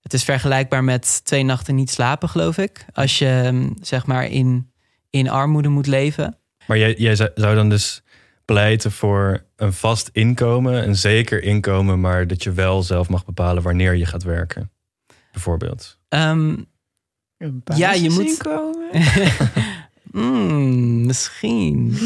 Het 0.02 0.14
is 0.14 0.24
vergelijkbaar 0.24 0.84
met 0.84 1.26
twee 1.26 1.44
nachten 1.44 1.76
niet 1.76 1.92
slapen, 1.92 2.30
geloof 2.30 2.58
ik. 2.58 2.86
Als 2.94 3.20
je 3.20 3.50
mm, 3.52 3.76
zeg 3.82 4.06
maar 4.06 4.26
in, 4.26 4.72
in 5.10 5.30
armoede 5.30 5.70
moet 5.70 5.88
leven. 5.88 6.38
Maar 6.68 6.78
jij, 6.78 6.96
jij 6.98 7.16
zou 7.16 7.30
zou 7.36 7.56
dan 7.56 7.70
dus 7.70 8.04
pleiten 8.46 8.92
voor 8.92 9.48
een 9.60 9.74
vast 9.74 10.10
inkomen, 10.14 10.88
een 10.88 10.96
zeker 10.96 11.44
inkomen, 11.44 12.00
maar 12.00 12.28
dat 12.28 12.44
je 12.44 12.52
wel 12.52 12.84
zelf 12.84 13.10
mag 13.10 13.26
bepalen 13.26 13.64
wanneer 13.64 13.96
je 13.96 14.06
gaat 14.06 14.24
werken, 14.24 14.72
bijvoorbeeld. 15.32 15.98
Ehm, 16.08 16.56
Een 17.38 17.64
Ja, 17.76 17.94
je 17.94 18.10
moet- 18.10 18.18
basisinkomen? 18.18 18.88
Hmm, 20.12 21.06
misschien. 21.06 21.98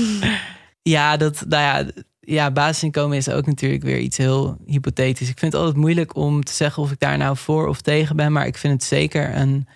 Ja, 0.82 1.18
dat, 1.18 1.46
nou 1.48 1.63
ja, 1.63 1.92
ja, 2.20 2.52
basisinkomen 2.52 3.18
is 3.18 3.30
ook 3.30 3.46
natuurlijk 3.46 3.84
weer 3.84 4.00
iets 4.00 4.18
heel 4.18 4.58
hypothetisch. 4.66 5.30
Ik 5.30 5.39
vind 5.39 5.52
het 5.54 5.62
altijd 5.62 5.80
moeilijk 5.80 6.16
om 6.16 6.44
te 6.44 6.54
zeggen 6.54 6.84
of 6.84 6.92
ik 6.92 7.00
daar 7.00 7.18
nou 7.18 7.38
voor 7.38 7.68
of 7.68 7.82
tegen 7.82 8.16
ben. 8.16 8.32
Maar 8.32 8.46
ik 8.46 8.58
vind 8.58 8.74
het 8.74 8.84
zeker 8.84 9.36
een, 9.36 9.68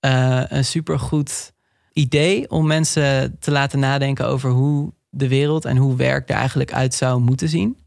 eh 0.00 0.42
een 0.48 0.64
supergoed 0.64 1.52
idee 1.92 2.50
om 2.50 2.66
mensen 2.66 3.36
te 3.38 3.50
laten 3.50 3.78
nadenken 3.78 4.26
over 4.26 4.50
hoe 4.50 4.92
de 5.10 5.28
wereld 5.28 5.64
en 5.64 5.76
hoe 5.76 5.96
werk 5.96 6.28
er 6.28 6.36
eigenlijk 6.36 6.72
uit 6.72 6.94
zou 6.94 7.20
moeten 7.20 7.48
zien. 7.48 7.78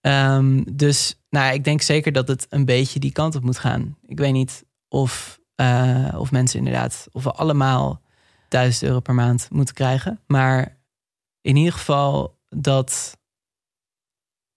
Ehm, 0.00 0.62
dus 0.72 1.20
nou, 1.30 1.54
ik 1.54 1.64
denk 1.64 1.82
zeker 1.82 2.12
dat 2.12 2.28
het 2.28 2.46
een 2.48 2.64
beetje 2.64 3.00
die 3.00 3.12
kant 3.12 3.34
op 3.34 3.42
moet 3.42 3.58
gaan. 3.58 3.96
Ik 4.06 4.18
weet 4.18 4.32
niet 4.32 4.64
of, 4.88 5.40
eh, 5.54 6.14
of 6.18 6.30
mensen 6.30 6.58
inderdaad, 6.58 7.08
of 7.12 7.24
we 7.24 7.32
allemaal 7.32 8.02
1000 8.48 8.82
euro 8.82 9.00
per 9.00 9.14
maand 9.14 9.48
moeten 9.50 9.74
krijgen. 9.74 10.20
Maar 10.26 10.76
in 11.40 11.56
ieder 11.56 11.72
geval 11.72 12.38
dat, 12.48 13.18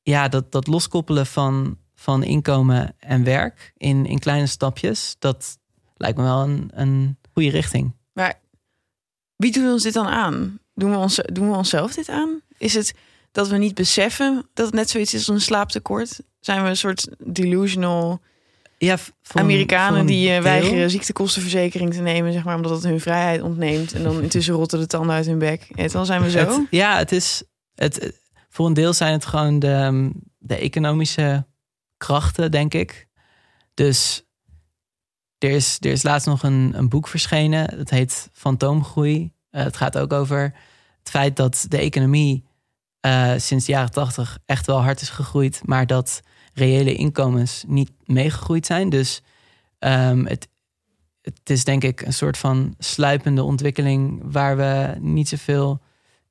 ja, 0.02 0.28
dat, 0.28 0.52
dat 0.52 0.68
loskoppelen 0.68 1.26
van, 1.26 1.78
van 1.96 2.24
inkomen 2.24 2.96
en 3.00 3.24
werk 3.24 3.74
in, 3.78 4.06
in 4.06 4.20
kleine 4.20 4.48
stapjes, 4.48 5.16
dat 5.20 5.60
lijkt 5.96 6.18
me 6.18 6.24
wel 6.24 6.44
een, 6.44 6.70
een 6.74 7.18
goede 7.34 7.50
richting. 7.50 7.96
Maar 8.14 8.40
wie 9.36 9.52
doet 9.52 9.72
ons 9.72 9.84
dit 9.84 9.94
dan 9.94 10.08
aan? 10.08 10.60
Doen 10.80 10.92
we, 10.92 10.98
ons, 10.98 11.20
doen 11.26 11.50
we 11.50 11.56
onszelf 11.56 11.94
dit 11.94 12.10
aan? 12.10 12.42
Is 12.58 12.74
het 12.74 12.94
dat 13.32 13.48
we 13.48 13.58
niet 13.58 13.74
beseffen 13.76 14.48
dat 14.54 14.66
het 14.66 14.76
net 14.76 14.90
zoiets 14.90 15.14
is 15.14 15.20
als 15.28 15.36
een 15.36 15.42
slaaptekort? 15.42 16.20
Zijn 16.40 16.64
we 16.64 16.70
een 16.70 16.78
soort 16.78 17.08
delusional 17.24 18.22
Ja, 18.78 18.94
een- 18.94 19.42
Amerikanen 19.42 19.98
voor 20.00 20.08
die 20.08 20.28
eh, 20.28 20.34
deel. 20.34 20.44
weigeren 20.44 20.90
ziektekostenverzekering 20.90 21.94
te 21.94 22.02
nemen, 22.02 22.34
zeg 22.34 22.44
maar, 22.44 22.56
omdat 22.56 22.72
het 22.72 22.84
hun 22.84 23.00
vrijheid 23.00 23.42
ontneemt. 23.42 23.94
En 23.94 24.04
dan 24.04 24.22
intussen 24.24 24.54
rotten 24.54 24.80
de 24.80 24.88
tanden 24.88 25.16
uit 25.16 25.26
hun 25.26 25.40
bek. 25.40 25.68
En 25.76 25.88
dan 25.90 26.06
zijn 26.06 26.22
we 26.22 26.30
zo. 26.30 26.40
Het, 26.40 26.68
ja, 26.70 26.98
het 26.98 27.12
is. 27.12 27.44
Het, 27.76 28.14
voor 28.50 28.66
een 28.68 28.74
deel 28.74 28.94
zijn 28.94 29.14
het 29.14 29.26
gewoon 29.26 29.60
de, 29.60 30.10
de 30.38 30.56
economische 30.56 31.46
krachten, 31.98 32.52
denk 32.52 32.74
ik. 32.74 33.08
Dus 33.74 34.24
er 35.38 35.50
is, 35.50 35.78
er 35.80 35.92
is 35.92 36.04
laatst 36.04 36.28
nog 36.28 36.44
een, 36.44 36.74
een 36.76 36.90
boek 36.90 37.08
verschenen. 37.08 37.78
Dat 37.78 37.90
heet 37.90 38.30
Fantoomgroei. 38.34 39.32
Eh, 39.50 39.64
het 39.64 39.78
gaat 39.78 39.98
ook 39.98 40.14
over 40.14 40.54
het 41.10 41.18
feit 41.18 41.36
dat 41.36 41.66
de 41.68 41.78
economie 41.78 42.44
eh, 43.00 43.34
sinds 43.38 43.66
de 43.66 43.72
jaren 43.72 43.92
tachtig 43.92 44.38
echt 44.46 44.66
wel 44.66 44.82
hard 44.82 45.02
is 45.02 45.10
gegroeid, 45.10 45.62
maar 45.66 45.88
dat 45.88 46.22
reële 46.54 46.94
inkomens 46.94 47.64
niet 47.68 47.92
meegegroeid 48.06 48.66
zijn. 48.66 48.90
Dus 48.90 49.22
ehm, 49.80 50.26
het, 50.26 50.48
het 51.22 51.50
is 51.50 51.64
denk 51.64 51.84
ik 51.84 52.02
een 52.02 52.14
soort 52.14 52.38
van 52.38 52.76
sluipende 52.78 53.44
ontwikkeling 53.44 54.22
waar 54.24 54.58
we 54.58 54.96
niet 55.00 55.28
zoveel 55.28 55.82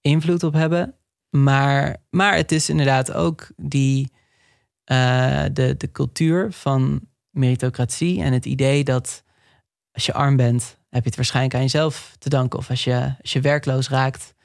invloed 0.01 0.43
op 0.43 0.53
hebben. 0.53 0.95
Maar, 1.31 1.97
maar 2.11 2.37
het 2.37 2.53
is 2.53 2.69
inderdaad 2.69 3.13
ook 3.13 3.49
die, 3.57 4.13
eh, 4.85 5.45
de, 5.53 5.75
de 5.77 5.91
cultuur 5.93 6.53
van 6.53 7.01
meritocratie 7.31 8.23
en 8.23 8.33
het 8.33 8.45
idee 8.47 8.85
dat 8.85 9.23
als 9.93 10.07
je 10.07 10.13
arm 10.13 10.37
bent, 10.37 10.79
heb 10.91 11.03
je 11.03 11.09
het 11.09 11.17
waarschijnlijk 11.17 11.55
aan 11.55 11.61
jezelf 11.61 12.17
te 12.19 12.29
danken. 12.29 12.59
Of 12.59 12.71
als 12.71 12.85
je, 12.85 13.15
als 13.21 13.33
je 13.33 13.41
werkloos 13.41 13.89
raakt, 13.89 14.37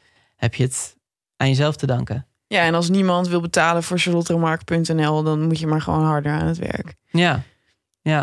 heb 0.44 0.56
je 0.56 0.64
het 0.64 0.98
aan 1.38 1.48
jezelf 1.48 1.76
te 1.76 1.86
danken. 1.86 2.28
Ja, 2.48 2.62
en 2.62 2.74
als 2.74 2.90
niemand 2.90 3.28
wil 3.28 3.42
betalen 3.42 3.84
voor 3.84 3.98
charlotteremark.nl, 4.00 5.24
dan 5.24 5.42
moet 5.48 5.60
je 5.60 5.68
maar 5.68 5.82
gewoon 5.82 6.04
harder 6.04 6.32
aan 6.32 6.48
het 6.48 6.58
werk. 6.58 6.96
Ja, 7.12 7.44
ja. 8.02 8.22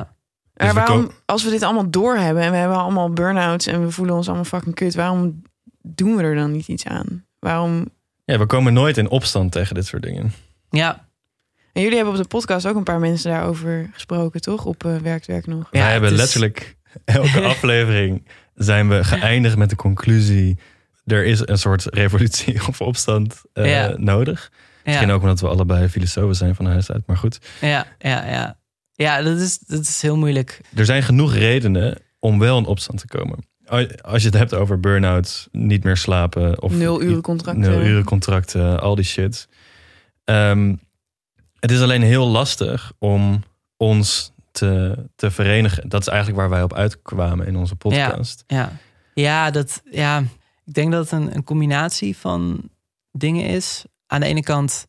Dus 0.55 0.67
maar 0.67 0.69
we 0.69 0.81
waarom, 0.91 1.11
als 1.27 1.45
we 1.45 1.51
dit 1.51 1.63
allemaal 1.63 1.91
doorhebben 1.91 2.43
en 2.43 2.51
we 2.51 2.57
hebben 2.57 2.77
allemaal 2.77 3.11
burn-outs 3.13 3.67
en 3.67 3.85
we 3.85 3.91
voelen 3.91 4.15
ons 4.15 4.27
allemaal 4.27 4.45
fucking 4.45 4.75
kut, 4.75 4.95
waarom 4.95 5.43
doen 5.83 6.17
we 6.17 6.23
er 6.23 6.35
dan 6.35 6.51
niet 6.53 6.69
iets 6.69 6.87
aan? 6.87 7.25
Waarom? 7.39 7.89
Ja, 8.25 8.39
we 8.39 8.47
komen 8.47 8.73
nooit 8.73 8.97
in 8.97 9.09
opstand 9.09 9.53
tegen 9.53 9.75
dit 9.75 9.87
soort 9.87 10.03
dingen. 10.03 10.33
Ja, 10.71 11.09
En 11.73 11.83
jullie 11.83 11.97
hebben 11.97 12.15
op 12.15 12.21
de 12.23 12.29
podcast 12.29 12.67
ook 12.67 12.77
een 12.77 12.83
paar 12.83 12.99
mensen 13.01 13.31
daarover 13.31 13.91
gesproken, 13.93 14.41
toch? 14.41 14.65
Op 14.65 14.83
Werkt 15.03 15.27
Werk 15.27 15.47
nog. 15.47 15.69
Ja, 15.71 15.81
Wij 15.81 15.93
hebben 15.93 16.11
is- 16.11 16.17
letterlijk 16.17 16.77
elke 17.05 17.41
aflevering 17.55 18.27
zijn 18.55 18.89
we 18.89 19.05
geëindigd 19.05 19.57
met 19.57 19.71
de 19.71 19.77
conclusie. 19.77 20.59
Er 21.05 21.25
is 21.25 21.47
een 21.49 21.59
soort 21.59 21.85
revolutie 21.85 22.61
of 22.69 22.81
opstand 22.81 23.43
eh, 23.53 23.71
Ja. 23.71 23.95
nodig. 23.97 24.51
Misschien 24.85 25.09
ja, 25.09 25.15
ook 25.15 25.21
omdat 25.23 25.41
we 25.41 25.49
allebei 25.49 25.89
filosofen 25.89 26.35
zijn 26.37 26.55
van 26.55 26.67
huis 26.67 26.91
uit. 26.91 27.07
Maar 27.07 27.17
goed, 27.17 27.39
ja, 27.61 27.87
ja, 27.99 28.27
ja. 28.27 28.59
Ja, 28.93 29.23
dat 29.23 29.39
is, 29.39 29.59
dat 29.59 29.81
is 29.81 30.03
heel 30.03 30.17
moeilijk. 30.17 30.61
er 30.75 30.85
zijn 30.85 31.03
genoeg 31.03 31.35
redenen 31.35 31.99
om 32.19 32.39
wel 32.39 32.59
in 32.59 32.65
opstand 32.65 32.99
te 32.99 33.07
komen. 33.07 33.39
als 34.03 34.23
je 34.23 34.29
het 34.29 34.37
hebt 34.39 34.55
over 34.55 34.81
burn-out, 34.81 35.49
niet 35.53 35.85
meer 35.85 35.97
slapen 35.97 36.63
of 36.63 36.73
Nul 36.73 37.03
uren 37.03 37.23
contracten. 37.23 37.63
nul 37.63 37.81
uren 37.83 38.05
contracten, 38.05 38.81
al 38.81 38.95
die 38.95 39.05
shit. 39.05 39.49
Ehm, 40.25 40.75
het 41.61 41.71
is 41.71 41.81
alleen 41.81 42.03
heel 42.03 42.27
lastig 42.29 42.93
om 42.99 43.43
ons 43.77 44.33
te, 44.53 44.95
te 45.17 45.31
verenigen. 45.31 45.89
Dat 45.89 46.01
is 46.01 46.07
eigenlijk 46.09 46.39
waar 46.41 46.51
wij 46.51 46.63
op 46.63 46.75
uitkwamen 46.75 47.47
in 47.47 47.57
onze 47.57 47.77
podcast. 47.77 48.45
Ja, 48.47 48.73
ja, 49.15 49.51
dat, 49.51 49.83
ja 49.91 50.23
ik 50.71 50.77
denk 50.77 50.93
dat 50.93 51.11
het 51.11 51.21
een, 51.21 51.35
een 51.35 51.45
combinatie 51.45 52.17
van 52.17 52.71
dingen 53.13 53.45
is. 53.45 53.85
Aan 54.07 54.21
de 54.21 54.27
ene 54.27 54.43
kant, 54.43 54.87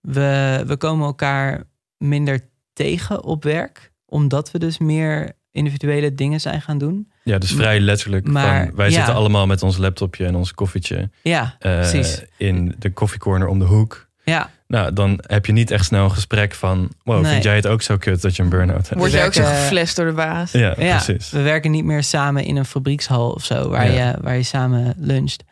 we, 0.00 0.62
we 0.66 0.76
komen 0.76 1.06
elkaar 1.06 1.62
minder 1.96 2.48
tegen 2.72 3.24
op 3.24 3.44
werk, 3.44 3.92
omdat 4.06 4.50
we 4.50 4.58
dus 4.58 4.78
meer 4.78 5.32
individuele 5.50 6.14
dingen 6.14 6.40
zijn 6.40 6.62
gaan 6.62 6.78
doen. 6.78 7.10
Ja, 7.24 7.38
dus 7.38 7.52
vrij 7.52 7.80
letterlijk. 7.80 8.26
Maar, 8.26 8.66
van, 8.66 8.76
wij 8.76 8.88
ja. 8.88 8.94
zitten 8.94 9.14
allemaal 9.14 9.46
met 9.46 9.62
ons 9.62 9.76
laptopje 9.76 10.26
en 10.26 10.34
ons 10.34 10.54
koffietje 10.54 11.10
Ja, 11.22 11.56
eh, 11.58 11.74
precies. 11.74 12.24
in 12.36 12.74
de 12.78 12.92
koffiecorner 12.92 13.48
om 13.48 13.58
de 13.58 13.64
hoek. 13.64 14.08
Ja, 14.24 14.50
Nou, 14.70 14.92
dan 14.92 15.18
heb 15.26 15.46
je 15.46 15.52
niet 15.52 15.70
echt 15.70 15.84
snel 15.84 16.04
een 16.04 16.10
gesprek 16.12 16.54
van... 16.54 16.90
wow, 17.04 17.22
Nee. 17.22 17.30
vind 17.32 17.44
jij 17.44 17.56
het 17.56 17.66
ook 17.66 17.82
zo 17.82 17.96
kut 17.96 18.22
dat 18.22 18.36
je 18.36 18.42
een 18.42 18.48
burn-out 18.48 18.88
hebt? 18.88 19.00
Word 19.00 19.12
je 19.12 19.22
ook 19.22 19.32
zo 19.32 19.42
werken- 19.42 19.60
geflasht 19.60 19.96
door 19.96 20.06
de 20.06 20.12
baas? 20.12 20.52
Ja, 20.52 20.74
ja, 20.78 20.96
precies. 20.96 21.30
we 21.30 21.42
werken 21.42 21.70
niet 21.70 21.84
meer 21.84 22.02
samen 22.02 22.44
in 22.44 22.56
een 22.56 22.64
fabriekshal 22.64 23.30
of 23.30 23.44
zo, 23.44 23.68
waar, 23.68 23.92
Ja. 23.92 24.08
je, 24.10 24.16
waar 24.20 24.36
je 24.36 24.42
samen 24.42 24.94
luncht. 24.98 25.44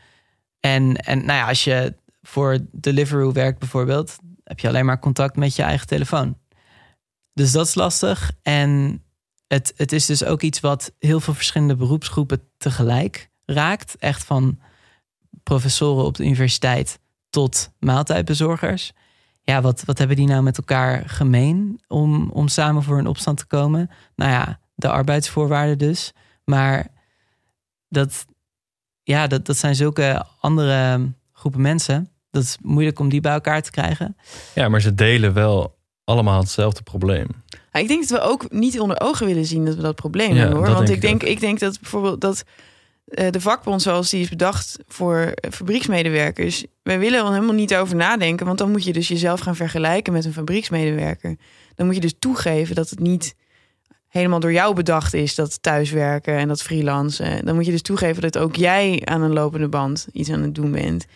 En, 0.60 0.96
en 0.96 1.18
nou 1.18 1.38
ja, 1.38 1.48
als 1.48 1.64
je 1.64 1.94
voor 2.22 2.58
Deliveroo 2.72 3.32
werkt 3.32 3.58
bijvoorbeeld, 3.58 4.16
heb 4.44 4.58
je 4.60 4.68
alleen 4.68 4.84
maar 4.86 4.98
contact 4.98 5.36
met 5.36 5.56
je 5.56 5.62
eigen 5.62 5.86
telefoon. 5.86 6.38
Dus 7.34 7.52
dat 7.52 7.66
is 7.66 7.74
lastig. 7.74 8.30
En 8.42 9.02
het, 9.46 9.72
het 9.76 9.92
is 9.92 10.06
dus 10.06 10.24
ook 10.24 10.42
iets 10.42 10.60
wat 10.60 10.92
heel 10.98 11.20
veel 11.20 11.34
verschillende 11.34 11.76
beroepsgroepen 11.76 12.40
tegelijk 12.56 13.30
raakt. 13.44 13.96
Echt 13.98 14.24
van 14.24 14.58
professoren 15.42 16.04
op 16.04 16.16
de 16.16 16.24
universiteit 16.24 16.98
tot 17.30 17.70
maaltijdbezorgers. 17.78 18.92
Ja, 19.48 19.60
wat, 19.60 19.82
wat 19.84 19.98
hebben 19.98 20.16
die 20.16 20.26
nou 20.26 20.42
met 20.42 20.58
elkaar 20.58 21.02
gemeen 21.06 21.80
om, 21.86 22.30
om 22.30 22.48
samen 22.48 22.82
voor 22.82 22.98
een 22.98 23.06
opstand 23.06 23.38
te 23.38 23.46
komen? 23.46 23.90
Nou 24.16 24.30
ja, 24.30 24.60
de 24.74 24.88
arbeidsvoorwaarden 24.88 25.78
dus. 25.78 26.12
Maar 26.44 26.86
dat, 27.88 28.24
ja, 29.02 29.26
dat, 29.26 29.46
dat 29.46 29.56
zijn 29.56 29.74
zulke 29.74 30.24
andere 30.40 31.00
groepen 31.32 31.60
mensen. 31.60 32.10
Dat 32.30 32.42
is 32.42 32.56
moeilijk 32.62 32.98
om 32.98 33.08
die 33.08 33.20
bij 33.20 33.32
elkaar 33.32 33.62
te 33.62 33.70
krijgen. 33.70 34.16
Ja, 34.54 34.68
maar 34.68 34.80
ze 34.80 34.94
delen 34.94 35.32
wel 35.32 35.78
allemaal 36.04 36.40
hetzelfde 36.40 36.82
probleem. 36.82 37.26
Ja, 37.72 37.80
ik 37.80 37.88
denk 37.88 38.08
dat 38.08 38.20
we 38.20 38.26
ook 38.26 38.50
niet 38.52 38.80
onder 38.80 39.00
ogen 39.00 39.26
willen 39.26 39.46
zien 39.46 39.64
dat 39.64 39.74
we 39.74 39.82
dat 39.82 39.94
probleem 39.94 40.34
Ja, 40.34 40.36
hebben 40.36 40.56
hoor. 40.56 40.66
dat 40.66 40.74
Want 40.74 40.86
denk 40.86 41.02
ik 41.02 41.08
denk, 41.08 41.22
ik 41.22 41.40
denk 41.40 41.58
dat 41.58 41.80
bijvoorbeeld 41.80 42.20
dat 42.20 42.44
de 43.10 43.40
vakbond 43.40 43.82
zoals 43.82 44.10
die 44.10 44.20
is 44.20 44.28
bedacht 44.28 44.78
voor 44.86 45.16
eh, 45.16 45.50
fabrieksmedewerkers, 45.50 46.64
wij 46.82 46.98
willen 46.98 47.18
er 47.24 47.32
helemaal 47.32 47.54
niet 47.54 47.74
over 47.74 47.96
nadenken. 47.96 48.46
Want 48.46 48.58
dan 48.58 48.70
moet 48.70 48.84
je 48.84 48.92
dus 48.92 49.08
jezelf 49.08 49.40
gaan 49.40 49.56
vergelijken 49.56 50.12
met 50.12 50.24
een 50.24 50.32
fabrieksmedewerker. 50.32 51.36
Dan 51.74 51.86
moet 51.86 51.94
je 51.94 52.00
dus 52.00 52.14
toegeven 52.18 52.74
dat 52.74 52.90
het 52.90 52.98
niet 52.98 53.34
helemaal 54.08 54.40
door 54.40 54.52
jou 54.52 54.74
bedacht 54.74 55.14
is, 55.14 55.34
dat 55.34 55.62
thuiswerken 55.62 56.36
en 56.36 56.48
dat 56.48 56.62
freelancen. 56.62 57.44
Dan 57.44 57.54
moet 57.54 57.66
je 57.66 57.70
dus 57.70 57.82
toegeven 57.82 58.22
dat 58.22 58.38
ook 58.38 58.56
jij 58.56 59.02
aan 59.04 59.22
een 59.22 59.32
lopende 59.32 59.68
band 59.68 60.08
iets 60.12 60.30
aan 60.30 60.42
het 60.42 60.54
doen 60.54 60.72
bent. 60.72 61.06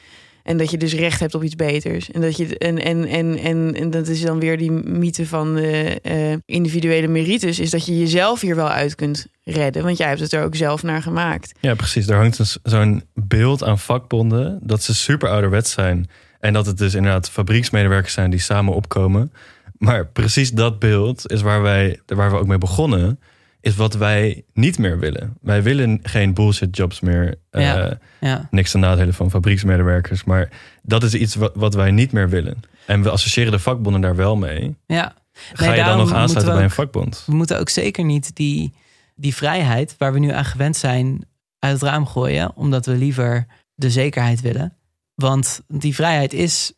En 0.43 0.57
dat 0.57 0.71
je 0.71 0.77
dus 0.77 0.95
recht 0.95 1.21
hebt 1.21 1.35
op 1.35 1.43
iets 1.43 1.57
beters. 1.57 2.11
En 2.11 2.21
dat 2.21 2.37
je 2.37 2.59
en, 2.59 2.79
en, 2.79 3.07
en, 3.07 3.39
en, 3.39 3.75
en 3.75 3.91
dat 3.91 4.09
is 4.09 4.21
dan 4.21 4.41
weer 4.41 4.59
die 4.59 4.71
mythe 4.71 5.27
van 5.27 5.55
de 5.55 6.01
eh, 6.03 6.33
individuele 6.45 7.09
merites, 7.09 7.59
is 7.59 7.71
dat 7.71 7.87
je 7.87 7.99
jezelf 7.99 8.41
hier 8.41 8.57
wel 8.57 8.69
uit 8.69 8.95
kunt 8.95 9.27
redden. 9.45 9.83
Want 9.83 9.97
jij 9.97 10.09
hebt 10.09 10.21
het 10.21 10.33
er 10.33 10.45
ook 10.45 10.57
zelf 10.57 10.83
naar 10.83 11.03
gemaakt. 11.03 11.53
Ja, 11.61 11.75
precies. 11.75 12.09
Er 12.09 12.17
hangt 12.17 12.59
zo'n 12.63 13.03
beeld 13.15 13.65
aan 13.65 13.79
vakbonden 13.79 14.59
dat 14.63 14.83
ze 14.83 14.95
super 14.95 15.29
ouderwets 15.29 15.73
zijn. 15.73 16.09
En 16.41 16.53
dat 16.53 16.67
het 16.67 16.79
dus 16.79 16.95
inderdaad 16.95 17.31
fabrieksmedewerkers 17.31 18.13
zijn 18.13 18.31
die 18.31 18.41
samen 18.41 18.75
opkomen. 18.75 19.33
Maar 19.79 20.07
precies 20.07 20.51
dat 20.51 20.79
beeld 20.79 21.31
is 21.31 21.43
waar, 21.43 21.63
wij, 21.63 22.01
waar 22.07 22.31
we 22.31 22.37
ook 22.37 22.47
mee 22.47 22.59
begonnen. 22.59 23.19
Is 23.63 23.77
wat 23.77 23.95
wij 23.95 24.45
niet 24.53 24.79
meer 24.79 24.99
willen. 24.99 25.37
Wij 25.41 25.63
willen 25.63 25.99
geen 26.03 26.35
bullshit 26.35 26.77
jobs 26.77 27.01
meer. 27.01 27.35
eh, 27.51 27.63
Ja. 27.63 27.99
Ja, 28.21 28.49
niks 28.51 28.71
ten 28.71 28.81
nadele 28.81 29.13
van 29.13 29.31
fabrieksmedewerkers. 29.31 30.25
Maar 30.25 30.49
dat 30.83 31.03
is 31.03 31.15
iets 31.15 31.35
wat, 31.35 31.53
wat 31.55 31.75
wij 31.75 31.91
niet 31.91 32.13
meer 32.13 32.29
willen. 32.29 32.61
En 32.87 33.03
we 33.03 33.11
associëren 33.11 33.53
de 33.53 33.59
vakbonden 33.59 34.01
daar 34.01 34.17
wel 34.17 34.37
mee. 34.37 34.77
ja. 34.87 35.15
Ga 35.53 35.73
je 35.73 35.85
dan 35.85 35.97
nog 35.99 36.13
aansluiten 36.13 36.55
bij 36.55 36.63
een 36.65 36.71
vakbond? 36.71 37.23
we 37.27 37.35
moeten 37.35 37.59
ook 37.59 37.69
zeker 37.69 38.05
niet 38.05 38.37
die, 38.37 38.75
die 39.15 39.35
vrijheid 39.35 39.95
waar 39.99 40.13
we 40.13 40.19
nu 40.19 40.31
aan 40.33 40.45
gewend 40.45 40.77
zijn 40.77 41.25
uit 41.59 41.73
het 41.73 41.83
raam 41.83 42.07
gooien, 42.07 42.57
omdat 42.57 42.87
we 42.87 42.93
liever 42.93 43.47
de 43.75 43.91
zekerheid 43.91 44.41
willen. 44.41 44.77
Want 45.15 45.61
die 45.69 45.95
vrijheid 45.95 46.33
is, 46.33 46.73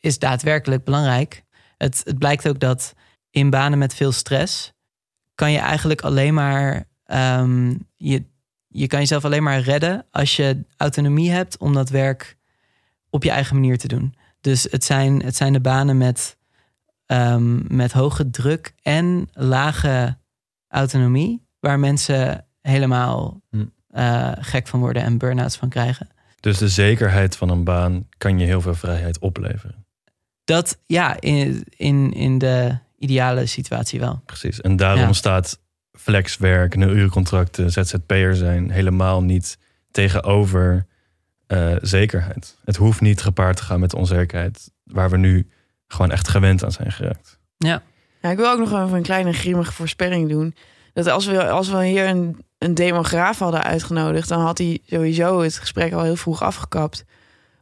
is 0.00 0.18
daadwerkelijk 0.18 0.84
belangrijk. 0.84 1.42
Het, 1.76 2.00
het 2.04 2.18
blijkt 2.18 2.48
ook 2.48 2.58
dat 2.60 2.94
in 3.30 3.50
banen 3.50 3.78
met 3.78 3.94
veel 3.94 4.12
stress 4.12 4.72
kan 5.38 5.52
je 5.52 5.58
eigenlijk 5.58 6.00
alleen 6.00 6.34
maar 6.34 6.84
ehm, 7.04 7.74
je, 7.96 8.24
je 8.68 8.86
kan 8.86 8.98
jezelf 8.98 9.24
alleen 9.24 9.42
maar 9.42 9.60
redden 9.60 10.06
als 10.10 10.36
je 10.36 10.64
autonomie 10.76 11.30
hebt 11.30 11.58
om 11.58 11.74
dat 11.74 11.88
werk 11.88 12.36
op 13.10 13.22
je 13.22 13.30
eigen 13.30 13.54
manier 13.54 13.78
te 13.78 13.88
doen. 13.88 14.14
Dus 14.40 14.66
het 14.70 14.84
zijn, 14.84 15.22
het 15.22 15.36
zijn 15.36 15.52
de 15.52 15.60
banen 15.60 15.96
met, 15.98 16.36
ehm, 17.06 17.76
met 17.76 17.92
hoge 17.92 18.30
druk 18.30 18.72
en 18.82 19.28
lage 19.32 20.16
autonomie, 20.68 21.46
waar 21.60 21.78
mensen 21.78 22.46
helemaal 22.60 23.40
Hm. 23.50 23.64
eh, 23.88 24.32
gek 24.38 24.66
van 24.66 24.80
worden 24.80 25.02
en 25.02 25.18
burn-outs 25.18 25.56
van 25.56 25.68
krijgen. 25.68 26.08
Dus 26.40 26.58
de 26.58 26.68
zekerheid 26.68 27.36
van 27.36 27.48
een 27.48 27.64
baan 27.64 28.08
kan 28.16 28.38
je 28.38 28.46
heel 28.46 28.60
veel 28.60 28.74
vrijheid 28.74 29.18
opleveren. 29.18 29.86
Dat 30.44 30.78
ja, 30.86 31.20
in, 31.20 31.64
in, 31.76 32.12
in 32.12 32.38
de 32.38 32.78
ideale 32.98 33.46
situatie 33.46 34.00
wel. 34.00 34.22
Precies. 34.26 34.60
En 34.60 34.76
daarom 34.76 35.00
Ja. 35.06 35.12
staat 35.12 35.58
flexwerk, 35.92 36.76
nul 36.76 36.90
uurcontracten, 36.90 37.70
ZZP'er 37.70 38.36
zijn 38.36 38.70
helemaal 38.70 39.22
niet 39.22 39.58
tegenover 39.90 40.86
eh, 41.46 41.76
zekerheid. 41.80 42.56
Het 42.64 42.76
hoeft 42.76 43.00
niet 43.00 43.20
gepaard 43.22 43.56
te 43.56 43.62
gaan 43.62 43.80
met 43.80 43.90
de 43.90 43.96
onzekerheid 43.96 44.70
waar 44.84 45.10
we 45.10 45.16
nu 45.16 45.48
gewoon 45.86 46.10
echt 46.10 46.28
gewend 46.28 46.64
aan 46.64 46.72
zijn 46.72 46.92
geraakt. 46.92 47.38
Ja, 47.56 47.82
Ja, 48.22 48.30
ik 48.30 48.36
wil 48.36 48.50
ook 48.50 48.58
nog 48.58 48.68
even 48.72 48.96
een 48.96 49.02
kleine 49.02 49.32
grimmige 49.32 49.72
voorspelling 49.72 50.28
doen. 50.28 50.54
Dat 50.92 51.06
als 51.06 51.26
we, 51.26 51.48
als 51.50 51.68
we 51.68 51.84
hier 51.86 52.06
een, 52.08 52.44
een 52.58 52.74
demograaf 52.74 53.38
hadden 53.38 53.62
uitgenodigd, 53.62 54.28
dan 54.28 54.40
had 54.40 54.58
hij 54.58 54.78
sowieso 54.86 55.40
het 55.40 55.58
gesprek 55.58 55.92
al 55.92 56.02
heel 56.02 56.16
vroeg 56.16 56.42
afgekapt. 56.42 57.04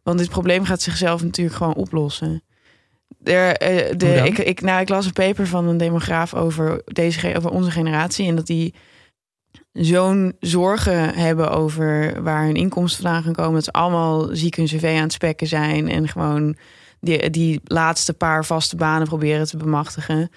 Want 0.03 0.19
dit 0.19 0.29
probleem 0.29 0.65
gaat 0.65 0.83
zichzelf 0.83 1.23
natuurlijk 1.23 1.57
gewoon 1.57 1.75
oplossen. 1.75 2.43
Er, 3.23 3.57
eh, 3.57 3.97
de, 3.97 4.15
ik, 4.25 4.39
ik, 4.39 4.61
nou, 4.61 4.81
ik 4.81 4.89
las 4.89 5.07
een 5.07 5.13
paper 5.13 5.47
van 5.47 5.69
een 5.69 5.77
demograaf 5.77 6.35
over, 6.35 6.83
deze, 6.85 7.37
over 7.37 7.51
onze 7.51 7.71
generatie. 7.71 8.29
En 8.29 8.37
dat 8.37 8.47
die 8.47 8.75
zo'n 9.73 10.37
zorgen 10.41 11.15
hebben 11.15 11.51
over 11.51 12.23
waar 12.23 12.45
hun 12.45 12.55
inkomsten 12.55 13.03
vandaan 13.03 13.23
gaan 13.23 13.33
komen. 13.33 13.55
Dat 13.55 13.65
ze 13.65 13.73
allemaal 13.73 14.29
ziek 14.33 14.57
hun 14.57 14.67
cv 14.67 14.95
aan 14.97 15.03
het 15.03 15.13
spekken 15.13 15.47
zijn. 15.47 15.89
En 15.89 16.09
gewoon 16.09 16.57
die, 17.01 17.31
die 17.31 17.61
laatste 17.65 18.15
paar 18.15 18.45
vaste 18.45 18.77
banen 18.77 19.07
proberen 19.07 19.47
te 19.47 19.57
bemachtigen. 19.57 20.31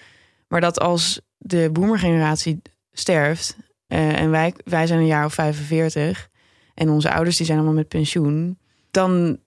Maar 0.47 0.61
dat 0.61 0.79
als 0.79 1.21
de 1.37 1.69
boomergeneratie 1.71 2.61
sterft... 2.91 3.57
eh, 3.87 4.19
en 4.19 4.31
wij, 4.31 4.53
wij 4.63 4.87
zijn 4.87 4.99
een 4.99 5.05
jaar 5.05 5.25
of 5.25 5.33
45... 5.33 6.29
en 6.73 6.89
onze 6.89 7.11
ouders 7.11 7.37
die 7.37 7.45
zijn 7.45 7.57
allemaal 7.57 7.77
met 7.77 7.87
pensioen... 7.87 8.59
dan 8.91 9.39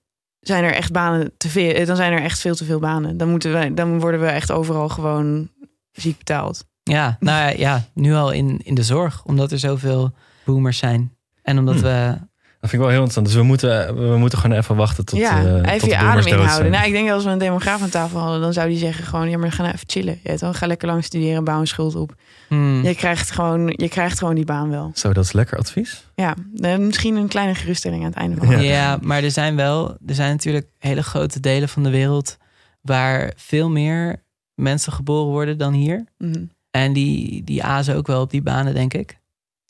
zijn 0.43 0.65
er 0.65 0.75
echt 0.75 0.93
banen 0.93 1.33
te 1.37 1.49
veel. 1.49 1.71
eh, 1.73 1.87
Dan 1.87 1.97
zijn 1.97 2.13
er 2.13 2.23
echt 2.23 2.39
veel 2.41 2.55
te 2.55 2.65
veel 2.65 2.79
banen. 2.81 3.17
Dan, 3.17 3.29
moeten 3.31 3.53
wij, 3.53 3.75
dan 3.75 4.01
worden 4.01 4.21
we 4.21 4.27
echt 4.27 4.51
overal 4.51 4.89
gewoon 4.89 5.49
ziek 5.93 6.19
betaald. 6.19 6.65
ja 6.83 7.17
nou 7.21 7.39
ja, 7.39 7.49
ja, 7.59 7.85
nu 7.95 8.15
al 8.15 8.31
in, 8.31 8.61
in 8.65 8.75
de 8.75 8.83
zorg, 8.83 9.25
omdat 9.25 9.53
er 9.53 9.59
zoveel 9.59 10.13
boomers 10.45 10.79
zijn. 10.79 11.17
En 11.43 11.59
omdat 11.59 11.75
Hm. 11.75 11.83
we. 11.83 12.19
Dat 12.63 12.71
vind 12.71 12.83
ik 12.83 12.89
wel 12.89 12.99
heel 12.99 13.07
interessant. 13.09 13.27
Dus 13.27 13.35
we 13.37 13.43
moeten, 13.43 14.11
we 14.11 14.17
moeten 14.17 14.39
gewoon 14.39 14.57
even 14.59 14.77
wachten 14.77 15.05
tot, 15.05 15.19
ja, 15.19 15.45
eh, 15.45 15.73
even 15.75 15.89
je 15.89 15.97
adem 15.97 16.27
inhouden. 16.27 16.71
Nou, 16.71 16.87
ik 16.87 16.93
denk 16.93 17.07
dat 17.07 17.15
als 17.15 17.25
we 17.25 17.31
een 17.31 17.39
demograaf 17.39 17.83
aan 17.83 17.89
tafel 17.89 18.21
hadden, 18.21 18.41
dan 18.41 18.53
zou 18.53 18.69
die 18.69 18.79
zeggen 18.79 19.05
gewoon, 19.05 19.31
ja, 19.31 19.39
maar 19.39 19.53
ga 19.53 19.63
nou 19.63 19.75
even 19.75 19.89
chillen. 19.89 20.19
Ja, 20.23 20.37
toch? 20.37 20.59
Ga 20.59 20.67
lekker 20.67 20.89
lang 20.89 21.05
studeren, 21.05 21.45
bouw 21.45 21.61
een 21.61 21.67
schuld 21.67 21.95
op. 21.95 22.15
hmm, 22.49 22.83
Je 22.83 22.95
krijgt 22.95 23.31
gewoon, 23.31 23.73
je 23.77 23.89
krijgt 23.89 24.19
gewoon 24.19 24.35
die 24.35 24.45
baan 24.45 24.71
wel. 24.71 24.91
Zo, 24.95 25.13
dat 25.13 25.25
is 25.25 25.33
lekker 25.33 25.59
advies. 25.59 26.07
Ja, 26.15 26.35
eh, 26.57 26.77
misschien 26.77 27.17
een 27.17 27.29
kleine 27.29 27.55
geruststelling 27.55 28.03
aan 28.03 28.09
het 28.11 28.19
einde 28.19 28.37
van 28.37 28.47
de 28.49 28.53
Ja. 28.53 28.61
Ja, 28.61 28.99
maar 29.01 29.23
er 29.23 29.31
zijn 29.31 29.57
wel, 29.57 29.97
er 30.07 30.15
zijn 30.15 30.31
natuurlijk 30.31 30.67
hele 30.79 31.03
grote 31.03 31.41
delen 31.41 31.69
van 31.69 31.83
de 31.83 31.91
wereld 31.91 32.37
waar 32.81 33.33
veel 33.37 33.71
meer 33.71 34.23
mensen 34.55 34.93
geboren 34.93 35.31
worden 35.31 35.59
dan 35.59 35.73
hier. 35.73 36.05
Mhm. 36.19 36.45
En 36.71 36.93
die, 36.93 37.45
die 37.45 37.65
azen 37.65 37.97
ook 37.97 38.07
wel 38.07 38.21
op 38.21 38.31
die 38.31 38.43
banen, 38.43 38.75
denk 38.75 38.95
ik. 38.95 39.21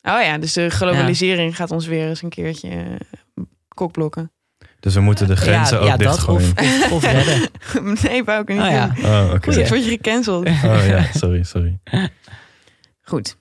Oh 0.05 0.21
ja, 0.21 0.37
dus 0.37 0.53
de 0.53 0.69
globalisering 0.69 1.55
gaat 1.55 1.71
ons 1.71 1.85
weer 1.85 2.07
eens 2.07 2.21
een 2.21 2.29
keertje 2.29 2.69
eh, 2.69 3.43
kokblokken. 3.67 4.31
Dus 4.79 4.93
we 4.93 4.99
moeten 4.99 5.27
de 5.27 5.35
grenzen 5.35 5.83
ja, 5.83 5.93
ook 5.93 6.01
ja, 6.01 6.11
of, 6.11 6.27
of, 6.27 6.91
of 6.91 7.03
redden. 7.03 7.49
nee, 8.03 8.23
Bouke, 8.23 8.53
niet 8.53 8.61
Oh 8.61 8.95
doen. 8.95 9.05
Oh. 9.05 9.31
Anders 9.31 9.69
word 9.69 9.83
je 9.83 9.89
gecanceld. 9.89 10.47
Oh 10.47 10.85
ja, 10.87 11.07
sorry, 11.13 11.43
sorry. 11.43 11.79
Goed. 13.01 13.37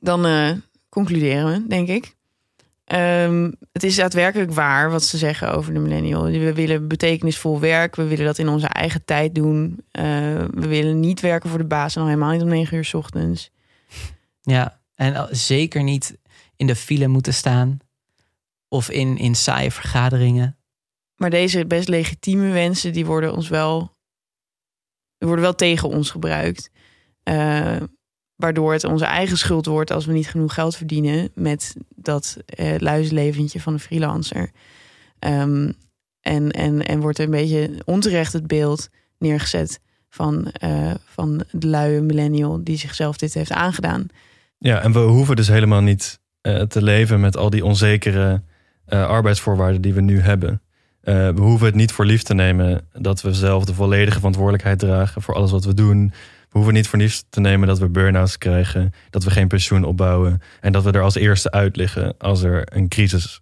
Dan 0.00 0.26
eh, 0.26 0.50
concluderen 0.88 1.46
we, 1.46 1.66
denk 1.68 1.88
ik. 1.88 2.14
Ehm, 2.84 3.50
het 3.72 3.82
is 3.82 3.96
daadwerkelijk 3.96 4.52
waar 4.52 4.90
wat 4.90 5.04
ze 5.04 5.18
zeggen 5.18 5.52
over 5.52 5.74
de 5.74 5.80
millennial. 5.80 6.24
We 6.24 6.52
willen 6.52 6.88
betekenisvol 6.88 7.60
werk. 7.60 7.96
We 7.96 8.04
willen 8.04 8.24
dat 8.24 8.38
in 8.38 8.48
onze 8.48 8.66
eigen 8.66 9.04
tijd 9.04 9.34
doen. 9.34 9.84
Uh, 9.92 10.04
we 10.50 10.66
willen 10.68 11.00
niet 11.00 11.20
werken 11.20 11.50
voor 11.50 11.58
de 11.58 11.64
baas 11.64 11.96
en 11.96 12.02
al 12.02 12.08
helemaal 12.08 12.32
niet 12.32 12.42
om 12.42 12.48
negen 12.48 12.76
uur 12.76 12.84
s 12.84 12.94
ochtends. 12.94 13.50
Ja, 14.40 14.78
en 14.94 15.28
zeker 15.30 15.82
niet 15.82 16.18
in 16.56 16.66
de 16.66 16.76
file 16.76 17.08
moeten 17.08 17.34
staan. 17.34 17.78
Of 18.68 18.90
in, 18.90 19.16
in 19.16 19.34
saaie 19.34 19.70
vergaderingen. 19.70 20.58
Maar 21.16 21.30
deze 21.30 21.66
best 21.66 21.88
legitieme 21.88 22.50
wensen, 22.50 22.92
die 22.92 23.06
worden 23.06 23.34
ons 23.34 23.48
wel, 23.48 23.96
worden 25.18 25.44
wel 25.44 25.54
tegen 25.54 25.88
ons 25.88 26.10
gebruikt. 26.10 26.70
Uh, 27.28 27.76
waardoor 28.34 28.72
het 28.72 28.84
onze 28.84 29.04
eigen 29.04 29.38
schuld 29.38 29.66
wordt 29.66 29.90
als 29.90 30.06
we 30.06 30.12
niet 30.12 30.28
genoeg 30.28 30.54
geld 30.54 30.76
verdienen 30.76 31.30
met 31.34 31.76
dat 31.88 32.36
uh, 32.58 32.74
luisleventje 32.78 33.60
van 33.60 33.72
een 33.72 33.80
freelancer. 33.80 34.50
Um, 35.18 35.74
en, 36.20 36.50
en, 36.50 36.86
en 36.86 37.00
wordt 37.00 37.18
er 37.18 37.24
een 37.24 37.30
beetje 37.30 37.82
onterecht 37.84 38.32
het 38.32 38.46
beeld 38.46 38.88
neergezet 39.18 39.80
van, 40.08 40.52
van 41.04 41.44
de 41.50 41.66
luie 41.66 42.00
millennial 42.00 42.64
die 42.64 42.76
zichzelf 42.76 43.16
dit 43.16 43.34
heeft 43.34 43.50
aangedaan. 43.50 44.06
Ja, 44.64 44.80
en 44.80 44.92
we 44.92 44.98
hoeven 44.98 45.36
dus 45.36 45.48
helemaal 45.48 45.80
niet 45.80 46.20
uh, 46.42 46.60
te 46.60 46.82
leven 46.82 47.20
met 47.20 47.36
al 47.36 47.50
die 47.50 47.64
onzekere 47.64 48.42
arbeidsvoorwaarden 48.88 49.80
die 49.80 49.94
we 49.94 50.00
nu 50.00 50.20
hebben. 50.20 50.62
we 51.00 51.34
hoeven 51.36 51.66
het 51.66 51.74
niet 51.74 51.92
voor 51.92 52.04
lief 52.04 52.22
te 52.22 52.34
nemen 52.34 52.88
dat 52.92 53.22
we 53.22 53.34
zelf 53.34 53.64
de 53.64 53.74
volledige 53.74 54.16
verantwoordelijkheid 54.16 54.78
dragen 54.78 55.22
voor 55.22 55.34
alles 55.34 55.50
wat 55.50 55.64
we 55.64 55.74
doen. 55.74 56.12
We 56.48 56.58
hoeven 56.58 56.72
niet 56.72 56.88
voor 56.88 56.98
niets 56.98 57.24
te 57.28 57.40
nemen 57.40 57.68
dat 57.68 57.78
we 57.78 57.88
burn-outs 57.88 58.38
krijgen, 58.38 58.92
dat 59.10 59.24
we 59.24 59.30
geen 59.30 59.48
pensioen 59.48 59.84
opbouwen 59.84 60.40
en 60.60 60.72
dat 60.72 60.84
we 60.84 60.90
er 60.90 61.02
als 61.02 61.14
eerste 61.14 61.50
uit 61.50 61.76
liggen 61.76 62.14
als 62.18 62.42
er 62.42 62.76
een 62.76 62.88
crisis 62.88 63.40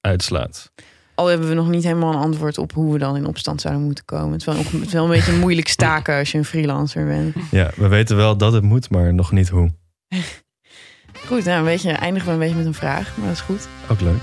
uitslaat. 0.00 0.72
Al 1.14 1.26
hebben 1.26 1.48
we 1.48 1.54
nog 1.54 1.68
niet 1.68 1.84
helemaal 1.84 2.12
een 2.12 2.20
antwoord 2.20 2.58
op 2.58 2.72
hoe 2.72 2.92
we 2.92 2.98
dan 2.98 3.16
in 3.16 3.26
opstand 3.26 3.60
zouden 3.60 3.84
moeten 3.84 4.04
komen. 4.04 4.32
Het 4.32 4.40
is 4.40 4.46
wel, 4.46 4.56
het 4.56 4.86
is 4.86 4.92
wel 4.92 5.04
een 5.04 5.10
beetje 5.10 5.38
moeilijk 5.38 5.68
staken 5.68 6.18
als 6.18 6.32
je 6.32 6.38
een 6.38 6.44
freelancer 6.44 7.06
bent. 7.06 7.34
Ja, 7.50 7.70
we 7.76 7.88
weten 7.88 8.16
wel 8.16 8.36
dat 8.36 8.52
het 8.52 8.62
moet, 8.62 8.90
maar 8.90 9.14
nog 9.14 9.32
niet 9.32 9.48
hoe. 9.48 9.70
Goed, 11.26 11.44
nou 11.44 11.58
een 11.58 11.64
beetje, 11.64 11.90
eindigen 11.90 12.28
we 12.28 12.32
een 12.32 12.38
beetje 12.38 12.56
met 12.56 12.66
een 12.66 12.74
vraag, 12.74 13.16
maar 13.16 13.26
dat 13.26 13.36
is 13.36 13.42
goed. 13.42 13.68
Ook 13.90 14.00
leuk 14.00 14.22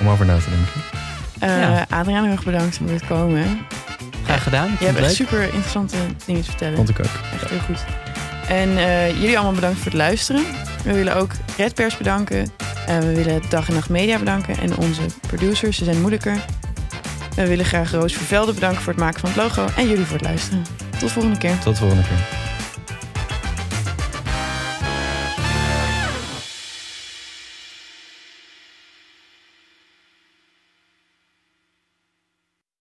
om 0.00 0.08
over 0.08 0.26
na 0.26 0.38
te 0.38 0.50
denken. 0.50 0.80
Uh, 1.42 1.60
ja. 1.60 1.86
Adriaan, 1.88 2.22
heel 2.22 2.32
erg 2.32 2.44
bedankt 2.44 2.76
voor 2.76 2.88
het 2.88 3.06
komen. 3.06 3.66
Graag 4.24 4.42
gedaan. 4.42 4.76
Je 4.78 4.86
hebt 4.86 4.98
echt 4.98 5.14
super 5.14 5.42
interessante 5.42 5.96
dingen 6.26 6.42
te 6.42 6.48
vertellen. 6.48 6.76
Vond 6.76 6.88
ik 6.88 6.98
ook. 6.98 7.04
Echt 7.32 7.50
heel 7.50 7.58
goed. 7.58 7.84
En 8.48 8.68
uh, 8.68 9.10
jullie 9.10 9.36
allemaal 9.36 9.54
bedankt 9.54 9.76
voor 9.76 9.86
het 9.86 9.94
luisteren. 9.94 10.44
We 10.84 10.92
willen 10.92 11.16
ook 11.16 11.30
Redpers 11.56 11.96
bedanken. 11.96 12.52
Uh, 12.88 12.98
we 12.98 13.14
willen 13.14 13.42
Dag 13.48 13.68
en 13.68 13.74
Nacht 13.74 13.88
Media 13.88 14.18
bedanken. 14.18 14.58
En 14.58 14.76
onze 14.76 15.02
producers, 15.26 15.76
ze 15.76 15.84
zijn 15.84 16.00
moeilijker. 16.00 16.44
We 17.34 17.46
willen 17.46 17.64
graag 17.64 17.90
Roos 17.90 18.12
Vervelde 18.12 18.52
bedanken 18.52 18.82
voor 18.82 18.92
het 18.92 19.02
maken 19.02 19.20
van 19.20 19.28
het 19.28 19.38
logo. 19.38 19.66
En 19.76 19.88
jullie 19.88 20.04
voor 20.04 20.16
het 20.16 20.26
luisteren. 20.26 20.62
Tot 20.90 21.00
de 21.00 21.08
volgende 21.08 21.38
keer. 21.38 21.58
Tot 21.58 21.74
de 21.74 21.80
volgende 21.80 22.02
keer. 22.02 22.43